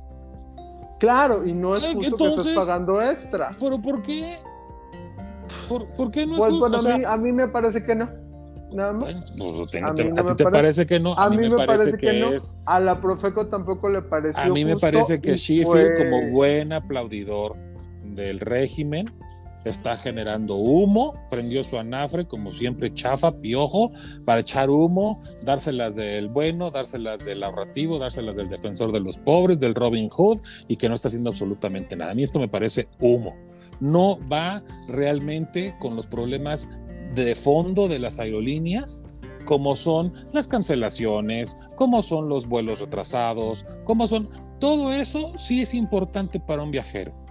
Claro, 1.02 1.44
y 1.44 1.52
no 1.52 1.74
es 1.74 1.84
justo 1.94 2.16
que 2.16 2.36
estés 2.36 2.54
pagando 2.54 3.02
extra. 3.02 3.50
¿Pero 3.58 3.82
por 3.82 4.04
qué? 4.04 4.36
¿Por, 5.68 6.12
qué 6.12 6.24
no 6.24 6.34
es 6.34 6.38
pues, 6.38 6.50
justo? 6.52 6.68
Bueno, 6.68 6.78
a, 6.78 6.96
mí, 6.96 7.04
a 7.04 7.16
mí 7.16 7.32
me 7.32 7.48
parece 7.48 7.82
que 7.82 7.96
no. 7.96 8.08
Nada 8.72 8.92
más. 8.92 9.34
Pues, 9.36 9.82
a, 9.82 9.94
ti 9.96 10.04
te 10.36 10.44
parece 10.44 10.86
que 10.86 11.00
no. 11.00 11.14
A, 11.14 11.28
mí, 11.28 11.38
me 11.38 11.50
parece, 11.66 11.98
que, 11.98 12.20
no. 12.20 12.30
A 12.66 12.78
la 12.78 13.00
Profeco 13.00 13.48
tampoco 13.48 13.88
le 13.88 14.02
pareció. 14.02 14.40
A 14.40 14.46
mí 14.46 14.64
me 14.64 14.76
parece 14.76 15.20
que 15.20 15.34
Sheffield, 15.34 15.98
como 15.98 16.30
buen 16.30 16.72
aplaudidor 16.72 17.56
del 18.04 18.38
régimen, 18.38 19.12
está 19.64 19.96
generando 19.96 20.56
humo, 20.56 21.14
prendió 21.30 21.62
su 21.62 21.78
anafre, 21.78 22.26
como 22.26 22.50
siempre, 22.50 22.92
chafa, 22.92 23.38
piojo, 23.38 23.92
para 24.24 24.40
echar 24.40 24.70
humo, 24.70 25.22
dárselas 25.44 25.96
del 25.96 26.28
bueno, 26.28 26.70
dárselas 26.70 27.24
del 27.24 27.42
ahorrativo, 27.42 27.98
dárselas 27.98 28.36
del 28.36 28.48
defensor 28.48 28.92
de 28.92 29.00
los 29.00 29.18
pobres, 29.18 29.60
del 29.60 29.74
Robin 29.74 30.08
Hood, 30.08 30.40
y 30.68 30.76
que 30.76 30.88
no 30.88 30.94
está 30.94 31.08
haciendo 31.08 31.30
absolutamente 31.30 31.96
nada. 31.96 32.12
A 32.12 32.14
mí 32.14 32.22
esto 32.22 32.40
me 32.40 32.48
parece 32.48 32.86
humo. 33.00 33.34
No 33.80 34.18
va 34.28 34.62
realmente 34.88 35.74
con 35.80 35.96
los 35.96 36.06
problemas 36.06 36.68
de 37.14 37.34
fondo 37.34 37.88
de 37.88 37.98
las 37.98 38.18
aerolíneas, 38.18 39.04
como 39.44 39.76
son 39.76 40.12
las 40.32 40.46
cancelaciones, 40.46 41.56
como 41.76 42.02
son 42.02 42.28
los 42.28 42.46
vuelos 42.46 42.80
retrasados, 42.80 43.66
como 43.84 44.06
son... 44.06 44.28
Todo 44.60 44.92
eso 44.92 45.32
sí 45.36 45.62
es 45.62 45.74
importante 45.74 46.38
para 46.38 46.62
un 46.62 46.70
viajero 46.70 47.21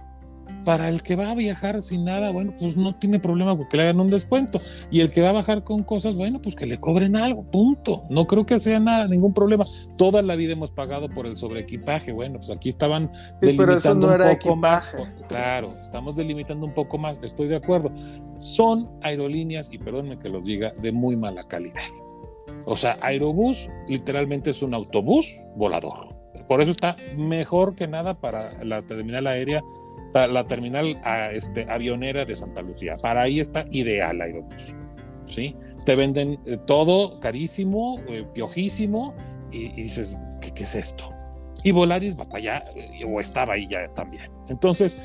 para 0.64 0.88
el 0.88 1.02
que 1.02 1.16
va 1.16 1.30
a 1.30 1.34
viajar 1.34 1.82
sin 1.82 2.04
nada, 2.04 2.30
bueno, 2.30 2.54
pues 2.58 2.76
no 2.76 2.94
tiene 2.94 3.18
problema 3.18 3.56
porque 3.56 3.76
le 3.76 3.84
hagan 3.84 4.00
un 4.00 4.10
descuento. 4.10 4.58
Y 4.90 5.00
el 5.00 5.10
que 5.10 5.22
va 5.22 5.30
a 5.30 5.32
bajar 5.32 5.64
con 5.64 5.82
cosas, 5.82 6.16
bueno, 6.16 6.40
pues 6.40 6.54
que 6.54 6.66
le 6.66 6.78
cobren 6.78 7.16
algo, 7.16 7.42
punto. 7.44 8.04
No 8.08 8.26
creo 8.26 8.46
que 8.46 8.58
sea 8.58 8.80
nada, 8.80 9.06
ningún 9.08 9.34
problema. 9.34 9.64
Toda 9.96 10.22
la 10.22 10.36
vida 10.36 10.52
hemos 10.52 10.70
pagado 10.70 11.08
por 11.08 11.26
el 11.26 11.36
sobreequipaje. 11.36 12.12
Bueno, 12.12 12.38
pues 12.38 12.50
aquí 12.50 12.68
estaban 12.68 13.10
delimitando 13.40 14.08
un 14.08 14.18
poco 14.18 14.56
más. 14.56 14.84
Claro, 15.28 15.76
estamos 15.80 16.16
delimitando 16.16 16.66
un 16.66 16.74
poco 16.74 16.98
más, 16.98 17.18
estoy 17.22 17.48
de 17.48 17.56
acuerdo. 17.56 17.92
Son 18.38 18.88
aerolíneas, 19.02 19.72
y 19.72 19.78
perdónenme 19.78 20.18
que 20.18 20.28
los 20.28 20.44
diga, 20.44 20.72
de 20.80 20.92
muy 20.92 21.16
mala 21.16 21.42
calidad. 21.42 21.82
O 22.64 22.76
sea, 22.76 22.98
Aerobús 23.00 23.68
literalmente 23.88 24.50
es 24.50 24.62
un 24.62 24.74
autobús 24.74 25.48
volador. 25.56 26.21
Por 26.52 26.60
eso 26.60 26.72
está 26.72 26.96
mejor 27.16 27.74
que 27.74 27.88
nada 27.88 28.12
para 28.12 28.62
la 28.62 28.82
terminal 28.82 29.26
aérea 29.26 29.62
la 30.12 30.46
terminal 30.46 30.98
este, 31.32 31.64
avionera 31.66 32.26
de 32.26 32.36
Santa 32.36 32.60
Lucía. 32.60 32.92
Para 33.00 33.22
ahí 33.22 33.40
está 33.40 33.64
ideal 33.70 34.20
Aerobús. 34.20 34.74
¿sí? 35.24 35.54
Te 35.86 35.96
venden 35.96 36.38
eh, 36.44 36.58
todo 36.66 37.18
carísimo, 37.20 37.98
eh, 38.06 38.26
piojísimo, 38.34 39.14
y, 39.50 39.72
dices, 39.72 40.14
¿qué, 40.42 40.62
es 40.62 40.74
esto? 40.74 41.10
Y 41.64 41.72
Volaris 41.72 42.16
allá, 42.32 42.64
eh, 42.74 43.04
o 43.08 43.20
estaba 43.20 43.54
ahí 43.54 43.68
ya 43.70 43.88
también. 43.94 44.30
Entonces, 44.48 44.98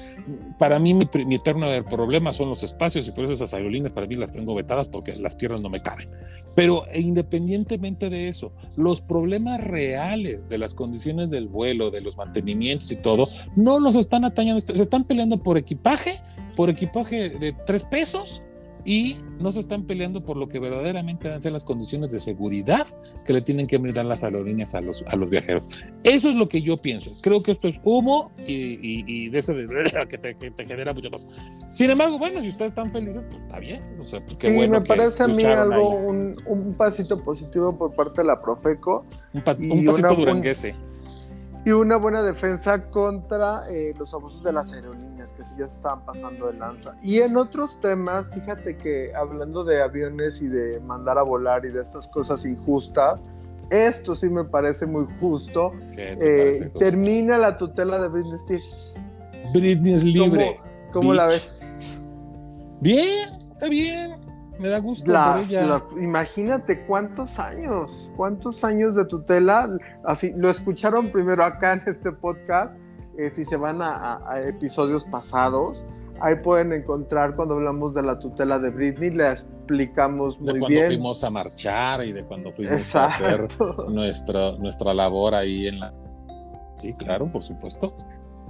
para 0.58 0.80
mí, 0.80 0.93
mi, 0.93 1.08
mi, 1.26 1.36
eterno 1.36 1.68
problema 1.84 2.34
son 2.34 2.49
los 2.49 2.64
espacios, 2.64 3.08
y 3.08 3.12
por 3.12 3.24
eso 3.24 3.34
esas 3.34 3.53
aerolíneas 3.53 3.91
para 3.93 4.08
mí 4.08 4.16
las 4.16 4.32
tengo 4.32 4.55
vetadas 4.55 4.88
porque 4.88 5.14
las 5.14 5.36
piernas 5.36 5.62
no 5.62 5.70
me 5.70 5.82
caben. 5.82 6.10
Pero 6.55 6.86
independientemente 6.91 8.10
de 8.10 8.30
eso, 8.30 8.51
los 8.78 9.01
problemas 9.01 9.64
reales 9.64 10.49
de 10.49 10.58
las 10.58 10.74
condiciones 10.74 11.30
del 11.30 11.47
vuelo, 11.47 11.91
de 11.91 12.01
los 12.01 12.18
mantenimientos 12.18 12.91
y 12.91 12.95
todo, 12.95 13.28
no 13.55 13.80
los 13.80 13.95
están 13.95 14.26
atañando, 14.26 14.60
se 14.60 14.74
están 14.82 15.03
peleando 15.03 15.43
por 15.43 15.60
equipaje, 15.60 16.20
por 16.55 16.72
equipaje 16.72 17.30
de 17.30 17.53
tres 17.66 17.84
pesos 17.84 18.41
y 18.88 19.18
no 19.42 19.52
se 19.52 19.60
están 19.60 19.84
peleando 19.84 20.24
por 20.24 20.38
lo 20.38 20.48
que 20.48 20.60
verdaderamente 20.60 21.28
deben 21.28 21.42
ser 21.42 21.52
las 21.52 21.66
condiciones 21.66 22.10
de 22.10 22.20
seguridad 22.20 22.88
que 23.26 23.34
le 23.34 23.42
tienen 23.42 23.68
que 23.68 23.78
brindar 23.78 24.06
las 24.06 24.24
aerolíneas 24.24 24.74
a 24.76 24.82
los, 24.82 25.04
a 25.10 25.18
los 25.18 25.30
viajeros. 25.30 25.66
Eso 26.06 26.30
es 26.30 26.38
lo 26.38 26.48
que 26.48 26.62
yo 26.62 26.78
pienso. 26.78 27.12
Creo 27.22 27.44
que 27.44 27.52
esto 27.52 27.68
es 27.68 27.82
humo 27.84 28.32
y, 28.48 29.30
de 29.30 29.40
ese 29.40 29.54
que 30.10 30.18
te, 30.18 30.38
que 30.38 30.52
te, 30.52 30.66
genera 30.66 30.94
muchas 30.94 31.12
cosas. 31.12 31.52
Sin 31.70 31.90
embargo, 31.90 32.18
bueno, 32.18 32.42
si 32.42 32.48
ustedes 32.48 32.72
están 32.72 32.90
felices, 32.90 33.26
pues 33.26 33.42
está 33.42 33.60
bien. 33.60 33.82
O 34.00 34.04
sea, 34.04 34.22
pues 34.22 34.38
qué 34.38 34.58
sí, 34.58 34.68
me 34.70 34.80
parece 34.80 35.22
a 35.22 35.28
mí 35.28 35.44
algo, 35.44 35.90
un, 35.90 36.34
un, 36.46 36.74
pasito 36.76 37.22
positivo 37.22 37.78
por 37.78 37.94
parte 37.94 38.22
de 38.22 38.28
la 38.28 38.42
Profeco. 38.42 39.06
Un, 39.34 39.44
un 39.70 39.86
pasito 39.86 40.16
duranguese 40.16 40.76
y 41.68 41.72
una 41.74 41.97
buena 41.97 42.24
defensa 42.24 42.89
contra 42.89 43.70
eh, 43.70 43.93
los 43.99 44.13
abusos 44.13 44.41
de 44.41 44.53
las 44.53 44.72
aerolíneas, 44.72 45.34
que 45.34 45.43
sí 45.43 45.53
ya 45.59 45.68
se 45.68 45.76
estaban 45.76 46.05
pasando 46.05 46.47
de 46.47 46.53
lanza. 46.57 46.95
Y 47.03 47.20
en 47.20 47.36
otros 47.36 47.78
temas, 47.82 48.26
fíjate 48.34 48.78
que 48.78 49.11
hablando 49.13 49.65
de 49.65 49.82
aviones 49.82 50.41
y 50.41 50.47
de 50.47 50.80
mandar 50.80 51.18
a 51.18 51.24
volar 51.24 51.65
y 51.65 51.72
de 51.72 51.82
estas 51.82 52.07
cosas 52.07 52.45
injustas, 52.45 53.26
esto 53.70 54.15
sí 54.15 54.30
me 54.30 54.45
parece 54.45 54.86
muy 54.86 55.07
justo. 55.20 55.74
Eh, 55.97 56.72
termina 56.80 57.38
la 57.38 57.57
tutela 57.57 57.99
de 57.99 58.07
Britney 58.07 58.36
Spears. 58.36 58.93
Britney 59.53 59.93
es 59.95 60.05
libre. 60.05 60.55
¿Cómo, 60.93 61.13
la 61.13 61.26
ves? 61.26 61.51
Bien, 62.80 63.28
está 63.51 63.68
bien 63.68 64.16
me 64.60 64.70
da 64.70 64.80
gusto 64.80 65.12
por 65.12 65.41
ella. 65.41 65.82
imagínate 65.97 66.86
cuántos 66.86 67.39
años, 67.39 68.12
cuántos 68.16 68.64
años 68.64 68.95
de 68.95 69.05
tutela. 69.05 69.70
Así 70.03 70.34
lo 70.36 70.49
escucharon 70.49 71.12
primero 71.12 71.43
acá 71.43 71.74
en 71.74 71.84
este 71.86 72.12
podcast. 72.12 72.78
Eh, 73.18 73.32
si 73.34 73.45
se 73.45 73.58
van 73.58 73.82
a, 73.82 74.20
episodios 74.47 75.03
pasados, 75.05 75.84
ahí 76.22 76.36
pueden 76.36 76.72
encontrar 76.72 77.36
cuando 77.36 77.55
hablamos 77.55 77.95
de 77.95 78.03
la 78.03 78.20
tutela 78.20 78.60
de 78.60 78.70
Britney, 78.70 79.10
le 79.12 79.32
explicamos 79.32 80.39
muy 80.39 80.53
bien. 80.53 80.55
De 80.55 80.60
cuando 80.60 80.86
fuimos 80.88 81.24
a 81.24 81.30
marchar 81.32 82.05
y 82.05 82.14
de 82.14 82.24
cuando 82.24 82.51
fuimos 82.51 82.95
a 82.95 83.05
hacer 83.05 83.47
nuestra, 83.89 84.51
nuestra 84.58 84.93
labor 84.93 85.34
ahí 85.34 85.68
en 85.68 85.80
la. 85.80 85.93
Sí, 86.78 86.93
claro, 86.93 87.28
por 87.28 87.41
supuesto. 87.41 87.95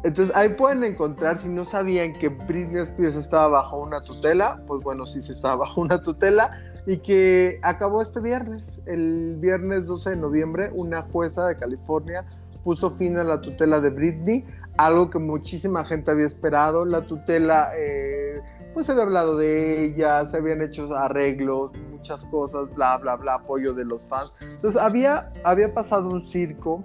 Entonces 0.04 0.36
ahí 0.36 0.50
pueden 0.50 0.84
encontrar, 0.84 1.38
si 1.38 1.48
no 1.48 1.66
sabían 1.66 2.14
que 2.14 2.30
Britney 2.30 2.82
Spears 2.84 3.16
estaba 3.16 3.48
bajo 3.48 3.78
una 3.78 4.00
tutela, 4.00 4.62
pues 4.68 4.84
bueno, 4.84 5.06
sí 5.06 5.22
se 5.22 5.34
estaba 5.34 5.56
bajo 5.66 5.82
una 5.82 6.02
tutela 6.02 6.52
y 6.86 7.00
que 7.00 7.60
acabó 7.64 8.02
este 8.02 8.22
viernes. 8.22 8.80
El 8.86 9.36
viernes 9.39 9.88
12 9.88 10.12
de 10.12 10.16
noviembre, 10.16 10.72
una 10.74 11.02
jueza 11.02 11.48
de 11.48 11.58
California 11.58 12.26
puso 12.64 12.91
fin 12.91 13.18
a 13.18 13.24
la 13.24 13.41
tutela 13.41 13.80
de 13.80 13.89
Britney, 13.89 14.45
algo 14.78 15.10
que 15.10 15.20
muchísima 15.20 15.86
gente 15.86 16.12
había 16.12 16.26
esperado. 16.28 16.86
La 16.86 17.06
tutela, 17.06 17.72
eh, 17.78 18.41
pues 18.74 18.86
se 18.86 18.91
había 18.91 19.04
hablado 19.04 19.38
de 19.38 19.86
ella, 19.86 20.30
se 20.30 20.38
habían 20.38 20.62
hecho 20.62 20.93
arreglos, 20.95 21.72
muchas 21.91 22.24
cosas, 22.26 22.74
bla, 22.76 22.98
bla, 22.98 23.16
bla, 23.16 23.36
apoyo 23.36 23.74
de 23.74 23.86
los 23.86 24.08
fans. 24.08 24.38
Entonces 24.41 24.82
había, 24.82 25.32
había 25.43 25.74
pasado 25.74 26.10
un 26.10 26.22
circo 26.22 26.84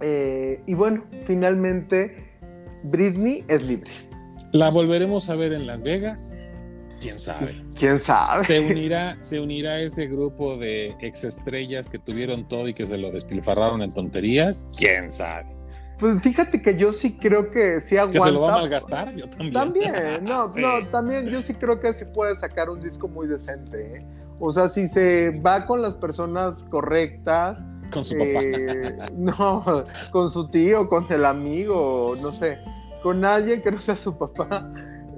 eh, 0.00 0.62
y 0.66 0.74
bueno, 0.74 1.04
finalmente 1.24 2.32
Britney 2.84 3.44
es 3.48 3.66
libre. 3.66 3.90
¿La 4.52 4.70
volveremos 4.70 5.28
a 5.28 5.34
ver 5.34 5.52
en 5.52 5.66
Las 5.66 5.82
Vegas? 5.82 6.34
¿Quién 7.00 7.20
sabe? 7.20 7.64
¿Quién 7.76 7.98
sabe? 7.98 8.44
Se 8.44 8.60
unirá, 8.60 9.14
se 9.20 9.40
unirá 9.40 9.72
a 9.72 9.80
ese 9.80 10.08
grupo 10.08 10.56
de 10.56 10.96
exestrellas 11.00 11.88
que 11.88 11.98
tuvieron 11.98 12.48
todo 12.48 12.68
y 12.68 12.74
que 12.74 12.86
se 12.86 12.96
lo 12.98 13.10
despilfarraron 13.12 13.82
en 13.82 13.92
tonterías. 13.92 14.68
¿Quién 14.76 15.10
sabe? 15.10 15.46
Pues 15.98 16.22
fíjate 16.22 16.62
que 16.62 16.76
yo 16.76 16.92
sí 16.92 17.16
creo 17.18 17.50
que 17.50 17.80
sí 17.80 17.96
aguanta. 17.96 18.18
¿Que 18.18 18.24
se 18.24 18.32
lo 18.32 18.42
va 18.42 18.54
a 18.54 18.60
malgastar? 18.60 19.14
Yo 19.14 19.28
también. 19.28 19.52
También, 19.52 19.92
no, 20.22 20.48
no, 20.48 20.86
también 20.90 21.26
yo 21.26 21.42
sí 21.42 21.54
creo 21.54 21.80
que 21.80 21.92
sí 21.92 22.04
puede 22.04 22.36
sacar 22.36 22.70
un 22.70 22.80
disco 22.80 23.08
muy 23.08 23.26
decente. 23.26 23.96
¿eh? 23.96 24.06
O 24.38 24.52
sea, 24.52 24.68
si 24.68 24.88
se 24.88 25.40
va 25.40 25.66
con 25.66 25.82
las 25.82 25.94
personas 25.94 26.64
correctas. 26.64 27.64
Con 27.92 28.04
su. 28.04 28.14
Eh, 28.16 28.96
no, 29.16 29.64
con 30.10 30.30
su 30.30 30.50
tío, 30.50 30.88
con 30.88 31.06
el 31.10 31.24
amigo, 31.24 32.14
no 32.20 32.32
sé, 32.32 32.58
con 33.02 33.24
alguien 33.24 33.62
que 33.62 33.70
no 33.70 33.80
sea 33.80 33.96
su 33.96 34.16
papá. 34.16 34.70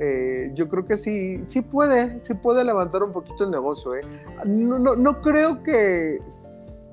Eh, 0.02 0.52
yo 0.54 0.66
creo 0.68 0.84
que 0.86 0.96
sí, 0.96 1.44
sí 1.48 1.60
puede, 1.60 2.24
sí 2.24 2.32
puede 2.32 2.64
levantar 2.64 3.02
un 3.02 3.12
poquito 3.12 3.44
el 3.44 3.50
negocio. 3.50 3.94
¿eh? 3.94 4.00
No, 4.46 4.78
no, 4.78 4.96
no 4.96 5.20
creo 5.20 5.62
que, 5.62 6.20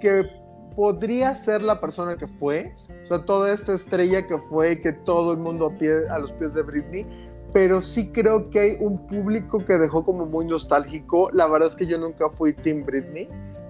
que 0.02 0.30
podría 0.76 1.34
ser 1.34 1.62
la 1.62 1.80
persona 1.80 2.18
que 2.18 2.28
fue, 2.28 2.74
o 3.04 3.08
sea, 3.08 3.26
toda 3.26 3.52
esta 3.54 3.74
estrella 3.74 4.28
que 4.28 4.38
fue, 4.50 4.80
que 4.80 4.92
todo 4.92 5.32
el 5.32 5.40
mundo 5.40 5.68
a, 5.68 5.78
pie, 5.78 6.08
a 6.10 6.20
los 6.20 6.32
pies 6.34 6.54
de 6.54 6.62
Britney, 6.62 7.08
pero 7.52 7.82
sí 7.82 8.12
creo 8.12 8.50
que 8.50 8.60
hay 8.60 8.78
un 8.80 9.08
público 9.08 9.64
que 9.66 9.74
dejó 9.78 10.06
como 10.06 10.26
muy 10.26 10.46
nostálgico. 10.46 11.30
La 11.34 11.48
verdad 11.48 11.70
es 11.70 11.76
que 11.76 11.88
yo 11.88 11.98
nunca 11.98 12.30
fui 12.30 12.54
Team 12.54 12.86
Britney. 12.86 13.28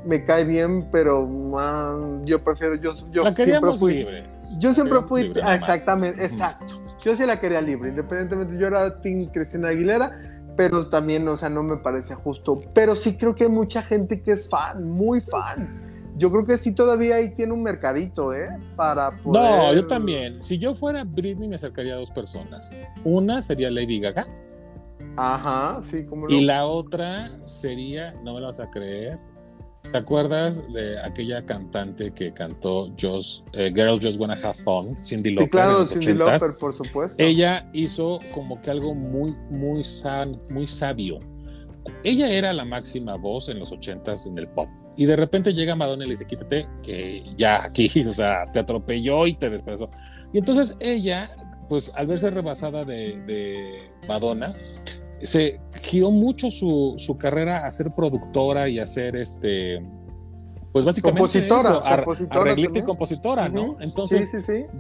Me 0.08 0.24
cae 0.24 0.46
bien, 0.46 0.90
pero 0.92 1.28
man, 1.28 2.26
yo 2.26 2.44
prefiero, 2.44 2.76
yo, 2.76 2.92
yo 3.12 3.24
la 3.24 3.36
siempre 3.36 3.78
fui 3.78 3.94
libre. 3.94 4.30
Yo 4.60 4.74
siempre 4.74 5.02
fui, 5.02 5.24
libre 5.24 5.42
exactamente, 5.54 6.24
exacto. 6.24 6.82
Yo 7.04 7.16
sí 7.16 7.26
la 7.26 7.40
quería 7.40 7.62
libre, 7.62 7.90
independientemente, 7.90 8.58
yo 8.58 8.68
era 8.68 9.02
Team 9.02 9.26
Cristina 9.34 9.70
Aguilera, 9.70 10.16
pero 10.56 10.88
también, 10.88 11.28
o 11.28 11.36
sea, 11.36 11.50
no 11.50 11.62
me 11.62 11.78
parece 11.78 12.16
justo. 12.16 12.62
Pero 12.74 12.96
sí 12.96 13.18
creo 13.18 13.36
que 13.36 13.44
hay 13.44 13.50
mucha 13.50 13.82
gente 13.82 14.22
que 14.22 14.32
es 14.32 14.50
fan, 14.50 14.90
muy 14.90 15.22
fan 15.22 15.88
yo 16.18 16.32
creo 16.32 16.46
que 16.46 16.58
sí 16.58 16.74
todavía 16.74 17.16
ahí 17.16 17.34
tiene 17.36 17.54
un 17.54 17.62
mercadito, 17.62 18.34
¿eh? 18.34 18.50
Para 18.76 19.12
poder... 19.22 19.42
No, 19.44 19.74
yo 19.74 19.86
también. 19.86 20.42
Si 20.42 20.58
yo 20.58 20.74
fuera 20.74 21.04
Britney 21.04 21.48
me 21.48 21.56
acercaría 21.56 21.94
a 21.94 21.98
dos 21.98 22.10
personas. 22.10 22.74
Una 23.04 23.42
sería 23.42 23.70
Lady 23.70 24.00
Gaga. 24.00 24.26
Ajá, 25.16 25.80
sí, 25.84 26.06
como 26.06 26.28
Y 26.28 26.42
la 26.42 26.66
otra 26.66 27.40
sería, 27.46 28.14
no 28.24 28.34
me 28.34 28.42
la 28.42 28.48
vas 28.48 28.60
a 28.60 28.70
creer, 28.70 29.20
¿te 29.92 29.98
acuerdas 29.98 30.64
de 30.74 31.00
aquella 31.00 31.46
cantante 31.46 32.12
que 32.14 32.34
cantó 32.34 32.94
Just, 33.00 33.48
eh, 33.54 33.72
Girl 33.74 34.00
Just 34.02 34.20
Wanna 34.20 34.36
Have 34.36 34.54
Fun, 34.54 34.98
Cindy 35.06 35.32
Lauper? 35.32 35.46
Sí, 35.46 35.50
claro, 35.50 35.86
Cindy 35.86 36.14
Lauper, 36.14 36.52
por 36.60 36.76
supuesto. 36.76 37.16
Ella 37.22 37.70
hizo 37.74 38.20
como 38.34 38.62
que 38.62 38.72
algo 38.72 38.94
muy, 38.94 39.34
muy, 39.50 39.84
san, 39.84 40.32
muy 40.50 40.68
sabio. 40.68 41.20
Ella 42.04 42.30
era 42.30 42.54
la 42.54 42.66
máxima 42.66 43.16
voz 43.16 43.50
en 43.50 43.60
los 43.60 43.72
ochentas 43.72 44.26
en 44.26 44.38
el 44.38 44.48
pop 44.50 44.68
y 44.98 45.06
de 45.06 45.16
repente 45.16 45.54
llega 45.54 45.76
Madonna 45.76 46.04
y 46.04 46.08
le 46.08 46.14
dice, 46.14 46.26
quítate, 46.26 46.68
que 46.82 47.24
ya 47.38 47.64
aquí, 47.64 47.90
o 48.10 48.14
sea, 48.14 48.52
te 48.52 48.60
atropelló 48.60 49.28
y 49.28 49.36
te 49.36 49.50
despedazó. 49.50 49.88
Y 50.34 50.40
entonces 50.40 50.76
ella, 50.80 51.30
pues 51.70 51.92
al 51.96 52.08
verse 52.08 52.32
rebasada 52.32 52.84
de, 52.84 53.22
de 53.28 53.92
Madonna, 54.08 54.54
se 55.24 55.60
giró 55.82 56.12
mucho 56.12 56.50
su, 56.50 56.94
su, 56.98 57.16
carrera 57.18 57.66
a 57.66 57.72
ser 57.72 57.88
productora 57.96 58.70
y 58.70 58.80
a 58.80 58.86
ser 58.86 59.16
este 59.16 59.82
pues 60.78 60.86
básicamente 60.86 61.22
compositora, 61.22 61.78
arreglista 62.30 62.80
y 62.80 62.82
compositora, 62.84 63.50
¿no? 63.50 63.78
Entonces, 63.80 64.30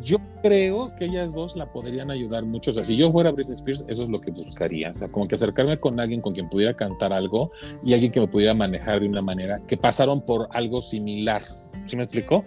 yo 0.03 0.19
creo 0.43 0.95
que 0.95 1.05
ellas 1.05 1.33
dos 1.33 1.55
la 1.55 1.71
podrían 1.71 2.11
ayudar 2.11 2.43
mucho. 2.43 2.69
O 2.69 2.73
sea, 2.73 2.83
si 2.83 2.95
yo 2.95 3.11
fuera 3.11 3.31
Britney 3.31 3.53
Spears, 3.53 3.83
eso 3.88 4.03
es 4.03 4.09
lo 4.09 4.21
que 4.21 4.29
buscaría. 4.29 4.89
O 4.89 4.97
sea, 4.97 5.07
como 5.07 5.27
que 5.27 5.33
acercarme 5.33 5.79
con 5.79 5.99
alguien 5.99 6.21
con 6.21 6.33
quien 6.33 6.49
pudiera 6.49 6.75
cantar 6.75 7.13
algo 7.13 7.51
y 7.83 7.95
alguien 7.95 8.11
que 8.11 8.19
me 8.19 8.27
pudiera 8.27 8.53
manejar 8.53 8.99
de 8.99 9.07
una 9.07 9.21
manera 9.21 9.59
que 9.67 9.75
pasaron 9.75 10.21
por 10.21 10.47
algo 10.51 10.83
similar. 10.83 11.41
¿Sí 11.88 11.95
me 11.95 12.03
explicó? 12.03 12.43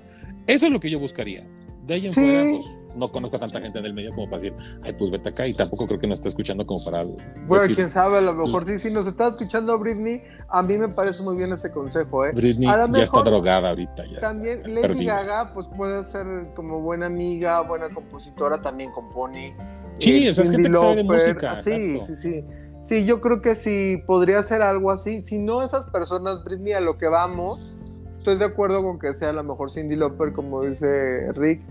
Eso 0.46 0.66
es 0.66 0.72
lo 0.72 0.78
que 0.78 0.90
yo 0.90 1.00
buscaría. 1.00 1.44
De 1.90 1.96
ahí 1.96 2.06
en 2.06 2.12
fuera, 2.12 2.44
pues, 2.52 2.96
no 2.96 3.08
conozco 3.08 3.36
a 3.36 3.40
tanta 3.40 3.60
gente 3.60 3.80
en 3.80 3.84
el 3.84 3.92
medio 3.92 4.14
como 4.14 4.26
para 4.26 4.40
decir, 4.40 4.54
ay, 4.84 4.92
pues 4.92 5.10
vete 5.10 5.30
acá, 5.30 5.48
y 5.48 5.54
tampoco 5.54 5.86
creo 5.86 5.98
que 5.98 6.06
nos 6.06 6.20
esté 6.20 6.28
escuchando 6.28 6.64
como 6.64 6.78
para. 6.84 7.02
Bueno, 7.48 7.74
quién 7.74 7.92
sabe, 7.92 8.18
a 8.18 8.20
lo 8.20 8.32
mejor 8.32 8.64
sí, 8.64 8.78
sí 8.78 8.92
nos 8.92 9.08
está 9.08 9.26
escuchando 9.26 9.76
Britney, 9.76 10.22
a 10.50 10.62
mí 10.62 10.78
me 10.78 10.88
parece 10.88 11.24
muy 11.24 11.36
bien 11.36 11.52
ese 11.52 11.72
consejo, 11.72 12.26
¿eh? 12.26 12.30
Britney 12.32 12.68
ya 12.68 13.02
está 13.02 13.22
drogada 13.22 13.70
ahorita, 13.70 14.04
ya 14.06 14.20
También 14.20 14.72
Lady 14.72 15.04
Gaga, 15.04 15.52
pues 15.52 15.66
puede 15.76 16.04
ser 16.04 16.26
como 16.54 16.80
buena 16.80 17.06
amiga, 17.06 17.60
buena 17.62 17.88
compositora, 17.88 18.62
también 18.62 18.92
compone. 18.92 19.56
Sí, 19.98 20.28
eh, 20.28 20.30
o 20.30 20.32
sea, 20.32 20.44
es 20.44 20.52
gente 20.52 20.70
que 20.70 20.76
sabe 20.76 20.94
de 20.94 21.02
música. 21.02 21.56
Sí, 21.56 21.98
sí, 22.06 22.14
sí. 22.14 22.44
Sí, 22.84 23.04
yo 23.04 23.20
creo 23.20 23.42
que 23.42 23.56
sí 23.56 24.00
podría 24.06 24.44
ser 24.44 24.62
algo 24.62 24.92
así. 24.92 25.22
Si 25.22 25.40
no, 25.40 25.64
esas 25.64 25.86
personas, 25.86 26.44
Britney, 26.44 26.72
a 26.72 26.80
lo 26.80 26.98
que 26.98 27.08
vamos, 27.08 27.78
estoy 28.20 28.36
de 28.36 28.44
acuerdo 28.44 28.82
con 28.82 28.98
que 28.98 29.14
sea 29.14 29.30
a 29.30 29.32
lo 29.32 29.42
mejor 29.42 29.70
Cindy 29.70 29.96
Lauper, 29.96 30.32
como 30.32 30.62
dice 30.62 31.32
Rick, 31.32 31.62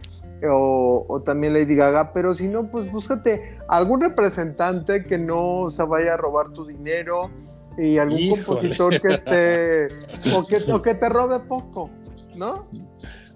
o, 0.50 1.22
también 1.24 1.54
Lady 1.54 1.76
Gaga, 1.76 2.12
pero 2.12 2.34
si 2.34 2.47
no, 2.47 2.66
pues 2.66 2.91
búscate 2.91 3.60
algún 3.68 4.02
representante 4.02 5.06
que 5.06 5.20
no 5.20 5.70
se 5.70 5.84
vaya 5.84 6.16
a 6.16 6.18
robar 6.18 6.50
tu 6.50 6.66
dinero 6.66 7.30
y 7.78 8.00
algún 8.00 8.30
compositor 8.30 9.00
que 9.00 9.14
esté, 9.14 9.88
o 10.34 10.82
que, 10.82 10.95
te 10.95 11.10
robe 11.10 11.39
poco, 11.41 11.91
¿no? 12.36 12.68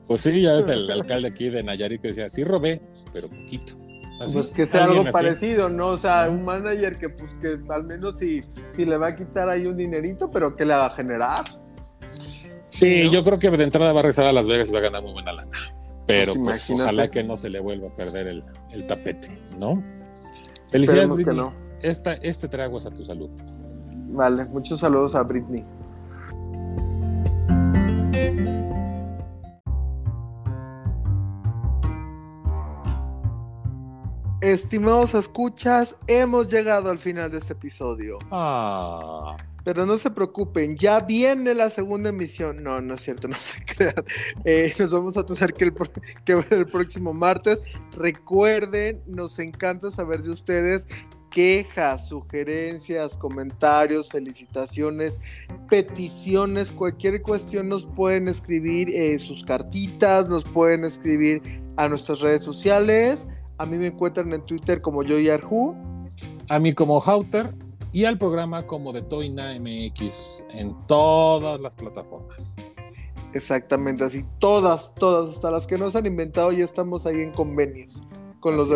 Pues 0.08 0.22
sí, 0.22 0.42
ya 0.42 0.58
es 0.58 0.68
el 0.68 0.90
alcalde 0.90 1.28
aquí 1.28 1.50
de 1.50 1.62
Nayarit 1.62 2.02
que 2.02 2.08
decía, 2.08 2.28
sí 2.30 2.44
robé, 2.44 2.82
pero 3.14 3.30
poquito. 3.30 3.76
pues 4.18 4.48
que 4.48 4.68
sea 4.68 4.86
algo 4.86 5.06
parecido, 5.12 5.70
¿no? 5.70 5.90
O 5.90 5.98
sea, 5.98 6.28
un 6.32 6.44
manager 6.44 6.96
que 6.96 7.10
pues 7.10 7.32
que 7.40 7.60
al 7.72 7.84
menos 7.84 8.16
si, 8.18 8.42
si 8.76 8.86
le 8.86 8.98
va 8.98 9.10
a 9.10 9.16
quitar 9.16 9.50
ahí 9.50 9.68
un 9.68 9.78
dinerito, 9.78 10.32
pero 10.32 10.56
que 10.56 10.66
le 10.66 10.74
haga 10.74 10.90
generar. 10.96 11.63
Sí, 12.74 13.08
yo 13.12 13.24
creo 13.24 13.38
que 13.38 13.52
de 13.52 13.64
entrada 13.64 13.94
va 13.94 14.00
a 14.00 14.02
regresar 14.02 14.26
a 14.26 14.34
Las 14.34 14.48
Vegas 14.48 14.68
y 14.70 14.74
va 14.74 14.80
a 14.80 14.82
ganar 14.82 15.04
muy 15.04 15.14
buena 15.14 15.32
lana. 15.32 15.52
Pero 16.08 16.34
pues, 16.34 16.66
pues 16.68 16.82
ojalá 16.82 17.08
que 17.08 17.24
no 17.24 17.38
se 17.38 17.52
le 17.52 17.60
vuelva 17.60 17.88
a 17.88 17.96
perder 17.96 18.44
el, 18.72 18.88
tapete, 18.88 19.40
¿no? 19.60 19.84
Felicidades, 20.72 21.12
Britney. 21.12 21.36
No. 21.36 21.54
Esta, 21.84 22.14
este 22.14 22.48
trago 22.48 22.80
es 22.80 22.88
a 22.88 22.90
tu 22.90 23.06
salud. 23.06 23.30
Vale, 24.10 24.46
muchos 24.46 24.80
saludos 24.80 25.14
a 25.14 25.22
Britney. 25.22 25.64
Estimados 34.44 35.14
escuchas, 35.14 35.96
hemos 36.06 36.52
llegado 36.52 36.92
al 36.92 37.00
final 37.00 37.32
de 37.32 37.38
este 37.38 37.54
episodio. 37.54 38.20
Ah. 38.30 39.38
Pero 39.64 39.86
no 39.86 39.98
se 39.98 40.12
preocupen, 40.12 40.76
ya 40.76 41.00
viene 41.00 41.54
la 41.54 41.70
segunda 41.70 42.10
emisión. 42.10 42.62
No, 42.62 42.82
no 42.82 42.96
es 42.96 43.02
cierto, 43.02 43.28
no 43.30 43.36
se 43.36 43.64
crean. 43.64 44.04
Eh, 44.44 44.74
nos 44.78 44.92
vamos 44.92 45.16
a 45.16 45.26
tener 45.26 45.54
que, 45.54 45.72
que 46.26 46.36
ver 46.36 46.52
el 46.52 46.66
próximo 46.66 47.14
martes. 47.14 47.62
Recuerden, 47.96 49.02
nos 49.08 49.40
encanta 49.40 49.92
saber 49.92 50.24
de 50.24 50.32
ustedes 50.32 50.90
quejas, 51.30 52.10
sugerencias, 52.10 53.16
comentarios, 53.16 54.10
felicitaciones, 54.10 55.20
peticiones, 55.70 56.70
cualquier 56.70 57.22
cuestión 57.22 57.70
nos 57.70 57.86
pueden 57.86 58.28
escribir 58.28 58.90
eh, 58.90 59.18
sus 59.20 59.46
cartitas, 59.46 60.28
nos 60.28 60.44
pueden 60.44 60.84
escribir 60.84 61.42
a 61.78 61.88
nuestras 61.88 62.20
redes 62.20 62.44
sociales. 62.44 63.26
A 63.58 63.66
mí 63.66 63.78
me 63.78 63.88
encuentran 63.88 64.32
en 64.34 64.46
Twitter 64.46 64.82
como 64.82 65.04
yo 65.04 65.16
A 66.50 66.60
mí 66.60 66.74
como 66.74 67.02
Hauter 67.02 67.54
y 67.92 68.06
al 68.06 68.18
programa 68.18 68.64
como 68.64 68.92
de 68.92 69.04
Toina 69.04 69.58
MX 69.60 70.46
en 70.50 70.76
todas 70.88 71.60
las 71.60 71.76
plataformas. 71.76 72.56
Exactamente, 73.34 74.04
así 74.04 74.24
todas, 74.40 74.94
todas, 74.96 75.36
hasta 75.36 75.50
las 75.50 75.66
que 75.66 75.78
nos 75.78 75.96
han 75.96 76.06
inventado, 76.06 76.52
ya 76.52 76.66
estamos 76.66 77.06
ahí 77.06 77.22
en 77.22 77.32
convenios 77.32 78.00
con 78.44 78.58
los 78.58 78.68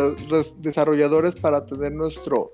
desarrolladores 0.61 1.35
para 1.35 1.65
tener 1.65 1.91
nuestro, 1.91 2.53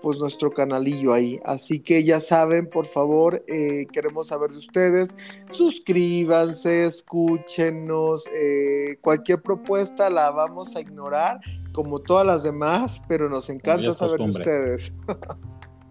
pues 0.00 0.18
nuestro 0.18 0.50
canalillo 0.50 1.12
ahí. 1.12 1.38
Así 1.44 1.80
que 1.80 2.04
ya 2.04 2.20
saben, 2.20 2.70
por 2.70 2.86
favor, 2.86 3.44
eh, 3.48 3.86
queremos 3.92 4.28
saber 4.28 4.50
de 4.50 4.58
ustedes. 4.58 5.10
Suscríbanse, 5.52 6.86
escúchenos. 6.86 8.24
Eh, 8.34 8.96
cualquier 9.02 9.42
propuesta 9.42 10.08
la 10.08 10.30
vamos 10.30 10.74
a 10.74 10.80
ignorar, 10.80 11.38
como 11.74 11.98
todas 11.98 12.24
las 12.24 12.44
demás, 12.44 13.02
pero 13.08 13.28
nos 13.28 13.50
encanta 13.50 13.92
saber 13.92 14.20
de 14.20 14.30
ustedes. 14.30 14.94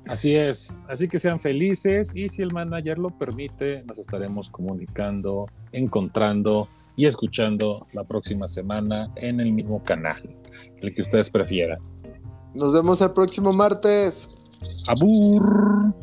Así 0.05 0.35
es, 0.35 0.75
así 0.89 1.07
que 1.07 1.17
sean 1.17 1.39
felices 1.39 2.13
y 2.13 2.27
si 2.27 2.41
el 2.41 2.51
manager 2.51 2.99
lo 2.99 3.09
permite, 3.17 3.83
nos 3.83 3.99
estaremos 3.99 4.49
comunicando, 4.49 5.47
encontrando 5.71 6.67
y 6.97 7.05
escuchando 7.05 7.87
la 7.93 8.03
próxima 8.03 8.45
semana 8.47 9.09
en 9.15 9.39
el 9.39 9.53
mismo 9.53 9.81
canal, 9.81 10.21
el 10.81 10.93
que 10.93 11.03
ustedes 11.03 11.29
prefieran. 11.29 11.79
Nos 12.53 12.73
vemos 12.73 12.99
el 12.99 13.11
próximo 13.11 13.53
martes. 13.53 14.27
Abur. 14.87 15.93